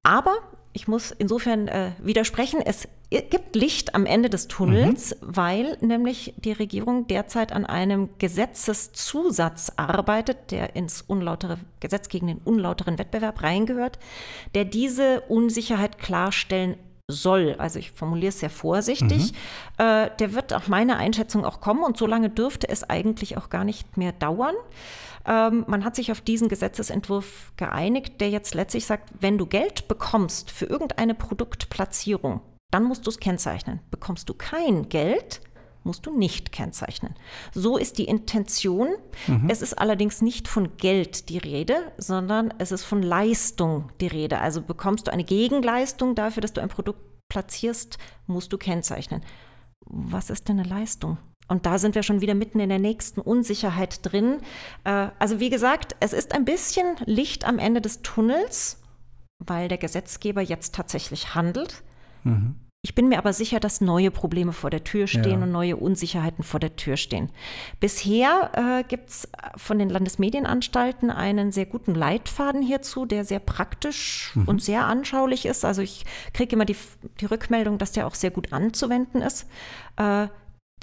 Aber 0.03 0.36
ich 0.75 0.89
muss 0.89 1.12
insofern 1.12 1.68
äh, 1.68 1.93
widersprechen. 1.99 2.61
Es 2.61 2.89
gibt 3.11 3.55
Licht 3.55 3.95
am 3.95 4.07
Ende 4.07 4.29
des 4.29 4.49
Tunnels, 4.49 5.14
mhm. 5.20 5.37
weil 5.37 5.79
nämlich 5.81 6.35
die 6.37 6.53
Regierung 6.53 7.07
derzeit 7.07 7.53
an 7.53 7.64
einem 7.64 8.11
Gesetzeszusatz 8.18 9.72
arbeitet, 9.77 10.51
der 10.51 10.75
ins 10.75 11.01
unlautere 11.01 11.59
Gesetz 11.79 12.09
gegen 12.09 12.27
den 12.27 12.39
unlauteren 12.39 12.99
Wettbewerb 12.99 13.43
reingehört, 13.43 14.01
der 14.57 14.64
diese 14.64 15.20
Unsicherheit 15.22 15.99
klarstellen 15.99 16.77
soll. 17.09 17.55
Also 17.59 17.79
ich 17.79 17.93
formuliere 17.93 18.31
es 18.31 18.41
sehr 18.41 18.51
vorsichtig. 18.51 19.33
Mhm. 19.79 19.85
Äh, 19.85 20.11
der 20.18 20.35
wird 20.35 20.51
nach 20.51 20.66
meiner 20.66 20.97
Einschätzung 20.97 21.45
auch 21.45 21.61
kommen 21.61 21.85
und 21.85 21.97
so 21.97 22.07
lange 22.07 22.31
dürfte 22.31 22.68
es 22.68 22.83
eigentlich 22.83 23.37
auch 23.37 23.49
gar 23.49 23.64
nicht 23.64 23.97
mehr 23.97 24.12
dauern. 24.12 24.55
Ähm, 25.27 25.64
man 25.66 25.85
hat 25.85 25.97
sich 25.97 26.12
auf 26.12 26.20
diesen 26.20 26.49
Gesetzesentwurf 26.49 27.53
geeinigt, 27.57 28.20
der 28.20 28.31
jetzt 28.31 28.55
letztlich 28.55 28.87
sagt, 28.87 29.11
wenn 29.20 29.39
du 29.39 29.47
Geld 29.47 29.89
bekommst 29.89 30.51
für 30.51 30.66
irgendeine 30.66 31.14
Produktplatzierung, 31.14 32.41
dann 32.70 32.85
musst 32.85 33.07
du 33.07 33.11
es 33.11 33.18
kennzeichnen. 33.18 33.81
Bekommst 33.91 34.29
du 34.29 34.35
kein 34.35 34.89
Geld, 34.89 35.41
musst 35.85 36.07
du 36.07 36.16
nicht 36.16 36.51
kennzeichnen. 36.51 37.14
So 37.53 37.77
ist 37.77 37.99
die 37.99 38.05
Intention. 38.05 38.89
Mhm. 39.27 39.49
Es 39.49 39.62
ist 39.62 39.75
allerdings 39.75 40.22
nicht 40.22 40.49
von 40.49 40.77
Geld 40.77 41.29
die 41.29 41.39
Rede, 41.39 41.93
sondern 41.99 42.53
es 42.59 42.72
ist 42.72 42.85
von 42.85 43.03
Leistung 43.03 43.91
die 44.01 44.07
Rede. 44.07 44.41
Also 44.41 44.62
bekommst 44.62 45.07
du 45.07 45.12
eine 45.12 45.25
Gegenleistung 45.25 46.14
dafür, 46.14 46.41
dass 46.41 46.53
du 46.53 46.61
ein 46.61 46.68
Produkt 46.68 47.01
platzierst, 47.29 47.99
musst 48.27 48.53
du 48.53 48.59
kennzeichnen. 48.59 49.22
Was 49.87 50.31
ist 50.31 50.49
denn 50.49 50.59
eine 50.59 50.68
Leistung? 50.68 51.18
Und 51.47 51.66
da 51.66 51.78
sind 51.78 51.95
wir 51.95 52.03
schon 52.03 52.20
wieder 52.20 52.34
mitten 52.34 52.61
in 52.61 52.68
der 52.68 52.78
nächsten 52.78 53.20
Unsicherheit 53.20 54.01
drin. 54.03 54.38
Äh, 54.84 55.09
also 55.18 55.40
wie 55.40 55.51
gesagt, 55.51 55.95
es 56.01 56.12
ist 56.12 56.34
ein 56.34 56.45
bisschen 56.45 56.97
Licht 57.05 57.45
am 57.45 57.59
Ende 57.59 57.80
des 57.80 58.03
Tunnels, 58.03 58.82
weil 59.38 59.68
der 59.68 59.78
Gesetzgeber 59.78 60.40
jetzt 60.40 60.74
tatsächlich 60.74 61.34
handelt. 61.34 61.82
Mhm. 62.22 62.57
Ich 62.84 62.95
bin 62.95 63.09
mir 63.09 63.16
aber 63.16 63.32
sicher, 63.32 63.61
dass 63.61 63.80
neue 63.80 64.11
Probleme 64.11 64.53
vor 64.53 64.68
der 64.68 64.84
Tür 64.84 65.07
stehen 65.07 65.38
ja. 65.38 65.42
und 65.45 65.53
neue 65.53 65.76
Unsicherheiten 65.78 66.45
vor 66.45 66.61
der 66.61 66.76
Tür 66.76 66.99
stehen. 66.99 67.30
Bisher 67.80 68.51
äh, 68.53 68.84
gibt 68.86 69.09
es 69.09 69.28
von 69.57 69.78
den 69.78 69.88
Landesmedienanstalten 69.88 71.11
einen 71.11 71.51
sehr 71.51 71.64
guten 71.64 71.95
Leitfaden 71.95 72.61
hierzu, 72.61 73.07
der 73.07 73.24
sehr 73.24 73.38
praktisch 73.38 74.32
mhm. 74.34 74.49
und 74.49 74.62
sehr 74.62 74.84
anschaulich 74.84 75.47
ist. 75.47 75.64
Also 75.64 75.80
ich 75.80 76.05
kriege 76.34 76.57
immer 76.57 76.66
die, 76.66 76.76
die 77.20 77.24
Rückmeldung, 77.24 77.78
dass 77.78 77.92
der 77.92 78.07
auch 78.07 78.14
sehr 78.14 78.30
gut 78.30 78.53
anzuwenden 78.53 79.22
ist. 79.22 79.49
Äh, 79.97 80.28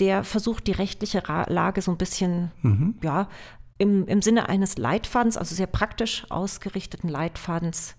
der 0.02 0.26
versucht, 0.26 0.68
die 0.68 0.74
rechtliche 0.74 1.24
Lage 1.48 1.82
so 1.82 1.92
ein 1.92 1.98
bisschen, 1.98 2.52
mhm. 2.62 2.96
ja, 3.02 3.30
im, 3.78 4.06
im 4.08 4.22
Sinne 4.22 4.50
eines 4.50 4.78
Leitfadens, 4.78 5.38
also 5.38 5.56
sehr 5.56 5.68
praktisch 5.68 6.26
ausgerichteten 6.30 7.10
Leitfadens 7.10 7.96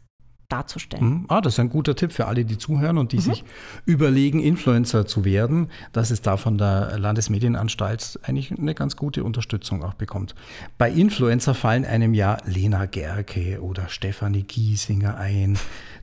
darzustellen. 0.53 1.05
Mhm. 1.05 1.24
Ah, 1.28 1.40
das 1.40 1.55
ist 1.55 1.61
ein 1.61 1.70
guter 1.70 1.96
Tipp 1.96 2.12
für 2.12 2.26
alle, 2.26 2.44
die 2.44 2.59
zuhören 2.59 2.98
und 2.98 3.12
die 3.12 3.16
mhm. 3.16 3.22
sich 3.22 3.44
überlegen, 3.86 4.40
Influencer 4.40 5.07
zu 5.07 5.24
werden, 5.24 5.70
dass 5.92 6.11
es 6.11 6.20
da 6.20 6.36
von 6.36 6.59
der 6.59 6.98
Landesmedienanstalt 6.98 8.20
eigentlich 8.22 8.53
eine 8.53 8.74
ganz 8.74 8.96
gute 8.96 9.24
Unterstützung 9.24 9.82
auch 9.82 9.94
bekommt. 9.94 10.34
Bei 10.78 10.90
Influencer 10.90 11.55
fallen 11.55 11.84
einem 11.84 12.12
ja 12.14 12.36
Lena 12.44 12.86
Gerke 12.86 13.62
oder 13.62 13.88
Stefanie 13.88 14.42
Giesinger 14.42 15.16
ein. 15.16 15.59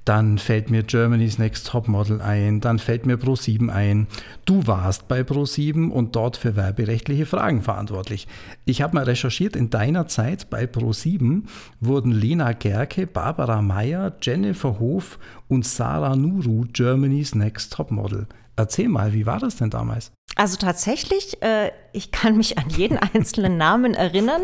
Dann 0.05 0.37
fällt 0.37 0.71
mir 0.71 0.83
Germany's 0.83 1.37
Next 1.37 1.67
Topmodel 1.67 2.21
ein, 2.21 2.61
dann 2.61 2.79
fällt 2.79 3.05
mir 3.05 3.17
Pro7 3.17 3.69
ein. 3.69 4.07
Du 4.45 4.65
warst 4.65 5.07
bei 5.07 5.21
Pro7 5.21 5.89
und 5.89 6.15
dort 6.15 6.37
für 6.37 6.55
werberechtliche 6.55 7.25
Fragen 7.25 7.61
verantwortlich. 7.61 8.27
Ich 8.65 8.81
habe 8.81 8.95
mal 8.95 9.03
recherchiert, 9.03 9.55
in 9.55 9.69
deiner 9.69 10.07
Zeit 10.07 10.49
bei 10.49 10.63
Pro7 10.63 11.43
wurden 11.79 12.11
Lena 12.11 12.53
Gerke, 12.53 13.05
Barbara 13.05 13.61
Meyer, 13.61 14.13
Jennifer 14.21 14.79
Hof 14.79 15.19
und 15.47 15.65
Sarah 15.65 16.15
Nuru 16.15 16.65
Germany's 16.73 17.35
Next 17.35 17.73
Topmodel. 17.73 18.27
Erzähl 18.59 18.89
mal, 18.89 19.13
wie 19.13 19.25
war 19.25 19.39
das 19.39 19.55
denn 19.55 19.69
damals? 19.69 20.11
Also 20.35 20.57
tatsächlich, 20.57 21.41
äh, 21.41 21.71
ich 21.93 22.11
kann 22.11 22.35
mich 22.35 22.57
an 22.57 22.69
jeden 22.69 22.97
einzelnen 23.13 23.55
Namen 23.55 23.93
erinnern 23.93 24.41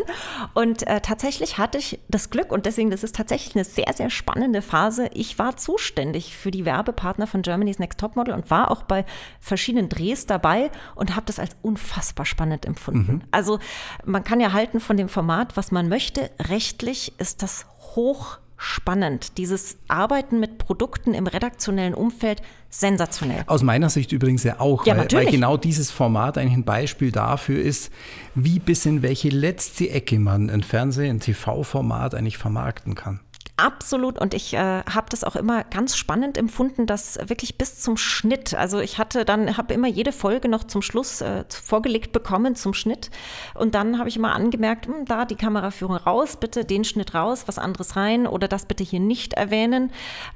und 0.54 0.86
äh, 0.86 1.02
tatsächlich 1.02 1.58
hatte 1.58 1.76
ich 1.76 2.00
das 2.08 2.30
Glück 2.30 2.50
und 2.50 2.64
deswegen, 2.64 2.90
das 2.90 3.04
ist 3.04 3.14
tatsächlich 3.14 3.54
eine 3.54 3.64
sehr, 3.64 3.92
sehr 3.92 4.08
spannende 4.08 4.62
Phase. 4.62 5.10
Ich 5.12 5.38
war 5.38 5.58
zuständig 5.58 6.34
für 6.34 6.50
die 6.50 6.64
Werbepartner 6.64 7.26
von 7.26 7.42
Germany's 7.42 7.78
Next 7.78 8.00
Topmodel 8.00 8.32
und 8.32 8.50
war 8.50 8.70
auch 8.70 8.84
bei 8.84 9.04
verschiedenen 9.38 9.90
Drehs 9.90 10.24
dabei 10.24 10.70
und 10.94 11.14
habe 11.14 11.26
das 11.26 11.38
als 11.38 11.54
unfassbar 11.60 12.24
spannend 12.24 12.64
empfunden. 12.64 13.12
Mhm. 13.12 13.22
Also 13.32 13.58
man 14.06 14.24
kann 14.24 14.40
ja 14.40 14.54
halten 14.54 14.80
von 14.80 14.96
dem 14.96 15.10
Format, 15.10 15.58
was 15.58 15.72
man 15.72 15.90
möchte. 15.90 16.30
Rechtlich 16.40 17.12
ist 17.18 17.42
das 17.42 17.66
hoch 17.94 18.38
spannend. 18.56 19.38
Dieses 19.38 19.78
Arbeiten 19.88 20.40
mit 20.40 20.58
Produkten 20.58 21.14
im 21.14 21.26
redaktionellen 21.26 21.94
Umfeld, 21.94 22.42
sensationell. 22.70 23.44
Aus 23.46 23.62
meiner 23.62 23.90
Sicht 23.90 24.12
übrigens 24.12 24.44
ja 24.44 24.60
auch, 24.60 24.86
ja, 24.86 24.96
weil, 24.96 25.08
weil, 25.12 25.26
genau 25.26 25.56
dieses 25.56 25.90
Format 25.90 26.38
eigentlich 26.38 26.58
ein 26.58 26.64
Beispiel 26.64 27.12
dafür 27.12 27.60
ist, 27.60 27.90
wie 28.34 28.58
bis 28.58 28.86
in 28.86 29.02
welche 29.02 29.28
letzte 29.28 29.90
Ecke 29.90 30.18
man 30.18 30.50
ein 30.50 30.62
Fernseh-, 30.62 31.08
ein 31.08 31.20
TV-Format 31.20 32.14
eigentlich 32.14 32.38
vermarkten 32.38 32.94
kann. 32.94 33.20
Absolut. 33.58 34.18
Und 34.18 34.34
ich 34.34 34.52
äh, 34.52 34.58
habe 34.58 35.06
das 35.08 35.24
auch 35.24 35.34
immer 35.34 35.64
ganz 35.64 35.96
spannend 35.96 36.36
empfunden, 36.36 36.86
dass 36.86 37.18
wirklich 37.26 37.56
bis 37.56 37.80
zum 37.80 37.96
Schnitt, 37.96 38.54
also 38.54 38.80
ich 38.80 38.98
hatte 38.98 39.24
dann, 39.24 39.56
habe 39.56 39.72
immer 39.72 39.88
jede 39.88 40.12
Folge 40.12 40.48
noch 40.50 40.64
zum 40.64 40.82
Schluss 40.82 41.22
äh, 41.22 41.44
vorgelegt 41.48 42.12
bekommen 42.12 42.54
zum 42.54 42.74
Schnitt. 42.74 43.10
Und 43.54 43.74
dann 43.74 43.98
habe 43.98 44.10
ich 44.10 44.16
immer 44.16 44.34
angemerkt, 44.34 44.86
hm, 44.86 45.06
da 45.06 45.24
die 45.24 45.36
Kameraführung 45.36 45.96
raus, 45.96 46.36
bitte 46.36 46.66
den 46.66 46.84
Schnitt 46.84 47.14
raus, 47.14 47.44
was 47.46 47.58
anderes 47.58 47.96
rein 47.96 48.26
oder 48.26 48.46
das 48.46 48.66
bitte 48.66 48.84
hier 48.84 49.00
nicht 49.00 49.32
erwähnen. 49.32 49.90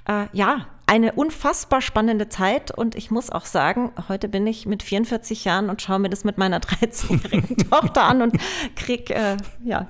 Äh, 0.09 0.27
ja, 0.33 0.67
eine 0.87 1.13
unfassbar 1.13 1.83
spannende 1.83 2.31
Zeit 2.31 2.77
und 2.77 2.95
ich 2.95 3.11
muss 3.11 3.31
auch 3.31 3.45
sagen, 3.45 3.93
heute 4.09 4.29
bin 4.29 4.47
ich 4.47 4.65
mit 4.65 4.83
44 4.83 5.45
Jahren 5.45 5.69
und 5.69 5.83
schaue 5.83 5.99
mir 5.99 6.09
das 6.09 6.25
mit 6.25 6.39
meiner 6.39 6.59
13-jährigen 6.61 7.59
Tochter 7.71 8.05
an 8.05 8.23
und 8.23 8.37
krieg 8.77 9.11
äh, 9.11 9.37
ja 9.63 9.89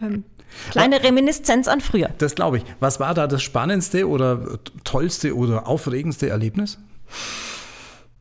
ähm, 0.00 0.24
Kleine 0.70 1.02
Reminiszenz 1.02 1.68
an 1.68 1.80
früher. 1.80 2.10
Das 2.18 2.34
glaube 2.34 2.58
ich. 2.58 2.64
Was 2.80 3.00
war 3.00 3.14
da 3.14 3.26
das 3.26 3.42
spannendste 3.42 4.08
oder 4.08 4.58
tollste 4.84 5.36
oder 5.36 5.66
aufregendste 5.66 6.28
Erlebnis? 6.28 6.78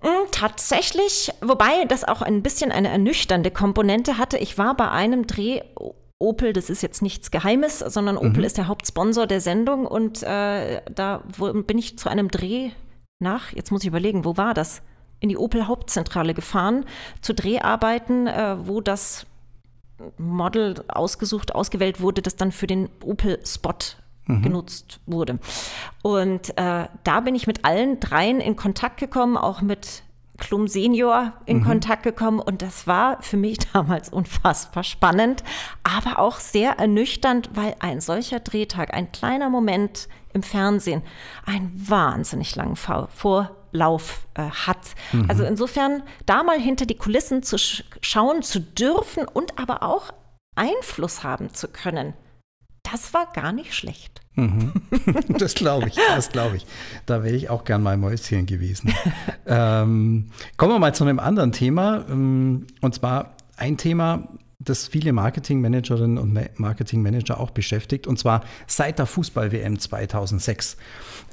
Hm, 0.02 0.28
tatsächlich, 0.32 1.32
wobei 1.42 1.86
das 1.88 2.04
auch 2.04 2.22
ein 2.22 2.42
bisschen 2.42 2.72
eine 2.72 2.90
ernüchternde 2.90 3.52
Komponente 3.52 4.18
hatte. 4.18 4.38
Ich 4.38 4.58
war 4.58 4.76
bei 4.76 4.90
einem 4.90 5.28
Dreh 5.28 5.62
Opel, 6.22 6.54
das 6.54 6.70
ist 6.70 6.82
jetzt 6.84 7.02
nichts 7.02 7.32
Geheimes, 7.32 7.80
sondern 7.80 8.16
Opel 8.18 8.40
mhm. 8.40 8.44
ist 8.44 8.58
der 8.58 8.68
Hauptsponsor 8.68 9.28
der 9.28 9.42
Sendung 9.42 9.86
und 9.88 10.22
äh, 10.24 10.82
da 10.94 11.24
wo, 11.36 11.52
bin 11.52 11.78
ich 11.78 11.98
zu 11.98 12.10
einem 12.10 12.30
Dreh 12.30 12.70
nach, 13.20 13.52
jetzt 13.54 13.72
muss 13.72 13.82
ich 13.82 13.88
überlegen, 13.88 14.24
wo 14.24 14.38
war 14.38 14.54
das? 14.54 14.82
In 15.20 15.30
die 15.30 15.38
Opel 15.38 15.68
Hauptzentrale 15.68 16.34
gefahren, 16.34 16.86
zu 17.22 17.34
Dreharbeiten, 17.34 18.28
äh, 18.28 18.56
wo 18.68 18.82
das 18.82 19.26
Model 20.18 20.84
ausgesucht, 20.88 21.56
ausgewählt 21.56 22.02
wurde, 22.02 22.22
das 22.22 22.36
dann 22.36 22.52
für 22.52 22.68
den 22.68 22.90
Opel-Spot 23.04 23.74
mhm. 24.26 24.42
genutzt 24.42 25.00
wurde. 25.06 25.40
Und 26.02 26.58
äh, 26.58 26.88
da 27.04 27.20
bin 27.22 27.36
ich 27.36 27.48
mit 27.48 27.66
allen 27.66 28.00
dreien 28.00 28.40
in 28.40 28.56
Kontakt 28.56 28.98
gekommen, 28.98 29.38
auch 29.38 29.62
mit 29.62 30.04
Klum 30.38 30.68
Senior 30.68 31.34
in 31.46 31.60
mhm. 31.60 31.66
Kontakt 31.66 32.04
gekommen 32.04 32.40
und 32.40 32.64
das 32.64 32.88
war 32.88 33.22
für 33.22 33.38
mich 33.38 33.60
damals 33.74 34.10
unfassbar 34.10 34.84
spannend, 34.84 35.44
aber 35.84 36.20
auch 36.20 36.40
sehr 36.40 36.80
ernüchternd, 36.80 37.52
weil 37.54 37.76
ein 37.80 38.02
solcher 38.02 38.40
Drehtag, 38.40 38.94
ein 38.94 39.12
kleiner 39.12 39.50
Moment 39.50 40.10
im 40.34 40.44
Fernsehen, 40.44 41.02
einen 41.46 41.72
wahnsinnig 41.88 42.56
langen 42.56 42.76
Vorlauf 42.76 44.28
äh, 44.34 44.44
hat. 44.44 44.96
Mhm. 45.12 45.26
Also 45.30 45.44
insofern 45.44 46.04
da 46.26 46.44
mal 46.44 46.60
hinter 46.60 46.86
die 46.86 46.98
Kulissen 46.98 47.44
zu 47.44 47.58
sch 47.58 47.84
schauen 48.02 48.42
zu 48.42 48.60
dürfen 48.60 49.28
und 49.28 49.60
aber 49.60 49.84
auch 49.84 50.12
Einfluss 50.56 51.24
haben 51.24 51.54
zu 51.54 51.68
können, 51.68 52.14
das 52.84 53.14
war 53.14 53.32
gar 53.34 53.52
nicht 53.52 53.74
schlecht. 53.74 54.22
Mhm. 54.36 54.74
Das 55.38 55.56
glaube 55.56 55.88
ich, 55.88 55.96
das 55.96 56.30
glaube 56.30 56.58
ich. 56.58 56.66
Da 57.06 57.24
wäre 57.24 57.36
ich 57.36 57.50
auch 57.50 57.64
gern 57.64 57.82
mal 57.82 57.98
Mäuschen 57.98 58.46
gewesen. 58.46 58.94
ähm, 59.46 60.32
kommen 60.58 60.74
wir 60.74 60.80
mal 60.80 60.94
zu 60.94 61.04
einem 61.04 61.20
anderen 61.20 61.52
Thema. 61.52 62.06
Ähm, 62.10 62.68
und 62.82 62.96
zwar 62.96 63.36
ein 63.58 63.78
Thema, 63.78 64.28
das 64.64 64.88
viele 64.88 65.14
Marketingmanagerinnen 65.14 66.18
und 66.18 66.60
Marketingmanager 66.60 67.40
auch 67.40 67.52
beschäftigt, 67.52 68.08
und 68.08 68.20
zwar 68.20 68.44
seit 68.68 69.00
der 69.00 69.06
Fußball-WM 69.06 69.80
2006, 69.80 70.78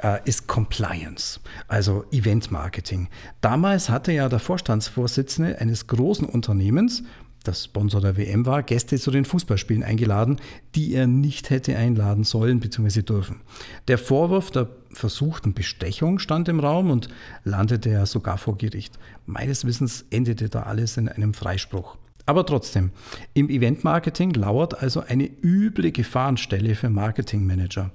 äh, 0.03 0.19
ist 0.25 0.47
Compliance, 0.47 1.41
also 1.67 2.05
Event-Marketing. 2.11 3.09
Damals 3.41 3.89
hatte 3.89 4.13
ja 4.13 4.29
der 4.29 4.39
Vorstandsvorsitzende 4.39 5.61
eines 5.61 5.87
großen 5.87 6.27
Unternehmens, 6.27 7.03
das 7.45 7.65
Sponsor 7.65 8.01
der 8.01 8.17
WM 8.17 8.47
war, 8.47 8.63
Gäste 8.63 8.99
zu 8.99 9.11
den 9.11 9.25
Fußballspielen 9.25 9.83
eingeladen, 9.83 10.37
die 10.75 10.93
er 10.95 11.07
nicht 11.07 11.51
hätte 11.51 11.77
einladen 11.77 12.25
sollen 12.25 12.61
bzw. 12.61 13.03
dürfen. 13.03 13.41
Der 13.87 13.97
Vorwurf 13.97 14.51
der 14.51 14.69
versuchten 14.93 15.55
Bestechung 15.55 16.19
stand 16.19 16.49
im 16.49 16.61
Raum 16.61 16.91
und 16.91 17.09
landete 17.45 17.91
ja 17.91 18.07
sogar 18.07 18.39
vor 18.39 18.59
Gericht. 18.59 18.99
Meines 19.25 19.65
Wissens 19.65 20.05
endete 20.11 20.49
da 20.49 20.65
alles 20.65 20.97
in 20.97 21.09
einem 21.09 21.33
Freispruch. 21.33 21.97
Aber 22.29 22.45
trotzdem, 22.45 22.91
im 23.33 23.49
Eventmarketing 23.49 24.35
lauert 24.35 24.83
also 24.83 25.01
eine 25.01 25.31
üble 25.43 25.93
Gefahrenstelle 25.93 26.75
für 26.75 26.91
Marketingmanager. 26.91 27.91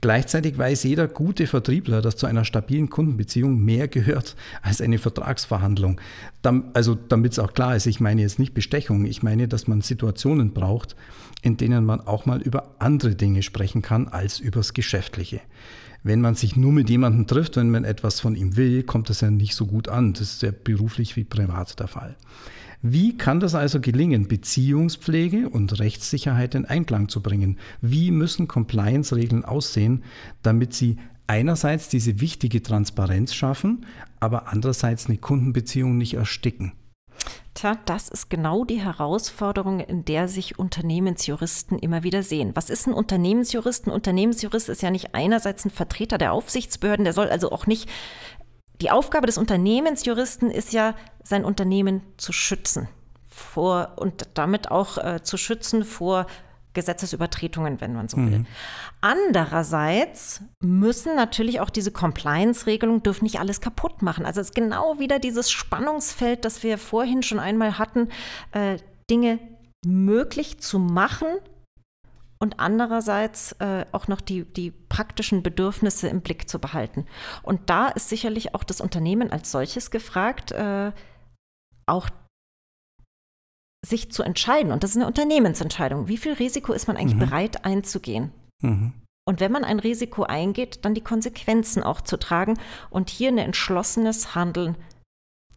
Gleichzeitig 0.00 0.56
weiß 0.56 0.84
jeder 0.84 1.06
gute 1.08 1.46
Vertriebler, 1.46 2.00
dass 2.00 2.16
zu 2.16 2.24
einer 2.24 2.46
stabilen 2.46 2.88
Kundenbeziehung 2.88 3.62
mehr 3.62 3.86
gehört 3.86 4.34
als 4.62 4.80
eine 4.80 4.96
Vertragsverhandlung. 4.96 6.00
Also 6.72 6.94
damit 6.94 7.32
es 7.32 7.38
auch 7.38 7.52
klar 7.52 7.76
ist, 7.76 7.84
ich 7.84 8.00
meine 8.00 8.22
jetzt 8.22 8.38
nicht 8.38 8.54
Bestechung, 8.54 9.04
ich 9.04 9.22
meine, 9.22 9.46
dass 9.46 9.68
man 9.68 9.82
Situationen 9.82 10.54
braucht, 10.54 10.96
in 11.42 11.58
denen 11.58 11.84
man 11.84 12.00
auch 12.00 12.24
mal 12.24 12.40
über 12.40 12.76
andere 12.78 13.14
Dinge 13.14 13.42
sprechen 13.42 13.82
kann 13.82 14.08
als 14.08 14.40
übers 14.40 14.72
Geschäftliche. 14.72 15.42
Wenn 16.02 16.22
man 16.22 16.34
sich 16.34 16.56
nur 16.56 16.72
mit 16.72 16.88
jemandem 16.88 17.26
trifft, 17.26 17.56
wenn 17.56 17.68
man 17.68 17.84
etwas 17.84 18.20
von 18.20 18.36
ihm 18.36 18.56
will, 18.56 18.84
kommt 18.84 19.10
das 19.10 19.20
ja 19.20 19.30
nicht 19.30 19.54
so 19.54 19.66
gut 19.66 19.90
an. 19.90 20.14
Das 20.14 20.22
ist 20.22 20.42
ja 20.42 20.50
beruflich 20.64 21.14
wie 21.16 21.24
privat 21.24 21.78
der 21.78 21.88
Fall. 21.88 22.16
Wie 22.82 23.16
kann 23.16 23.40
das 23.40 23.54
also 23.54 23.80
gelingen, 23.80 24.28
Beziehungspflege 24.28 25.48
und 25.48 25.78
Rechtssicherheit 25.78 26.54
in 26.54 26.64
Einklang 26.64 27.08
zu 27.08 27.22
bringen? 27.22 27.58
Wie 27.80 28.10
müssen 28.10 28.48
Compliance-Regeln 28.48 29.44
aussehen, 29.44 30.04
damit 30.42 30.74
sie 30.74 30.96
einerseits 31.26 31.88
diese 31.88 32.20
wichtige 32.20 32.62
Transparenz 32.62 33.34
schaffen, 33.34 33.86
aber 34.20 34.48
andererseits 34.48 35.06
eine 35.06 35.18
Kundenbeziehung 35.18 35.96
nicht 35.96 36.14
ersticken? 36.14 36.72
Tja, 37.54 37.78
das 37.86 38.10
ist 38.10 38.28
genau 38.28 38.66
die 38.66 38.82
Herausforderung, 38.82 39.80
in 39.80 40.04
der 40.04 40.28
sich 40.28 40.58
Unternehmensjuristen 40.58 41.78
immer 41.78 42.02
wieder 42.02 42.22
sehen. 42.22 42.50
Was 42.54 42.68
ist 42.68 42.86
ein 42.86 42.92
Unternehmensjurist? 42.92 43.86
Ein 43.86 43.92
Unternehmensjurist 43.92 44.68
ist 44.68 44.82
ja 44.82 44.90
nicht 44.90 45.14
einerseits 45.14 45.64
ein 45.64 45.70
Vertreter 45.70 46.18
der 46.18 46.32
Aufsichtsbehörden, 46.32 47.04
der 47.04 47.14
soll 47.14 47.28
also 47.28 47.50
auch 47.50 47.66
nicht 47.66 47.88
die 48.80 48.90
Aufgabe 48.90 49.26
des 49.26 49.38
Unternehmensjuristen 49.38 50.50
ist 50.50 50.72
ja, 50.72 50.94
sein 51.22 51.44
Unternehmen 51.44 52.02
zu 52.16 52.32
schützen 52.32 52.88
vor 53.28 53.92
und 53.96 54.28
damit 54.34 54.70
auch 54.70 54.98
äh, 54.98 55.22
zu 55.22 55.36
schützen 55.36 55.84
vor 55.84 56.26
Gesetzesübertretungen, 56.72 57.80
wenn 57.80 57.94
man 57.94 58.08
so 58.08 58.18
will. 58.18 58.40
Mhm. 58.40 58.46
Andererseits 59.00 60.42
müssen 60.60 61.16
natürlich 61.16 61.60
auch 61.60 61.70
diese 61.70 61.90
Compliance-Regelungen 61.90 63.02
dürfen 63.02 63.24
nicht 63.24 63.40
alles 63.40 63.60
kaputt 63.60 64.02
machen. 64.02 64.26
Also 64.26 64.40
es 64.40 64.48
ist 64.48 64.54
genau 64.54 64.98
wieder 64.98 65.18
dieses 65.18 65.50
Spannungsfeld, 65.50 66.44
das 66.44 66.62
wir 66.62 66.76
vorhin 66.76 67.22
schon 67.22 67.38
einmal 67.38 67.78
hatten, 67.78 68.08
äh, 68.52 68.76
Dinge 69.10 69.38
möglich 69.84 70.58
zu 70.58 70.78
machen, 70.78 71.28
und 72.38 72.60
andererseits 72.60 73.52
äh, 73.60 73.86
auch 73.92 74.08
noch 74.08 74.20
die, 74.20 74.44
die 74.44 74.70
praktischen 74.70 75.42
Bedürfnisse 75.42 76.08
im 76.08 76.20
Blick 76.20 76.48
zu 76.48 76.58
behalten. 76.58 77.06
Und 77.42 77.70
da 77.70 77.88
ist 77.88 78.08
sicherlich 78.08 78.54
auch 78.54 78.64
das 78.64 78.80
Unternehmen 78.80 79.30
als 79.30 79.50
solches 79.50 79.90
gefragt, 79.90 80.52
äh, 80.52 80.92
auch 81.86 82.10
sich 83.86 84.10
zu 84.10 84.22
entscheiden. 84.22 84.72
Und 84.72 84.82
das 84.82 84.90
ist 84.90 84.96
eine 84.96 85.06
Unternehmensentscheidung. 85.06 86.08
Wie 86.08 86.16
viel 86.16 86.32
Risiko 86.32 86.72
ist 86.72 86.88
man 86.88 86.96
eigentlich 86.96 87.14
mhm. 87.14 87.20
bereit 87.20 87.64
einzugehen? 87.64 88.32
Mhm. 88.62 88.92
Und 89.28 89.40
wenn 89.40 89.52
man 89.52 89.64
ein 89.64 89.80
Risiko 89.80 90.22
eingeht, 90.22 90.84
dann 90.84 90.94
die 90.94 91.02
Konsequenzen 91.02 91.82
auch 91.82 92.00
zu 92.00 92.16
tragen 92.16 92.58
und 92.90 93.10
hier 93.10 93.28
ein 93.28 93.38
entschlossenes 93.38 94.34
Handeln 94.34 94.76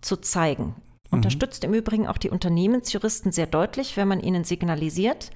zu 0.02 0.18
zeigen. 0.18 0.76
Mhm. 1.10 1.18
Unterstützt 1.18 1.64
im 1.64 1.74
Übrigen 1.74 2.08
auch 2.08 2.18
die 2.18 2.30
Unternehmensjuristen 2.30 3.32
sehr 3.32 3.48
deutlich, 3.48 3.98
wenn 3.98 4.08
man 4.08 4.22
ihnen 4.22 4.44
signalisiert, 4.44 5.32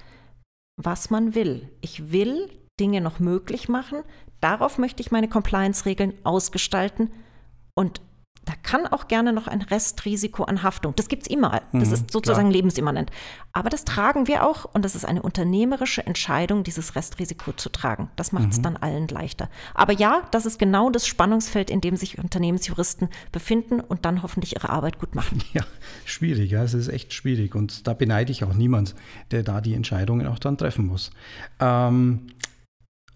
was 0.76 1.10
man 1.10 1.36
will. 1.36 1.70
Ich 1.82 2.12
will 2.12 2.50
Dinge 2.80 3.02
noch 3.02 3.20
möglich 3.20 3.70
machen. 3.70 4.04
Darauf 4.42 4.78
möchte 4.78 5.02
ich 5.02 5.12
meine 5.12 5.30
Compliance-Regeln 5.30 6.14
ausgestalten. 6.24 7.12
Und 7.76 8.02
da 8.46 8.54
kann 8.62 8.88
auch 8.88 9.08
gerne 9.08 9.32
noch 9.32 9.48
ein 9.48 9.62
Restrisiko 9.62 10.44
an 10.44 10.64
Haftung. 10.64 10.94
Das 10.96 11.08
gibt 11.08 11.24
es 11.24 11.30
immer. 11.30 11.62
Das 11.72 11.88
mhm, 11.88 11.94
ist 11.94 12.12
sozusagen 12.12 12.50
klar. 12.50 12.52
lebensimmanent. 12.52 13.12
Aber 13.54 13.70
das 13.70 13.86
tragen 13.86 14.28
wir 14.28 14.46
auch 14.46 14.66
und 14.74 14.84
das 14.84 14.96
ist 14.96 15.06
eine 15.06 15.22
unternehmerische 15.22 16.06
Entscheidung, 16.06 16.64
dieses 16.64 16.96
Restrisiko 16.96 17.54
zu 17.54 17.70
tragen. 17.70 18.10
Das 18.16 18.32
macht 18.32 18.52
es 18.52 18.58
mhm. 18.58 18.64
dann 18.64 18.78
allen 18.78 19.08
leichter. 19.08 19.50
Aber 19.74 19.94
ja, 19.94 20.24
das 20.32 20.46
ist 20.46 20.60
genau 20.60 20.90
das 20.90 21.08
Spannungsfeld, 21.08 21.70
in 21.70 21.82
dem 21.82 21.96
sich 21.96 22.18
Unternehmensjuristen 22.18 23.10
befinden 23.32 23.80
und 23.80 24.06
dann 24.06 24.24
hoffentlich 24.24 24.56
ihre 24.56 24.70
Arbeit 24.70 25.00
gut 25.00 25.16
machen. 25.16 25.42
Ja, 25.54 25.66
schwierig. 26.06 26.50
Ja, 26.50 26.64
es 26.64 26.74
ist 26.74 26.88
echt 26.88 27.14
schwierig 27.14 27.54
und 27.54 27.86
da 27.86 27.94
beneide 27.94 28.32
ich 28.32 28.44
auch 28.44 28.54
niemand, 28.54 28.96
der 29.30 29.44
da 29.44 29.62
die 29.62 29.76
Entscheidungen 29.76 30.26
auch 30.26 30.40
dann 30.40 30.58
treffen 30.58 30.88
muss. 30.88 31.12
Ähm, 31.60 32.28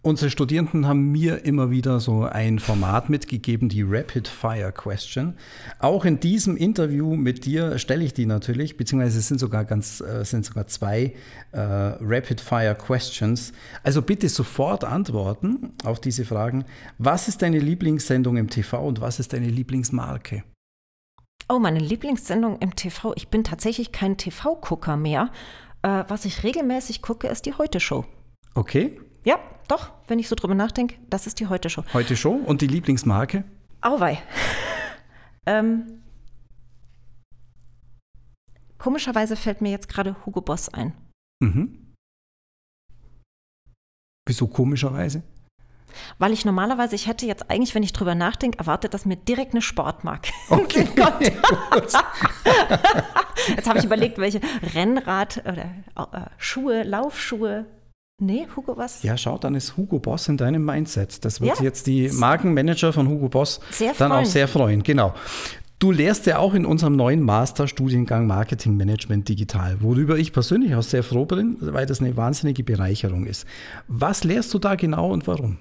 Unsere 0.07 0.31
Studierenden 0.31 0.87
haben 0.87 1.11
mir 1.11 1.43
immer 1.43 1.69
wieder 1.69 1.99
so 1.99 2.23
ein 2.23 2.59
Format 2.59 3.09
mitgegeben, 3.09 3.67
die 3.67 3.81
Rapid 3.81 4.29
Fire 4.29 4.71
Question. 4.71 5.33
Auch 5.79 6.05
in 6.05 6.21
diesem 6.21 6.55
Interview 6.55 7.17
mit 7.17 7.43
dir 7.43 7.77
stelle 7.77 8.05
ich 8.05 8.13
die 8.13 8.25
natürlich, 8.25 8.77
beziehungsweise 8.77 9.19
es 9.19 9.27
sind 9.27 9.37
sogar 9.37 9.65
ganz, 9.65 9.99
äh, 9.99 10.23
sind 10.23 10.45
sogar 10.45 10.65
zwei 10.67 11.13
äh, 11.51 11.59
Rapid 11.59 12.39
Fire 12.39 12.73
Questions. 12.73 13.51
Also 13.83 14.01
bitte 14.01 14.29
sofort 14.29 14.85
antworten 14.85 15.73
auf 15.83 15.99
diese 15.99 16.23
Fragen. 16.23 16.63
Was 16.97 17.27
ist 17.27 17.41
deine 17.41 17.59
Lieblingssendung 17.59 18.37
im 18.37 18.49
TV 18.49 18.81
und 18.81 19.01
was 19.01 19.19
ist 19.19 19.33
deine 19.33 19.49
Lieblingsmarke? 19.49 20.45
Oh, 21.49 21.59
meine 21.59 21.79
Lieblingssendung 21.79 22.59
im 22.59 22.77
TV. 22.77 23.13
Ich 23.17 23.27
bin 23.27 23.43
tatsächlich 23.43 23.91
kein 23.91 24.15
TV-Gucker 24.15 24.95
mehr. 24.95 25.31
Äh, 25.81 26.05
was 26.07 26.23
ich 26.23 26.45
regelmäßig 26.45 27.01
gucke, 27.01 27.27
ist 27.27 27.45
die 27.45 27.55
Heute-Show. 27.55 28.05
Okay. 28.55 29.01
Ja, 29.27 29.39
doch, 29.67 29.91
wenn 30.07 30.19
ich 30.19 30.29
so 30.29 30.35
drüber 30.35 30.55
nachdenke, 30.55 30.95
das 31.09 31.27
ist 31.27 31.41
die 31.41 31.47
Heute-Show. 31.47 31.83
Heute-Show 31.91 32.31
und 32.31 32.61
die 32.61 32.67
Lieblingsmarke? 32.67 33.43
Auwei. 33.81 34.23
ähm, 35.45 36.01
komischerweise 38.77 39.35
fällt 39.35 39.59
mir 39.59 39.69
jetzt 39.69 39.89
gerade 39.89 40.15
Hugo 40.25 40.39
Boss 40.39 40.69
ein. 40.69 40.93
Mhm. 41.43 41.93
Wieso 44.25 44.47
komischerweise? 44.47 45.23
Weil 46.19 46.31
ich 46.31 46.45
normalerweise, 46.45 46.95
ich 46.95 47.07
hätte 47.07 47.25
jetzt 47.25 47.51
eigentlich, 47.51 47.75
wenn 47.75 47.83
ich 47.83 47.91
drüber 47.91 48.15
nachdenke, 48.15 48.59
erwartet, 48.59 48.93
dass 48.93 49.05
mir 49.05 49.17
direkt 49.17 49.51
eine 49.51 49.61
Sportmarke 49.61 50.31
Okay. 50.49 50.87
Jetzt 53.49 53.67
habe 53.67 53.79
ich 53.79 53.85
überlegt, 53.85 54.19
welche 54.19 54.39
Rennrad 54.73 55.39
oder 55.45 55.65
äh, 55.95 56.29
Schuhe, 56.37 56.83
Laufschuhe. 56.83 57.65
Nee, 58.19 58.47
Hugo 58.55 58.75
was? 58.77 59.03
Ja, 59.03 59.15
schau, 59.15 59.37
dann 59.37 59.53
ist 59.53 59.77
Hugo 59.77 59.99
Boss 59.99 60.27
in 60.27 60.37
deinem 60.37 60.65
Mindset. 60.65 61.23
Das 61.23 61.39
wird 61.39 61.59
Ja. 61.59 61.63
jetzt 61.63 61.85
die 61.85 62.09
Markenmanager 62.09 62.91
von 62.91 63.07
Hugo 63.07 63.29
Boss 63.29 63.59
Sehr 63.69 63.93
dann 63.93 64.11
auch 64.11 64.25
sehr 64.25 64.47
freuen. 64.47 64.81
Genau. 64.81 65.13
Du 65.77 65.91
lehrst 65.91 66.25
ja 66.25 66.39
auch 66.39 66.55
in 66.55 66.65
unserem 66.65 66.95
neuen 66.95 67.21
Masterstudiengang 67.21 68.25
Marketing 68.25 68.75
Management 68.75 69.29
Digital, 69.29 69.77
worüber 69.81 70.17
ich 70.17 70.33
persönlich 70.33 70.73
auch 70.73 70.81
sehr 70.81 71.03
froh 71.03 71.25
bin, 71.25 71.57
weil 71.61 71.85
das 71.85 71.99
eine 72.01 72.17
wahnsinnige 72.17 72.63
Bereicherung 72.63 73.27
ist. 73.27 73.45
Was 73.87 74.23
lehrst 74.23 74.51
du 74.55 74.57
da 74.57 74.73
genau 74.73 75.11
und 75.13 75.27
warum? 75.27 75.59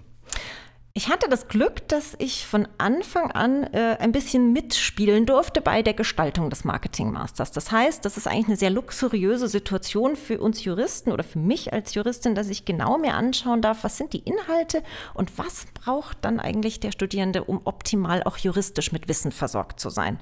Ich 0.97 1.11
hatte 1.11 1.29
das 1.29 1.49
Glück, 1.49 1.87
dass 1.89 2.15
ich 2.19 2.47
von 2.47 2.67
Anfang 2.79 3.31
an 3.31 3.65
äh, 3.65 3.99
ein 4.01 4.13
bisschen 4.13 4.55
mitspielen 4.55 5.27
durfte 5.27 5.61
bei 5.61 5.83
der 5.83 5.93
Gestaltung 5.93 6.49
des 6.49 6.65
Marketing 6.65 7.13
Masters. 7.13 7.51
Das 7.51 7.71
heißt, 7.71 8.03
das 8.07 8.17
ist 8.17 8.27
eigentlich 8.27 8.47
eine 8.47 8.57
sehr 8.57 8.71
luxuriöse 8.71 9.47
Situation 9.47 10.17
für 10.17 10.41
uns 10.41 10.65
Juristen 10.65 11.13
oder 11.13 11.23
für 11.23 11.39
mich 11.39 11.71
als 11.75 11.93
Juristin, 11.93 12.35
dass 12.35 12.49
ich 12.49 12.65
genau 12.65 12.97
mir 12.97 13.13
anschauen 13.13 13.61
darf, 13.61 13.85
was 13.85 13.99
sind 13.99 14.15
die 14.15 14.21
Inhalte 14.21 14.83
und 15.13 15.37
was 15.37 15.67
braucht 15.75 16.17
dann 16.23 16.41
eigentlich 16.41 16.81
der 16.81 16.93
Studierende, 16.93 17.45
um 17.45 17.61
optimal 17.65 18.23
auch 18.23 18.39
juristisch 18.39 18.91
mit 18.91 19.07
Wissen 19.07 19.33
versorgt 19.33 19.79
zu 19.79 19.91
sein. 19.91 20.19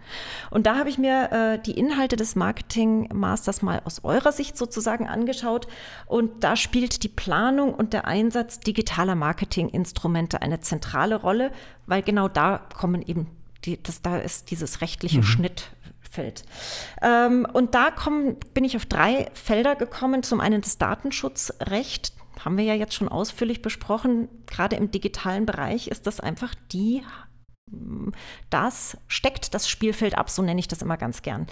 Und 0.51 0.66
da 0.66 0.75
habe 0.75 0.89
ich 0.89 0.99
mir 0.99 1.31
äh, 1.31 1.59
die 1.61 1.79
Inhalte 1.79 2.16
des 2.16 2.35
Marketing 2.35 3.09
Masters 3.14 3.62
mal 3.62 3.81
aus 3.85 4.03
eurer 4.03 4.33
Sicht 4.33 4.59
sozusagen 4.59 5.07
angeschaut 5.07 5.68
und 6.07 6.43
da 6.43 6.57
spielt 6.57 7.05
die 7.05 7.09
Planung 7.09 7.72
und 7.75 7.93
der 7.93 8.09
Einsatz 8.09 8.59
digitaler 8.59 9.14
Marketinginstrumente 9.14 10.43
eine 10.43 10.64
zentrale 10.65 11.17
Rolle, 11.17 11.53
weil 11.87 12.03
genau 12.03 12.29
da 12.29 12.59
kommen 12.75 13.03
eben 13.03 13.31
die, 13.65 13.83
das, 13.83 14.03
da 14.03 14.19
ist 14.19 14.51
dieses 14.51 14.81
rechtliche 14.81 15.23
Schnittfeld. 15.23 16.45
Ähm, 17.01 17.47
und 17.53 17.75
da 17.75 17.91
kommen, 17.91 18.37
bin 18.53 18.65
ich 18.65 18.77
auf 18.77 18.87
drei 18.87 19.31
Felder 19.33 19.77
gekommen. 19.77 20.23
Zum 20.23 20.41
einen 20.41 20.61
das 20.61 20.79
Datenschutzrecht, 20.79 22.12
haben 22.45 22.59
wir 22.59 22.65
ja 22.65 22.75
jetzt 22.75 22.95
schon 22.95 23.09
ausführlich 23.09 23.62
besprochen. 23.62 24.29
Gerade 24.47 24.77
im 24.77 24.91
digitalen 24.91 25.47
Bereich 25.47 25.89
ist 25.89 26.07
das 26.07 26.21
einfach 26.21 26.55
die 26.73 27.03
das 28.51 28.97
steckt 29.09 29.55
das 29.55 29.69
Spielfeld 29.69 30.17
ab, 30.17 30.31
so 30.31 30.43
nenne 30.43 30.61
ich 30.61 30.69
das 30.69 30.83
immer 30.83 30.97
ganz 30.97 31.23
gern. 31.23 31.47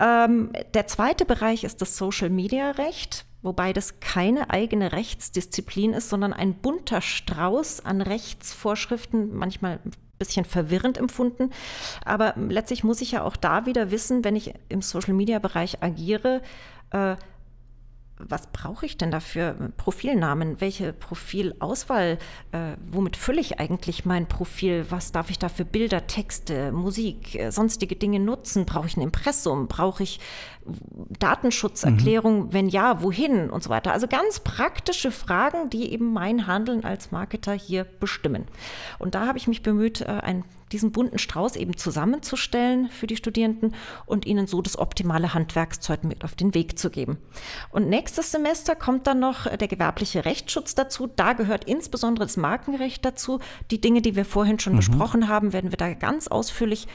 Ähm, 0.00 0.52
der 0.74 0.86
zweite 0.86 1.24
Bereich 1.24 1.64
ist 1.64 1.80
das 1.80 1.96
Social-Media-Recht, 1.96 3.24
wobei 3.42 3.72
das 3.72 4.00
keine 4.00 4.50
eigene 4.50 4.92
Rechtsdisziplin 4.92 5.92
ist, 5.92 6.08
sondern 6.08 6.32
ein 6.32 6.54
bunter 6.54 7.00
Strauß 7.00 7.84
an 7.84 8.00
Rechtsvorschriften, 8.00 9.34
manchmal 9.36 9.80
ein 9.84 9.92
bisschen 10.18 10.44
verwirrend 10.44 10.98
empfunden. 10.98 11.50
Aber 12.04 12.34
letztlich 12.36 12.84
muss 12.84 13.00
ich 13.00 13.12
ja 13.12 13.24
auch 13.24 13.36
da 13.36 13.66
wieder 13.66 13.90
wissen, 13.90 14.24
wenn 14.24 14.36
ich 14.36 14.54
im 14.68 14.82
Social-Media-Bereich 14.82 15.82
agiere, 15.82 16.42
äh, 16.90 17.16
was 18.28 18.46
brauche 18.48 18.86
ich 18.86 18.96
denn 18.96 19.10
dafür? 19.10 19.54
Profilnamen, 19.76 20.60
welche 20.60 20.92
Profilauswahl, 20.92 22.18
äh, 22.52 22.76
womit 22.90 23.16
fülle 23.16 23.40
ich 23.40 23.60
eigentlich 23.60 24.04
mein 24.04 24.26
Profil? 24.26 24.86
Was 24.90 25.12
darf 25.12 25.30
ich 25.30 25.38
da 25.38 25.48
für 25.48 25.64
Bilder, 25.64 26.06
Texte, 26.06 26.72
Musik, 26.72 27.34
äh, 27.34 27.50
sonstige 27.50 27.96
Dinge 27.96 28.20
nutzen? 28.20 28.66
Brauche 28.66 28.86
ich 28.86 28.96
ein 28.96 29.02
Impressum? 29.02 29.68
Brauche 29.68 30.02
ich 30.02 30.20
Datenschutzerklärung? 31.18 32.52
Wenn 32.52 32.68
ja, 32.68 33.02
wohin? 33.02 33.50
Und 33.50 33.62
so 33.62 33.70
weiter. 33.70 33.92
Also 33.92 34.06
ganz 34.06 34.40
praktische 34.40 35.10
Fragen, 35.10 35.70
die 35.70 35.92
eben 35.92 36.12
mein 36.12 36.46
Handeln 36.46 36.84
als 36.84 37.10
Marketer 37.10 37.52
hier 37.52 37.84
bestimmen. 37.84 38.46
Und 38.98 39.14
da 39.14 39.26
habe 39.26 39.38
ich 39.38 39.48
mich 39.48 39.62
bemüht, 39.62 40.00
äh, 40.00 40.06
ein 40.06 40.44
diesen 40.72 40.92
bunten 40.92 41.18
Strauß 41.18 41.56
eben 41.56 41.76
zusammenzustellen 41.76 42.88
für 42.88 43.06
die 43.06 43.16
Studierenden 43.16 43.74
und 44.06 44.26
ihnen 44.26 44.46
so 44.46 44.62
das 44.62 44.78
optimale 44.78 45.34
Handwerkszeug 45.34 46.04
mit 46.04 46.24
auf 46.24 46.34
den 46.34 46.54
Weg 46.54 46.78
zu 46.78 46.90
geben. 46.90 47.18
Und 47.70 47.88
nächstes 47.88 48.32
Semester 48.32 48.74
kommt 48.74 49.06
dann 49.06 49.20
noch 49.20 49.48
der 49.48 49.68
gewerbliche 49.68 50.24
Rechtsschutz 50.24 50.74
dazu. 50.74 51.06
Da 51.06 51.34
gehört 51.34 51.64
insbesondere 51.64 52.24
das 52.26 52.36
Markenrecht 52.36 53.04
dazu. 53.04 53.40
Die 53.70 53.80
Dinge, 53.80 54.02
die 54.02 54.16
wir 54.16 54.24
vorhin 54.24 54.58
schon 54.58 54.76
besprochen 54.76 55.28
haben, 55.28 55.52
werden 55.52 55.70
wir 55.70 55.76
da 55.76 55.92
ganz 55.94 56.28
ausführlich 56.28 56.88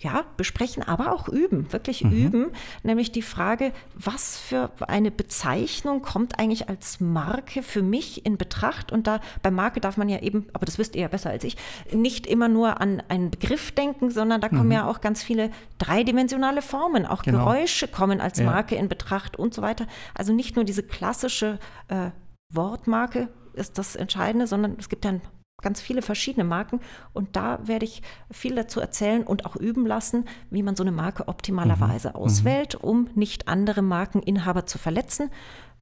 ja, 0.00 0.24
besprechen, 0.38 0.82
aber 0.82 1.12
auch 1.12 1.28
üben, 1.28 1.70
wirklich 1.72 2.02
üben, 2.02 2.52
nämlich 2.82 3.12
die 3.12 3.20
Frage, 3.20 3.72
was 3.94 4.38
für 4.38 4.70
eine 4.88 5.10
Bezeichnung 5.10 6.00
kommt 6.00 6.38
eigentlich 6.38 6.70
als 6.70 7.00
Marke 7.00 7.62
für 7.62 7.82
mich 7.82 8.24
in 8.24 8.38
Betracht? 8.38 8.92
Und 8.92 9.06
da 9.06 9.20
bei 9.42 9.50
Marke 9.50 9.78
darf 9.80 9.98
man 9.98 10.08
ja 10.08 10.20
eben, 10.20 10.46
aber 10.54 10.64
das 10.64 10.78
wisst 10.78 10.96
ihr 10.96 11.02
ja 11.02 11.08
besser 11.08 11.28
als 11.28 11.44
ich, 11.44 11.56
nicht 11.92 12.26
immer 12.26 12.48
nur 12.48 12.80
an 12.80 13.02
einen 13.08 13.30
Begriff 13.30 13.72
denken, 13.72 14.10
sondern 14.10 14.40
da 14.40 14.48
kommen 14.48 14.72
ja 14.72 14.88
auch 14.88 15.02
ganz 15.02 15.22
viele 15.22 15.50
dreidimensionale 15.78 16.62
Formen, 16.62 17.04
auch 17.04 17.22
Genau. 17.22 17.44
Geräusche 17.44 17.86
kommen 17.86 18.20
als 18.22 18.38
Ja. 18.38 18.46
Marke 18.46 18.76
in 18.76 18.88
Betracht 18.88 19.36
und 19.36 19.52
so 19.52 19.60
weiter. 19.60 19.86
Also 20.14 20.32
nicht 20.32 20.56
nur 20.56 20.64
diese 20.64 20.82
klassische 20.82 21.58
äh, 21.88 22.10
Wortmarke 22.52 23.28
ist 23.52 23.76
das 23.76 23.96
Entscheidende, 23.96 24.46
sondern 24.46 24.76
es 24.78 24.88
gibt 24.88 25.04
dann 25.04 25.20
ganz 25.62 25.80
viele 25.80 26.02
verschiedene 26.02 26.44
Marken. 26.44 26.80
Und 27.12 27.36
da 27.36 27.60
werde 27.66 27.84
ich 27.84 28.02
viel 28.30 28.54
dazu 28.54 28.80
erzählen 28.80 29.22
und 29.22 29.46
auch 29.46 29.56
üben 29.56 29.86
lassen, 29.86 30.24
wie 30.50 30.62
man 30.62 30.76
so 30.76 30.82
eine 30.82 30.92
Marke 30.92 31.28
optimalerweise 31.28 32.14
auswählt, 32.14 32.74
um 32.74 33.08
nicht 33.14 33.48
andere 33.48 33.82
Markeninhaber 33.82 34.66
zu 34.66 34.78
verletzen, 34.78 35.30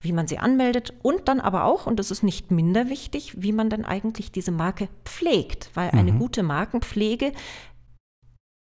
wie 0.01 0.12
man 0.12 0.26
sie 0.26 0.39
anmeldet. 0.39 0.95
Und 1.03 1.29
dann 1.29 1.41
aber 1.41 1.64
auch, 1.64 1.87
und 1.87 1.99
das 1.99 2.11
ist 2.11 2.22
nicht 2.22 2.51
minder 2.51 2.89
wichtig, 2.89 3.35
wie 3.43 3.53
man 3.53 3.70
dann 3.70 3.85
eigentlich 3.85 4.33
diese 4.33 4.53
Marke 4.53 4.89
pflegt, 5.05 5.70
weil 5.74 5.91
eine 5.91 6.12
gute 6.12 6.43
Markenpflege 6.43 7.33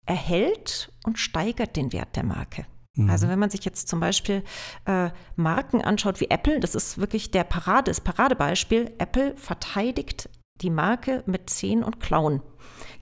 erhält 0.05 0.91
und 1.03 1.19
steigert 1.19 1.75
den 1.75 1.91
Wert 1.91 2.15
der 2.15 2.23
Marke. 2.23 2.65
Also 3.09 3.27
wenn 3.27 3.39
man 3.39 3.49
sich 3.49 3.65
jetzt 3.65 3.89
zum 3.89 3.99
Beispiel 3.99 4.41
äh, 4.85 5.09
Marken 5.35 5.81
anschaut 5.81 6.21
wie 6.21 6.29
Apple, 6.29 6.61
das 6.61 6.75
ist 6.75 6.97
wirklich 6.97 7.29
der 7.29 7.43
Parade, 7.43 7.91
das 7.91 7.99
Paradebeispiel. 7.99 8.93
Apple 8.99 9.35
verteidigt 9.35 10.29
die 10.61 10.69
Marke 10.69 11.23
mit 11.25 11.49
Zehen 11.49 11.83
und 11.83 11.99
Klauen 11.99 12.41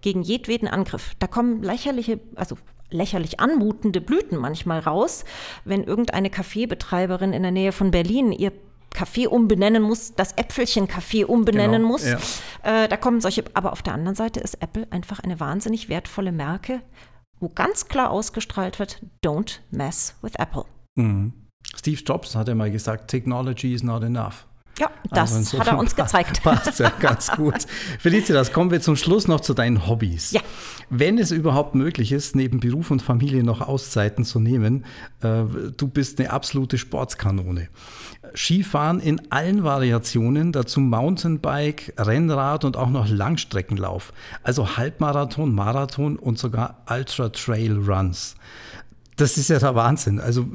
gegen 0.01 0.21
jedweden 0.21 0.67
Angriff. 0.67 1.13
Da 1.19 1.27
kommen 1.27 1.63
lächerliche, 1.63 2.19
also 2.35 2.57
lächerlich 2.89 3.39
anmutende 3.39 4.01
Blüten 4.01 4.37
manchmal 4.37 4.79
raus, 4.79 5.23
wenn 5.65 5.83
irgendeine 5.83 6.29
Kaffeebetreiberin 6.29 7.33
in 7.33 7.41
der 7.43 7.51
Nähe 7.51 7.71
von 7.71 7.91
Berlin 7.91 8.31
ihr 8.31 8.51
Kaffee 8.91 9.25
umbenennen 9.27 9.81
muss, 9.81 10.13
das 10.13 10.33
Äpfelchen-Kaffee 10.33 11.25
umbenennen 11.25 11.81
Genau, 11.81 11.87
muss. 11.93 12.05
ja. 12.05 12.17
Äh, 12.61 12.87
da 12.87 12.95
kommen 12.97 13.21
solche, 13.21 13.43
aber 13.55 13.71
auf 13.71 13.81
der 13.81 13.93
anderen 13.95 14.15
Seite 14.15 14.39
ist 14.39 14.61
Apple 14.61 14.85
einfach 14.91 15.19
eine 15.19 15.39
wahnsinnig 15.39 15.89
wertvolle 15.89 16.31
Marke, 16.31 16.81
wo 17.39 17.49
ganz 17.49 17.87
klar 17.87 18.11
ausgestrahlt 18.11 18.77
wird, 18.77 19.01
don't 19.25 19.59
mess 19.71 20.15
with 20.21 20.33
Apple. 20.37 20.65
Mhm. 20.95 21.33
Steve 21.75 22.01
Jobs 22.05 22.35
hat 22.35 22.47
ja 22.49 22.53
mal 22.55 22.69
gesagt, 22.69 23.09
Technology 23.09 23.73
is 23.73 23.81
not 23.81 24.03
enough. 24.03 24.45
Ja, 24.79 24.89
das 25.11 25.53
hat 25.53 25.67
er 25.67 25.77
uns 25.77 25.95
gezeigt. 25.95 26.41
Passt 26.43 26.79
ja 26.79 26.91
ganz 26.99 27.31
gut. 27.31 27.55
Felicitas, 27.99 28.51
kommen 28.51 28.71
wir 28.71 28.81
zum 28.81 28.95
Schluss 28.95 29.27
noch 29.27 29.41
zu 29.41 29.53
deinen 29.53 29.87
Hobbys. 29.87 30.31
Ja. 30.31 30.41
Wenn 30.89 31.19
es 31.19 31.31
überhaupt 31.31 31.75
möglich 31.75 32.11
ist, 32.11 32.35
neben 32.35 32.59
Beruf 32.59 32.89
und 32.89 33.01
Familie 33.01 33.43
noch 33.43 33.61
Auszeiten 33.61 34.25
zu 34.25 34.39
nehmen, 34.39 34.85
äh, 35.21 35.43
du 35.77 35.87
bist 35.87 36.19
eine 36.19 36.31
absolute 36.31 36.77
Sportskanone. 36.77 37.69
Skifahren 38.35 38.99
in 38.99 39.21
allen 39.31 39.63
Variationen, 39.63 40.51
dazu 40.51 40.79
Mountainbike, 40.79 41.93
Rennrad 41.97 42.65
und 42.65 42.75
auch 42.75 42.89
noch 42.89 43.07
Langstreckenlauf. 43.07 44.11
Also 44.41 44.75
Halbmarathon, 44.75 45.53
Marathon 45.53 46.15
und 46.17 46.39
sogar 46.39 46.83
Ultra 46.89 47.29
Trail 47.29 47.77
Runs. 47.77 48.35
Das 49.15 49.37
ist 49.37 49.49
ja 49.49 49.59
der 49.59 49.75
Wahnsinn. 49.75 50.19
Also 50.19 50.47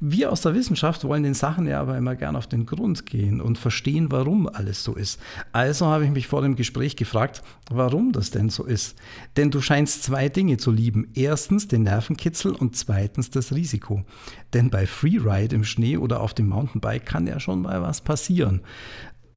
wir 0.00 0.32
aus 0.32 0.42
der 0.42 0.54
Wissenschaft 0.54 1.04
wollen 1.04 1.22
den 1.22 1.34
Sachen 1.34 1.66
ja 1.66 1.80
aber 1.80 1.96
immer 1.96 2.14
gern 2.14 2.36
auf 2.36 2.46
den 2.46 2.66
Grund 2.66 3.06
gehen 3.06 3.40
und 3.40 3.58
verstehen, 3.58 4.10
warum 4.10 4.48
alles 4.48 4.84
so 4.84 4.94
ist. 4.94 5.20
Also 5.52 5.86
habe 5.86 6.04
ich 6.04 6.10
mich 6.10 6.26
vor 6.26 6.42
dem 6.42 6.56
Gespräch 6.56 6.96
gefragt, 6.96 7.42
warum 7.70 8.12
das 8.12 8.30
denn 8.30 8.50
so 8.50 8.64
ist. 8.64 8.96
Denn 9.36 9.50
du 9.50 9.60
scheinst 9.60 10.02
zwei 10.02 10.28
Dinge 10.28 10.56
zu 10.56 10.70
lieben. 10.70 11.08
Erstens 11.14 11.68
den 11.68 11.84
Nervenkitzel 11.84 12.52
und 12.52 12.76
zweitens 12.76 13.30
das 13.30 13.52
Risiko. 13.52 14.04
Denn 14.52 14.70
bei 14.70 14.86
Freeride 14.86 15.54
im 15.54 15.64
Schnee 15.64 15.96
oder 15.96 16.20
auf 16.20 16.34
dem 16.34 16.48
Mountainbike 16.48 17.06
kann 17.06 17.26
ja 17.26 17.40
schon 17.40 17.62
mal 17.62 17.80
was 17.82 18.00
passieren. 18.00 18.60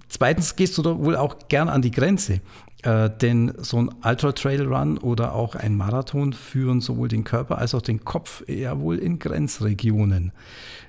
Zweitens 0.08 0.56
gehst 0.56 0.78
du 0.78 0.82
da 0.82 0.98
wohl 0.98 1.16
auch 1.16 1.48
gern 1.48 1.70
an 1.70 1.82
die 1.82 1.92
Grenze. 1.92 2.42
Äh, 2.86 3.10
denn 3.10 3.52
so 3.58 3.78
ein 3.82 3.90
Ultra-Trail-Run 4.04 5.00
oder 5.00 5.34
auch 5.34 5.56
ein 5.56 5.76
Marathon 5.76 6.34
führen 6.34 6.82
sowohl 6.82 7.08
den 7.08 7.24
Körper 7.24 7.58
als 7.58 7.74
auch 7.74 7.82
den 7.82 8.06
Kopf 8.06 8.44
eher 8.48 8.80
wohl 8.80 9.00
in 9.00 9.18
Grenzregionen. 9.18 10.32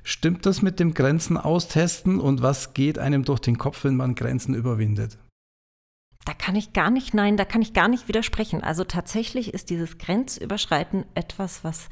Stimmt 0.02 0.44
das 0.44 0.60
mit 0.60 0.78
dem 0.78 0.92
Grenzen 0.92 1.38
austesten 1.38 2.20
und 2.20 2.42
was 2.42 2.74
geht 2.74 2.98
einem 2.98 3.24
durch 3.24 3.40
den 3.40 3.56
Kopf, 3.56 3.84
wenn 3.84 3.96
man 3.96 4.14
Grenzen 4.14 4.54
überwindet? 4.54 5.16
Da 6.26 6.34
kann 6.34 6.56
ich 6.56 6.74
gar 6.74 6.90
nicht, 6.90 7.14
nein, 7.14 7.38
da 7.38 7.44
kann 7.44 7.62
ich 7.62 7.72
gar 7.72 7.88
nicht 7.88 8.08
widersprechen. 8.08 8.62
Also 8.62 8.84
tatsächlich 8.84 9.54
ist 9.54 9.70
dieses 9.70 9.96
Grenzüberschreiten 9.96 11.06
etwas, 11.14 11.64
was 11.64 11.88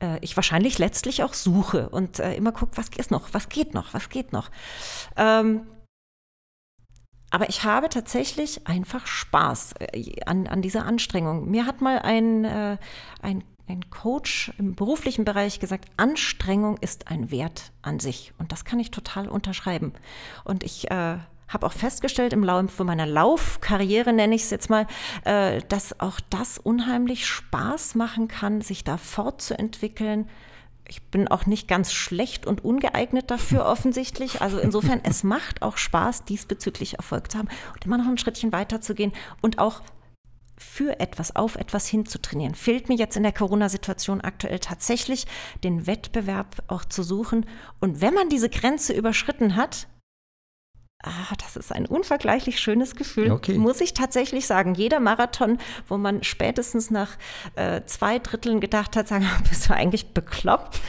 äh, 0.00 0.18
ich 0.20 0.34
wahrscheinlich 0.34 0.78
letztlich 0.78 1.22
auch 1.22 1.34
suche 1.34 1.90
und 1.90 2.18
äh, 2.18 2.34
immer 2.34 2.50
gucke, 2.50 2.76
was 2.76 2.88
ist 2.96 3.10
noch, 3.12 3.28
was 3.32 3.50
geht 3.50 3.74
noch, 3.74 3.94
was 3.94 4.08
geht 4.08 4.32
noch. 4.32 4.50
Ähm, 5.16 5.60
aber 7.34 7.48
ich 7.48 7.64
habe 7.64 7.88
tatsächlich 7.88 8.64
einfach 8.68 9.08
Spaß 9.08 9.74
äh, 9.80 10.20
an, 10.24 10.46
an 10.46 10.62
dieser 10.62 10.86
Anstrengung. 10.86 11.50
Mir 11.50 11.66
hat 11.66 11.80
mal 11.80 11.98
ein, 11.98 12.44
äh, 12.44 12.76
ein, 13.22 13.42
ein 13.66 13.90
Coach 13.90 14.52
im 14.56 14.76
beruflichen 14.76 15.24
Bereich 15.24 15.58
gesagt, 15.58 15.86
Anstrengung 15.96 16.76
ist 16.78 17.08
ein 17.08 17.32
Wert 17.32 17.72
an 17.82 17.98
sich. 17.98 18.32
Und 18.38 18.52
das 18.52 18.64
kann 18.64 18.78
ich 18.78 18.92
total 18.92 19.28
unterschreiben. 19.28 19.94
Und 20.44 20.62
ich 20.62 20.88
äh, 20.92 21.16
habe 21.48 21.66
auch 21.66 21.72
festgestellt 21.72 22.32
im 22.32 22.44
Laufe 22.44 22.84
meiner 22.84 23.06
Laufkarriere, 23.06 24.12
nenne 24.12 24.36
ich 24.36 24.42
es 24.42 24.50
jetzt 24.50 24.70
mal, 24.70 24.86
äh, 25.24 25.60
dass 25.68 25.98
auch 25.98 26.20
das 26.30 26.58
unheimlich 26.58 27.26
Spaß 27.26 27.96
machen 27.96 28.28
kann, 28.28 28.60
sich 28.60 28.84
da 28.84 28.96
fortzuentwickeln, 28.96 30.28
ich 30.88 31.02
bin 31.02 31.28
auch 31.28 31.46
nicht 31.46 31.66
ganz 31.66 31.92
schlecht 31.92 32.46
und 32.46 32.64
ungeeignet 32.64 33.30
dafür 33.30 33.66
offensichtlich. 33.66 34.42
Also 34.42 34.58
insofern, 34.58 35.00
es 35.02 35.24
macht 35.24 35.62
auch 35.62 35.76
Spaß, 35.76 36.24
diesbezüglich 36.24 36.94
Erfolg 36.94 37.30
zu 37.30 37.38
haben 37.38 37.48
und 37.74 37.84
immer 37.84 37.98
noch 37.98 38.06
ein 38.06 38.18
Schrittchen 38.18 38.52
weiter 38.52 38.80
zu 38.80 38.94
gehen 38.94 39.12
und 39.40 39.58
auch 39.58 39.82
für 40.56 41.00
etwas, 41.00 41.34
auf 41.34 41.56
etwas 41.56 41.86
hinzutrainieren. 41.88 42.54
Fehlt 42.54 42.88
mir 42.88 42.94
jetzt 42.96 43.16
in 43.16 43.24
der 43.24 43.32
Corona-Situation 43.32 44.20
aktuell 44.20 44.60
tatsächlich, 44.60 45.26
den 45.64 45.86
Wettbewerb 45.86 46.62
auch 46.68 46.84
zu 46.84 47.02
suchen. 47.02 47.46
Und 47.80 48.00
wenn 48.00 48.14
man 48.14 48.28
diese 48.28 48.48
Grenze 48.48 48.92
überschritten 48.92 49.56
hat, 49.56 49.88
Ah, 51.06 51.34
das 51.36 51.56
ist 51.56 51.70
ein 51.70 51.84
unvergleichlich 51.84 52.58
schönes 52.58 52.96
Gefühl, 52.96 53.30
okay. 53.30 53.58
muss 53.58 53.82
ich 53.82 53.92
tatsächlich 53.92 54.46
sagen. 54.46 54.74
Jeder 54.74 55.00
Marathon, 55.00 55.58
wo 55.86 55.98
man 55.98 56.22
spätestens 56.22 56.90
nach 56.90 57.10
äh, 57.56 57.82
zwei 57.84 58.18
Dritteln 58.18 58.58
gedacht 58.60 58.96
hat, 58.96 59.08
sagen, 59.08 59.28
bist 59.48 59.68
du 59.68 59.74
eigentlich 59.74 60.14
bekloppt? 60.14 60.80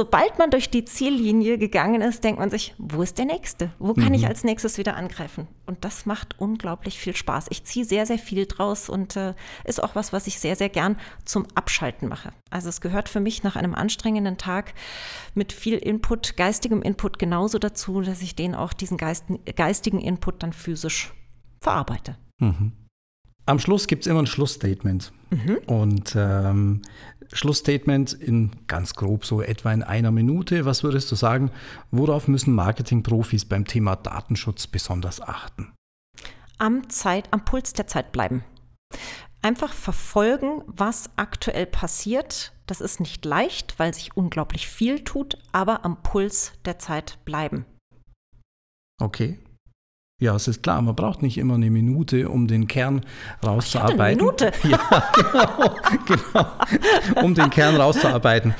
Sobald 0.00 0.38
man 0.38 0.50
durch 0.50 0.70
die 0.70 0.86
Ziellinie 0.86 1.58
gegangen 1.58 2.00
ist, 2.00 2.24
denkt 2.24 2.40
man 2.40 2.48
sich, 2.48 2.74
wo 2.78 3.02
ist 3.02 3.18
der 3.18 3.26
nächste? 3.26 3.70
Wo 3.78 3.92
kann 3.92 4.08
mhm. 4.08 4.14
ich 4.14 4.26
als 4.26 4.44
nächstes 4.44 4.78
wieder 4.78 4.96
angreifen? 4.96 5.46
Und 5.66 5.84
das 5.84 6.06
macht 6.06 6.40
unglaublich 6.40 6.98
viel 6.98 7.14
Spaß. 7.14 7.48
Ich 7.50 7.64
ziehe 7.64 7.84
sehr, 7.84 8.06
sehr 8.06 8.16
viel 8.16 8.46
draus 8.46 8.88
und 8.88 9.14
äh, 9.16 9.34
ist 9.64 9.82
auch 9.82 9.94
was, 9.94 10.14
was 10.14 10.26
ich 10.26 10.40
sehr, 10.40 10.56
sehr 10.56 10.70
gern 10.70 10.96
zum 11.26 11.46
Abschalten 11.54 12.08
mache. 12.08 12.32
Also 12.48 12.70
es 12.70 12.80
gehört 12.80 13.10
für 13.10 13.20
mich 13.20 13.42
nach 13.42 13.56
einem 13.56 13.74
anstrengenden 13.74 14.38
Tag 14.38 14.72
mit 15.34 15.52
viel 15.52 15.76
Input, 15.76 16.34
geistigem 16.38 16.80
Input 16.80 17.18
genauso 17.18 17.58
dazu, 17.58 18.00
dass 18.00 18.22
ich 18.22 18.34
den 18.34 18.54
auch 18.54 18.72
diesen 18.72 18.96
geistigen 18.96 20.00
Input 20.00 20.42
dann 20.42 20.54
physisch 20.54 21.12
verarbeite. 21.60 22.16
Mhm. 22.38 22.72
Am 23.46 23.58
Schluss 23.58 23.86
gibt 23.86 24.04
es 24.04 24.06
immer 24.06 24.20
ein 24.20 24.26
Schlussstatement. 24.26 25.12
Mhm. 25.30 25.58
Und 25.66 26.14
ähm, 26.16 26.82
Schlussstatement 27.32 28.12
in 28.12 28.50
ganz 28.66 28.94
grob 28.94 29.24
so 29.24 29.40
etwa 29.40 29.72
in 29.72 29.82
einer 29.82 30.10
Minute. 30.10 30.64
Was 30.64 30.82
würdest 30.82 31.10
du 31.10 31.16
sagen, 31.16 31.50
worauf 31.90 32.28
müssen 32.28 32.54
Marketingprofis 32.54 33.44
beim 33.44 33.64
Thema 33.64 33.96
Datenschutz 33.96 34.66
besonders 34.66 35.20
achten? 35.20 35.72
Am 36.58 36.88
Zeit, 36.90 37.28
am 37.30 37.44
Puls 37.44 37.72
der 37.72 37.86
Zeit 37.86 38.12
bleiben. 38.12 38.44
Einfach 39.42 39.72
verfolgen, 39.72 40.62
was 40.66 41.10
aktuell 41.16 41.66
passiert. 41.66 42.52
Das 42.66 42.80
ist 42.80 43.00
nicht 43.00 43.24
leicht, 43.24 43.78
weil 43.78 43.94
sich 43.94 44.16
unglaublich 44.16 44.68
viel 44.68 45.02
tut, 45.02 45.38
aber 45.52 45.84
am 45.84 46.02
Puls 46.02 46.52
der 46.66 46.78
Zeit 46.78 47.18
bleiben. 47.24 47.64
Okay. 49.00 49.38
Ja, 50.20 50.36
es 50.36 50.46
ist 50.48 50.62
klar, 50.62 50.82
man 50.82 50.94
braucht 50.94 51.22
nicht 51.22 51.38
immer 51.38 51.54
eine 51.54 51.70
Minute, 51.70 52.28
um 52.28 52.46
den 52.46 52.68
Kern 52.68 53.00
rauszuarbeiten. 53.42 54.00
Eine 54.02 54.16
Minute? 54.16 54.52
Ja, 54.68 55.04
genau, 55.14 55.74
genau. 56.06 57.22
Um 57.22 57.34
den 57.34 57.48
Kern 57.48 57.76
rauszuarbeiten. 57.76 58.54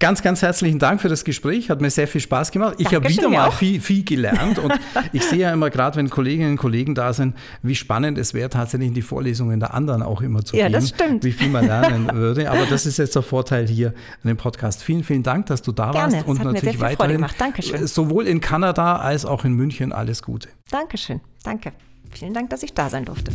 Ganz, 0.00 0.22
ganz 0.22 0.42
herzlichen 0.42 0.78
Dank 0.78 1.00
für 1.00 1.08
das 1.08 1.24
Gespräch. 1.24 1.70
Hat 1.70 1.80
mir 1.80 1.90
sehr 1.90 2.06
viel 2.06 2.20
Spaß 2.20 2.52
gemacht. 2.52 2.76
Ich 2.78 2.94
habe 2.94 3.08
wieder 3.08 3.28
mal 3.28 3.50
viel, 3.50 3.80
viel 3.80 4.04
gelernt. 4.04 4.58
Und 4.62 4.72
ich 5.12 5.24
sehe 5.24 5.40
ja 5.40 5.52
immer, 5.52 5.70
gerade 5.70 5.96
wenn 5.96 6.08
Kolleginnen 6.08 6.52
und 6.52 6.56
Kollegen 6.56 6.94
da 6.94 7.12
sind, 7.12 7.34
wie 7.62 7.74
spannend 7.74 8.16
es 8.16 8.32
wäre, 8.32 8.48
tatsächlich 8.48 8.88
in 8.88 8.94
die 8.94 9.02
Vorlesungen 9.02 9.58
der 9.58 9.74
anderen 9.74 10.02
auch 10.02 10.20
immer 10.20 10.44
zu 10.44 10.56
ja, 10.56 10.66
gehen. 10.66 10.74
Das 10.74 10.90
stimmt. 10.90 11.24
Wie 11.24 11.32
viel 11.32 11.48
man 11.48 11.66
lernen 11.66 12.10
würde. 12.14 12.48
Aber 12.48 12.64
das 12.66 12.86
ist 12.86 12.98
jetzt 12.98 13.16
der 13.16 13.22
Vorteil 13.22 13.66
hier 13.66 13.92
in 14.22 14.28
dem 14.28 14.36
Podcast. 14.36 14.84
Vielen, 14.84 15.02
vielen 15.02 15.24
Dank, 15.24 15.46
dass 15.46 15.62
du 15.62 15.72
da 15.72 15.90
Gerne. 15.90 16.12
warst. 16.12 16.28
Und 16.28 16.44
natürlich 16.44 16.78
weiterhin. 16.78 17.26
Dankeschön. 17.36 17.84
Sowohl 17.86 18.28
in 18.28 18.40
Kanada 18.40 18.96
als 18.98 19.24
auch 19.24 19.44
in 19.44 19.54
München 19.54 19.92
alles 19.92 20.22
Gute. 20.22 20.48
Dankeschön. 20.70 21.20
Danke. 21.42 21.72
Vielen 22.10 22.34
Dank, 22.34 22.50
dass 22.50 22.62
ich 22.62 22.72
da 22.72 22.88
sein 22.88 23.04
durfte. 23.04 23.32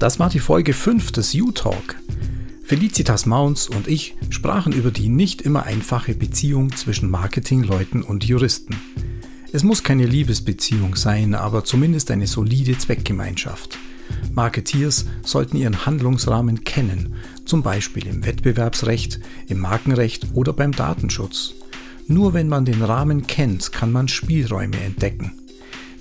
Das 0.00 0.18
war 0.18 0.30
die 0.30 0.40
Folge 0.40 0.72
5 0.72 1.12
des 1.12 1.34
U-Talk. 1.34 1.96
Felicitas 2.70 3.26
Mounts 3.26 3.66
und 3.66 3.88
ich 3.88 4.14
sprachen 4.28 4.72
über 4.72 4.92
die 4.92 5.08
nicht 5.08 5.42
immer 5.42 5.64
einfache 5.64 6.14
Beziehung 6.14 6.70
zwischen 6.76 7.10
Marketingleuten 7.10 8.00
und 8.00 8.22
Juristen. 8.22 8.76
Es 9.50 9.64
muss 9.64 9.82
keine 9.82 10.06
Liebesbeziehung 10.06 10.94
sein, 10.94 11.34
aber 11.34 11.64
zumindest 11.64 12.12
eine 12.12 12.28
solide 12.28 12.78
Zweckgemeinschaft. 12.78 13.76
Marketeers 14.34 15.06
sollten 15.24 15.56
ihren 15.56 15.84
Handlungsrahmen 15.84 16.62
kennen, 16.62 17.16
zum 17.44 17.64
Beispiel 17.64 18.06
im 18.06 18.24
Wettbewerbsrecht, 18.24 19.18
im 19.48 19.58
Markenrecht 19.58 20.28
oder 20.34 20.52
beim 20.52 20.70
Datenschutz. 20.70 21.54
Nur 22.06 22.34
wenn 22.34 22.46
man 22.46 22.66
den 22.66 22.82
Rahmen 22.82 23.26
kennt, 23.26 23.72
kann 23.72 23.90
man 23.90 24.06
Spielräume 24.06 24.78
entdecken. 24.78 25.32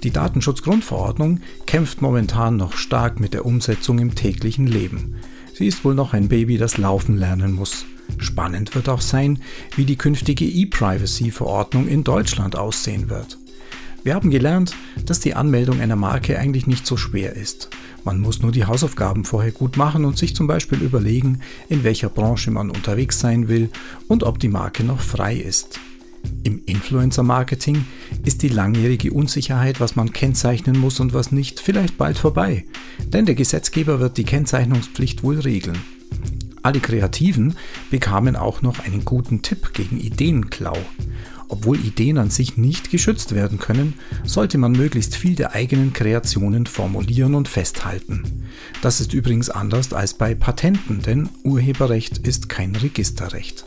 Die 0.03 0.11
Datenschutzgrundverordnung 0.11 1.41
kämpft 1.65 2.03
momentan 2.03 2.57
noch 2.57 2.73
stark 2.73 3.19
mit 3.19 3.33
der 3.33 3.47
Umsetzung 3.47 3.97
im 3.97 4.13
täglichen 4.13 4.67
Leben. 4.67 5.15
Sie 5.59 5.67
ist 5.67 5.83
wohl 5.83 5.93
noch 5.93 6.13
ein 6.13 6.29
Baby, 6.29 6.57
das 6.57 6.77
laufen 6.77 7.17
lernen 7.17 7.51
muss. 7.51 7.83
Spannend 8.17 8.73
wird 8.75 8.87
auch 8.87 9.01
sein, 9.01 9.39
wie 9.75 9.83
die 9.83 9.97
künftige 9.97 10.45
E-Privacy-Verordnung 10.45 11.89
in 11.89 12.05
Deutschland 12.05 12.55
aussehen 12.55 13.09
wird. 13.09 13.37
Wir 14.05 14.15
haben 14.15 14.29
gelernt, 14.29 14.73
dass 15.05 15.19
die 15.19 15.33
Anmeldung 15.33 15.81
einer 15.81 15.97
Marke 15.97 16.39
eigentlich 16.39 16.65
nicht 16.65 16.87
so 16.87 16.95
schwer 16.95 17.35
ist. 17.35 17.67
Man 18.05 18.21
muss 18.21 18.41
nur 18.41 18.53
die 18.53 18.67
Hausaufgaben 18.67 19.25
vorher 19.25 19.51
gut 19.51 19.75
machen 19.75 20.05
und 20.05 20.17
sich 20.17 20.33
zum 20.33 20.47
Beispiel 20.47 20.81
überlegen, 20.81 21.41
in 21.67 21.83
welcher 21.83 22.07
Branche 22.07 22.51
man 22.51 22.69
unterwegs 22.69 23.19
sein 23.19 23.49
will 23.49 23.69
und 24.07 24.23
ob 24.23 24.39
die 24.39 24.47
Marke 24.47 24.85
noch 24.85 25.01
frei 25.01 25.35
ist. 25.35 25.77
Im 26.43 26.61
Influencer-Marketing 26.65 27.85
ist 28.23 28.41
die 28.41 28.47
langjährige 28.47 29.11
Unsicherheit, 29.11 29.79
was 29.79 29.95
man 29.95 30.13
kennzeichnen 30.13 30.77
muss 30.77 30.99
und 30.99 31.13
was 31.13 31.31
nicht, 31.31 31.59
vielleicht 31.59 31.97
bald 31.97 32.17
vorbei. 32.17 32.65
Denn 33.07 33.25
der 33.25 33.35
Gesetzgeber 33.35 33.99
wird 33.99 34.17
die 34.17 34.23
Kennzeichnungspflicht 34.23 35.23
wohl 35.23 35.39
regeln. 35.39 35.79
Alle 36.61 36.79
Kreativen 36.79 37.55
bekamen 37.89 38.35
auch 38.35 38.61
noch 38.61 38.79
einen 38.79 39.05
guten 39.05 39.41
Tipp 39.41 39.73
gegen 39.73 39.99
Ideenklau. 39.99 40.77
Obwohl 41.47 41.79
Ideen 41.79 42.19
an 42.19 42.29
sich 42.29 42.57
nicht 42.57 42.91
geschützt 42.91 43.33
werden 43.33 43.57
können, 43.57 43.95
sollte 44.23 44.57
man 44.57 44.71
möglichst 44.71 45.15
viel 45.15 45.35
der 45.35 45.53
eigenen 45.53 45.93
Kreationen 45.93 46.67
formulieren 46.67 47.33
und 47.33 47.47
festhalten. 47.47 48.45
Das 48.81 49.01
ist 49.01 49.13
übrigens 49.13 49.49
anders 49.49 49.91
als 49.93 50.13
bei 50.13 50.35
Patenten, 50.35 51.01
denn 51.01 51.29
Urheberrecht 51.43 52.19
ist 52.19 52.49
kein 52.49 52.75
Registerrecht. 52.75 53.65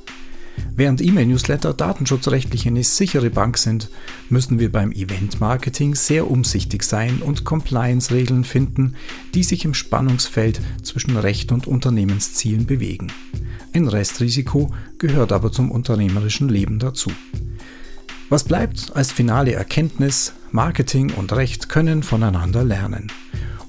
Während 0.75 1.01
E-Mail-Newsletter 1.03 1.75
datenschutzrechtlich 1.75 2.67
eine 2.67 2.83
sichere 2.83 3.31
Bank 3.31 3.59
sind, 3.59 3.91
müssen 4.31 4.59
wir 4.59 4.73
beim 4.73 4.91
Event-Marketing 4.91 5.95
sehr 5.95 6.31
umsichtig 6.31 6.83
sein 6.83 7.21
und 7.21 7.45
Compliance-Regeln 7.45 8.45
finden, 8.45 8.95
die 9.35 9.43
sich 9.43 9.65
im 9.65 9.75
Spannungsfeld 9.75 10.61
zwischen 10.83 11.17
Recht 11.17 11.53
und 11.53 11.67
Unternehmenszielen 11.67 12.67
bewegen. 12.67 13.13
Ein 13.75 13.89
Restrisiko 13.89 14.73
gehört 14.99 15.33
aber 15.33 15.53
zum 15.53 15.71
unternehmerischen 15.71 16.49
Leben 16.49 16.79
dazu. 16.79 17.11
Was 18.29 18.45
bleibt 18.45 18.97
als 18.97 19.13
finale 19.13 19.53
Erkenntnis? 19.53 20.33
Marketing 20.53 21.13
und 21.13 21.33
Recht 21.33 21.69
können 21.69 22.03
voneinander 22.03 22.65
lernen. 22.65 23.13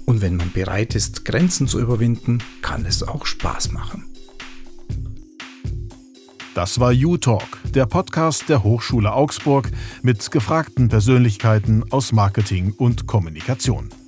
Und 0.06 0.22
wenn 0.22 0.38
man 0.38 0.52
bereit 0.52 0.96
ist, 0.96 1.26
Grenzen 1.26 1.68
zu 1.68 1.80
überwinden, 1.80 2.40
kann 2.62 2.86
es 2.86 3.04
auch 3.04 3.26
Spaß 3.26 3.72
machen. 3.74 4.06
Das 6.54 6.80
war 6.80 6.92
U-Talk, 6.92 7.62
der 7.74 7.88
Podcast 7.88 8.48
der 8.48 8.64
Hochschule 8.64 9.12
Augsburg 9.12 9.72
mit 10.04 10.30
gefragten 10.30 10.88
Persönlichkeiten 10.88 11.84
aus 11.92 12.12
Marketing 12.12 12.74
und 12.78 13.08
Kommunikation. 13.08 14.03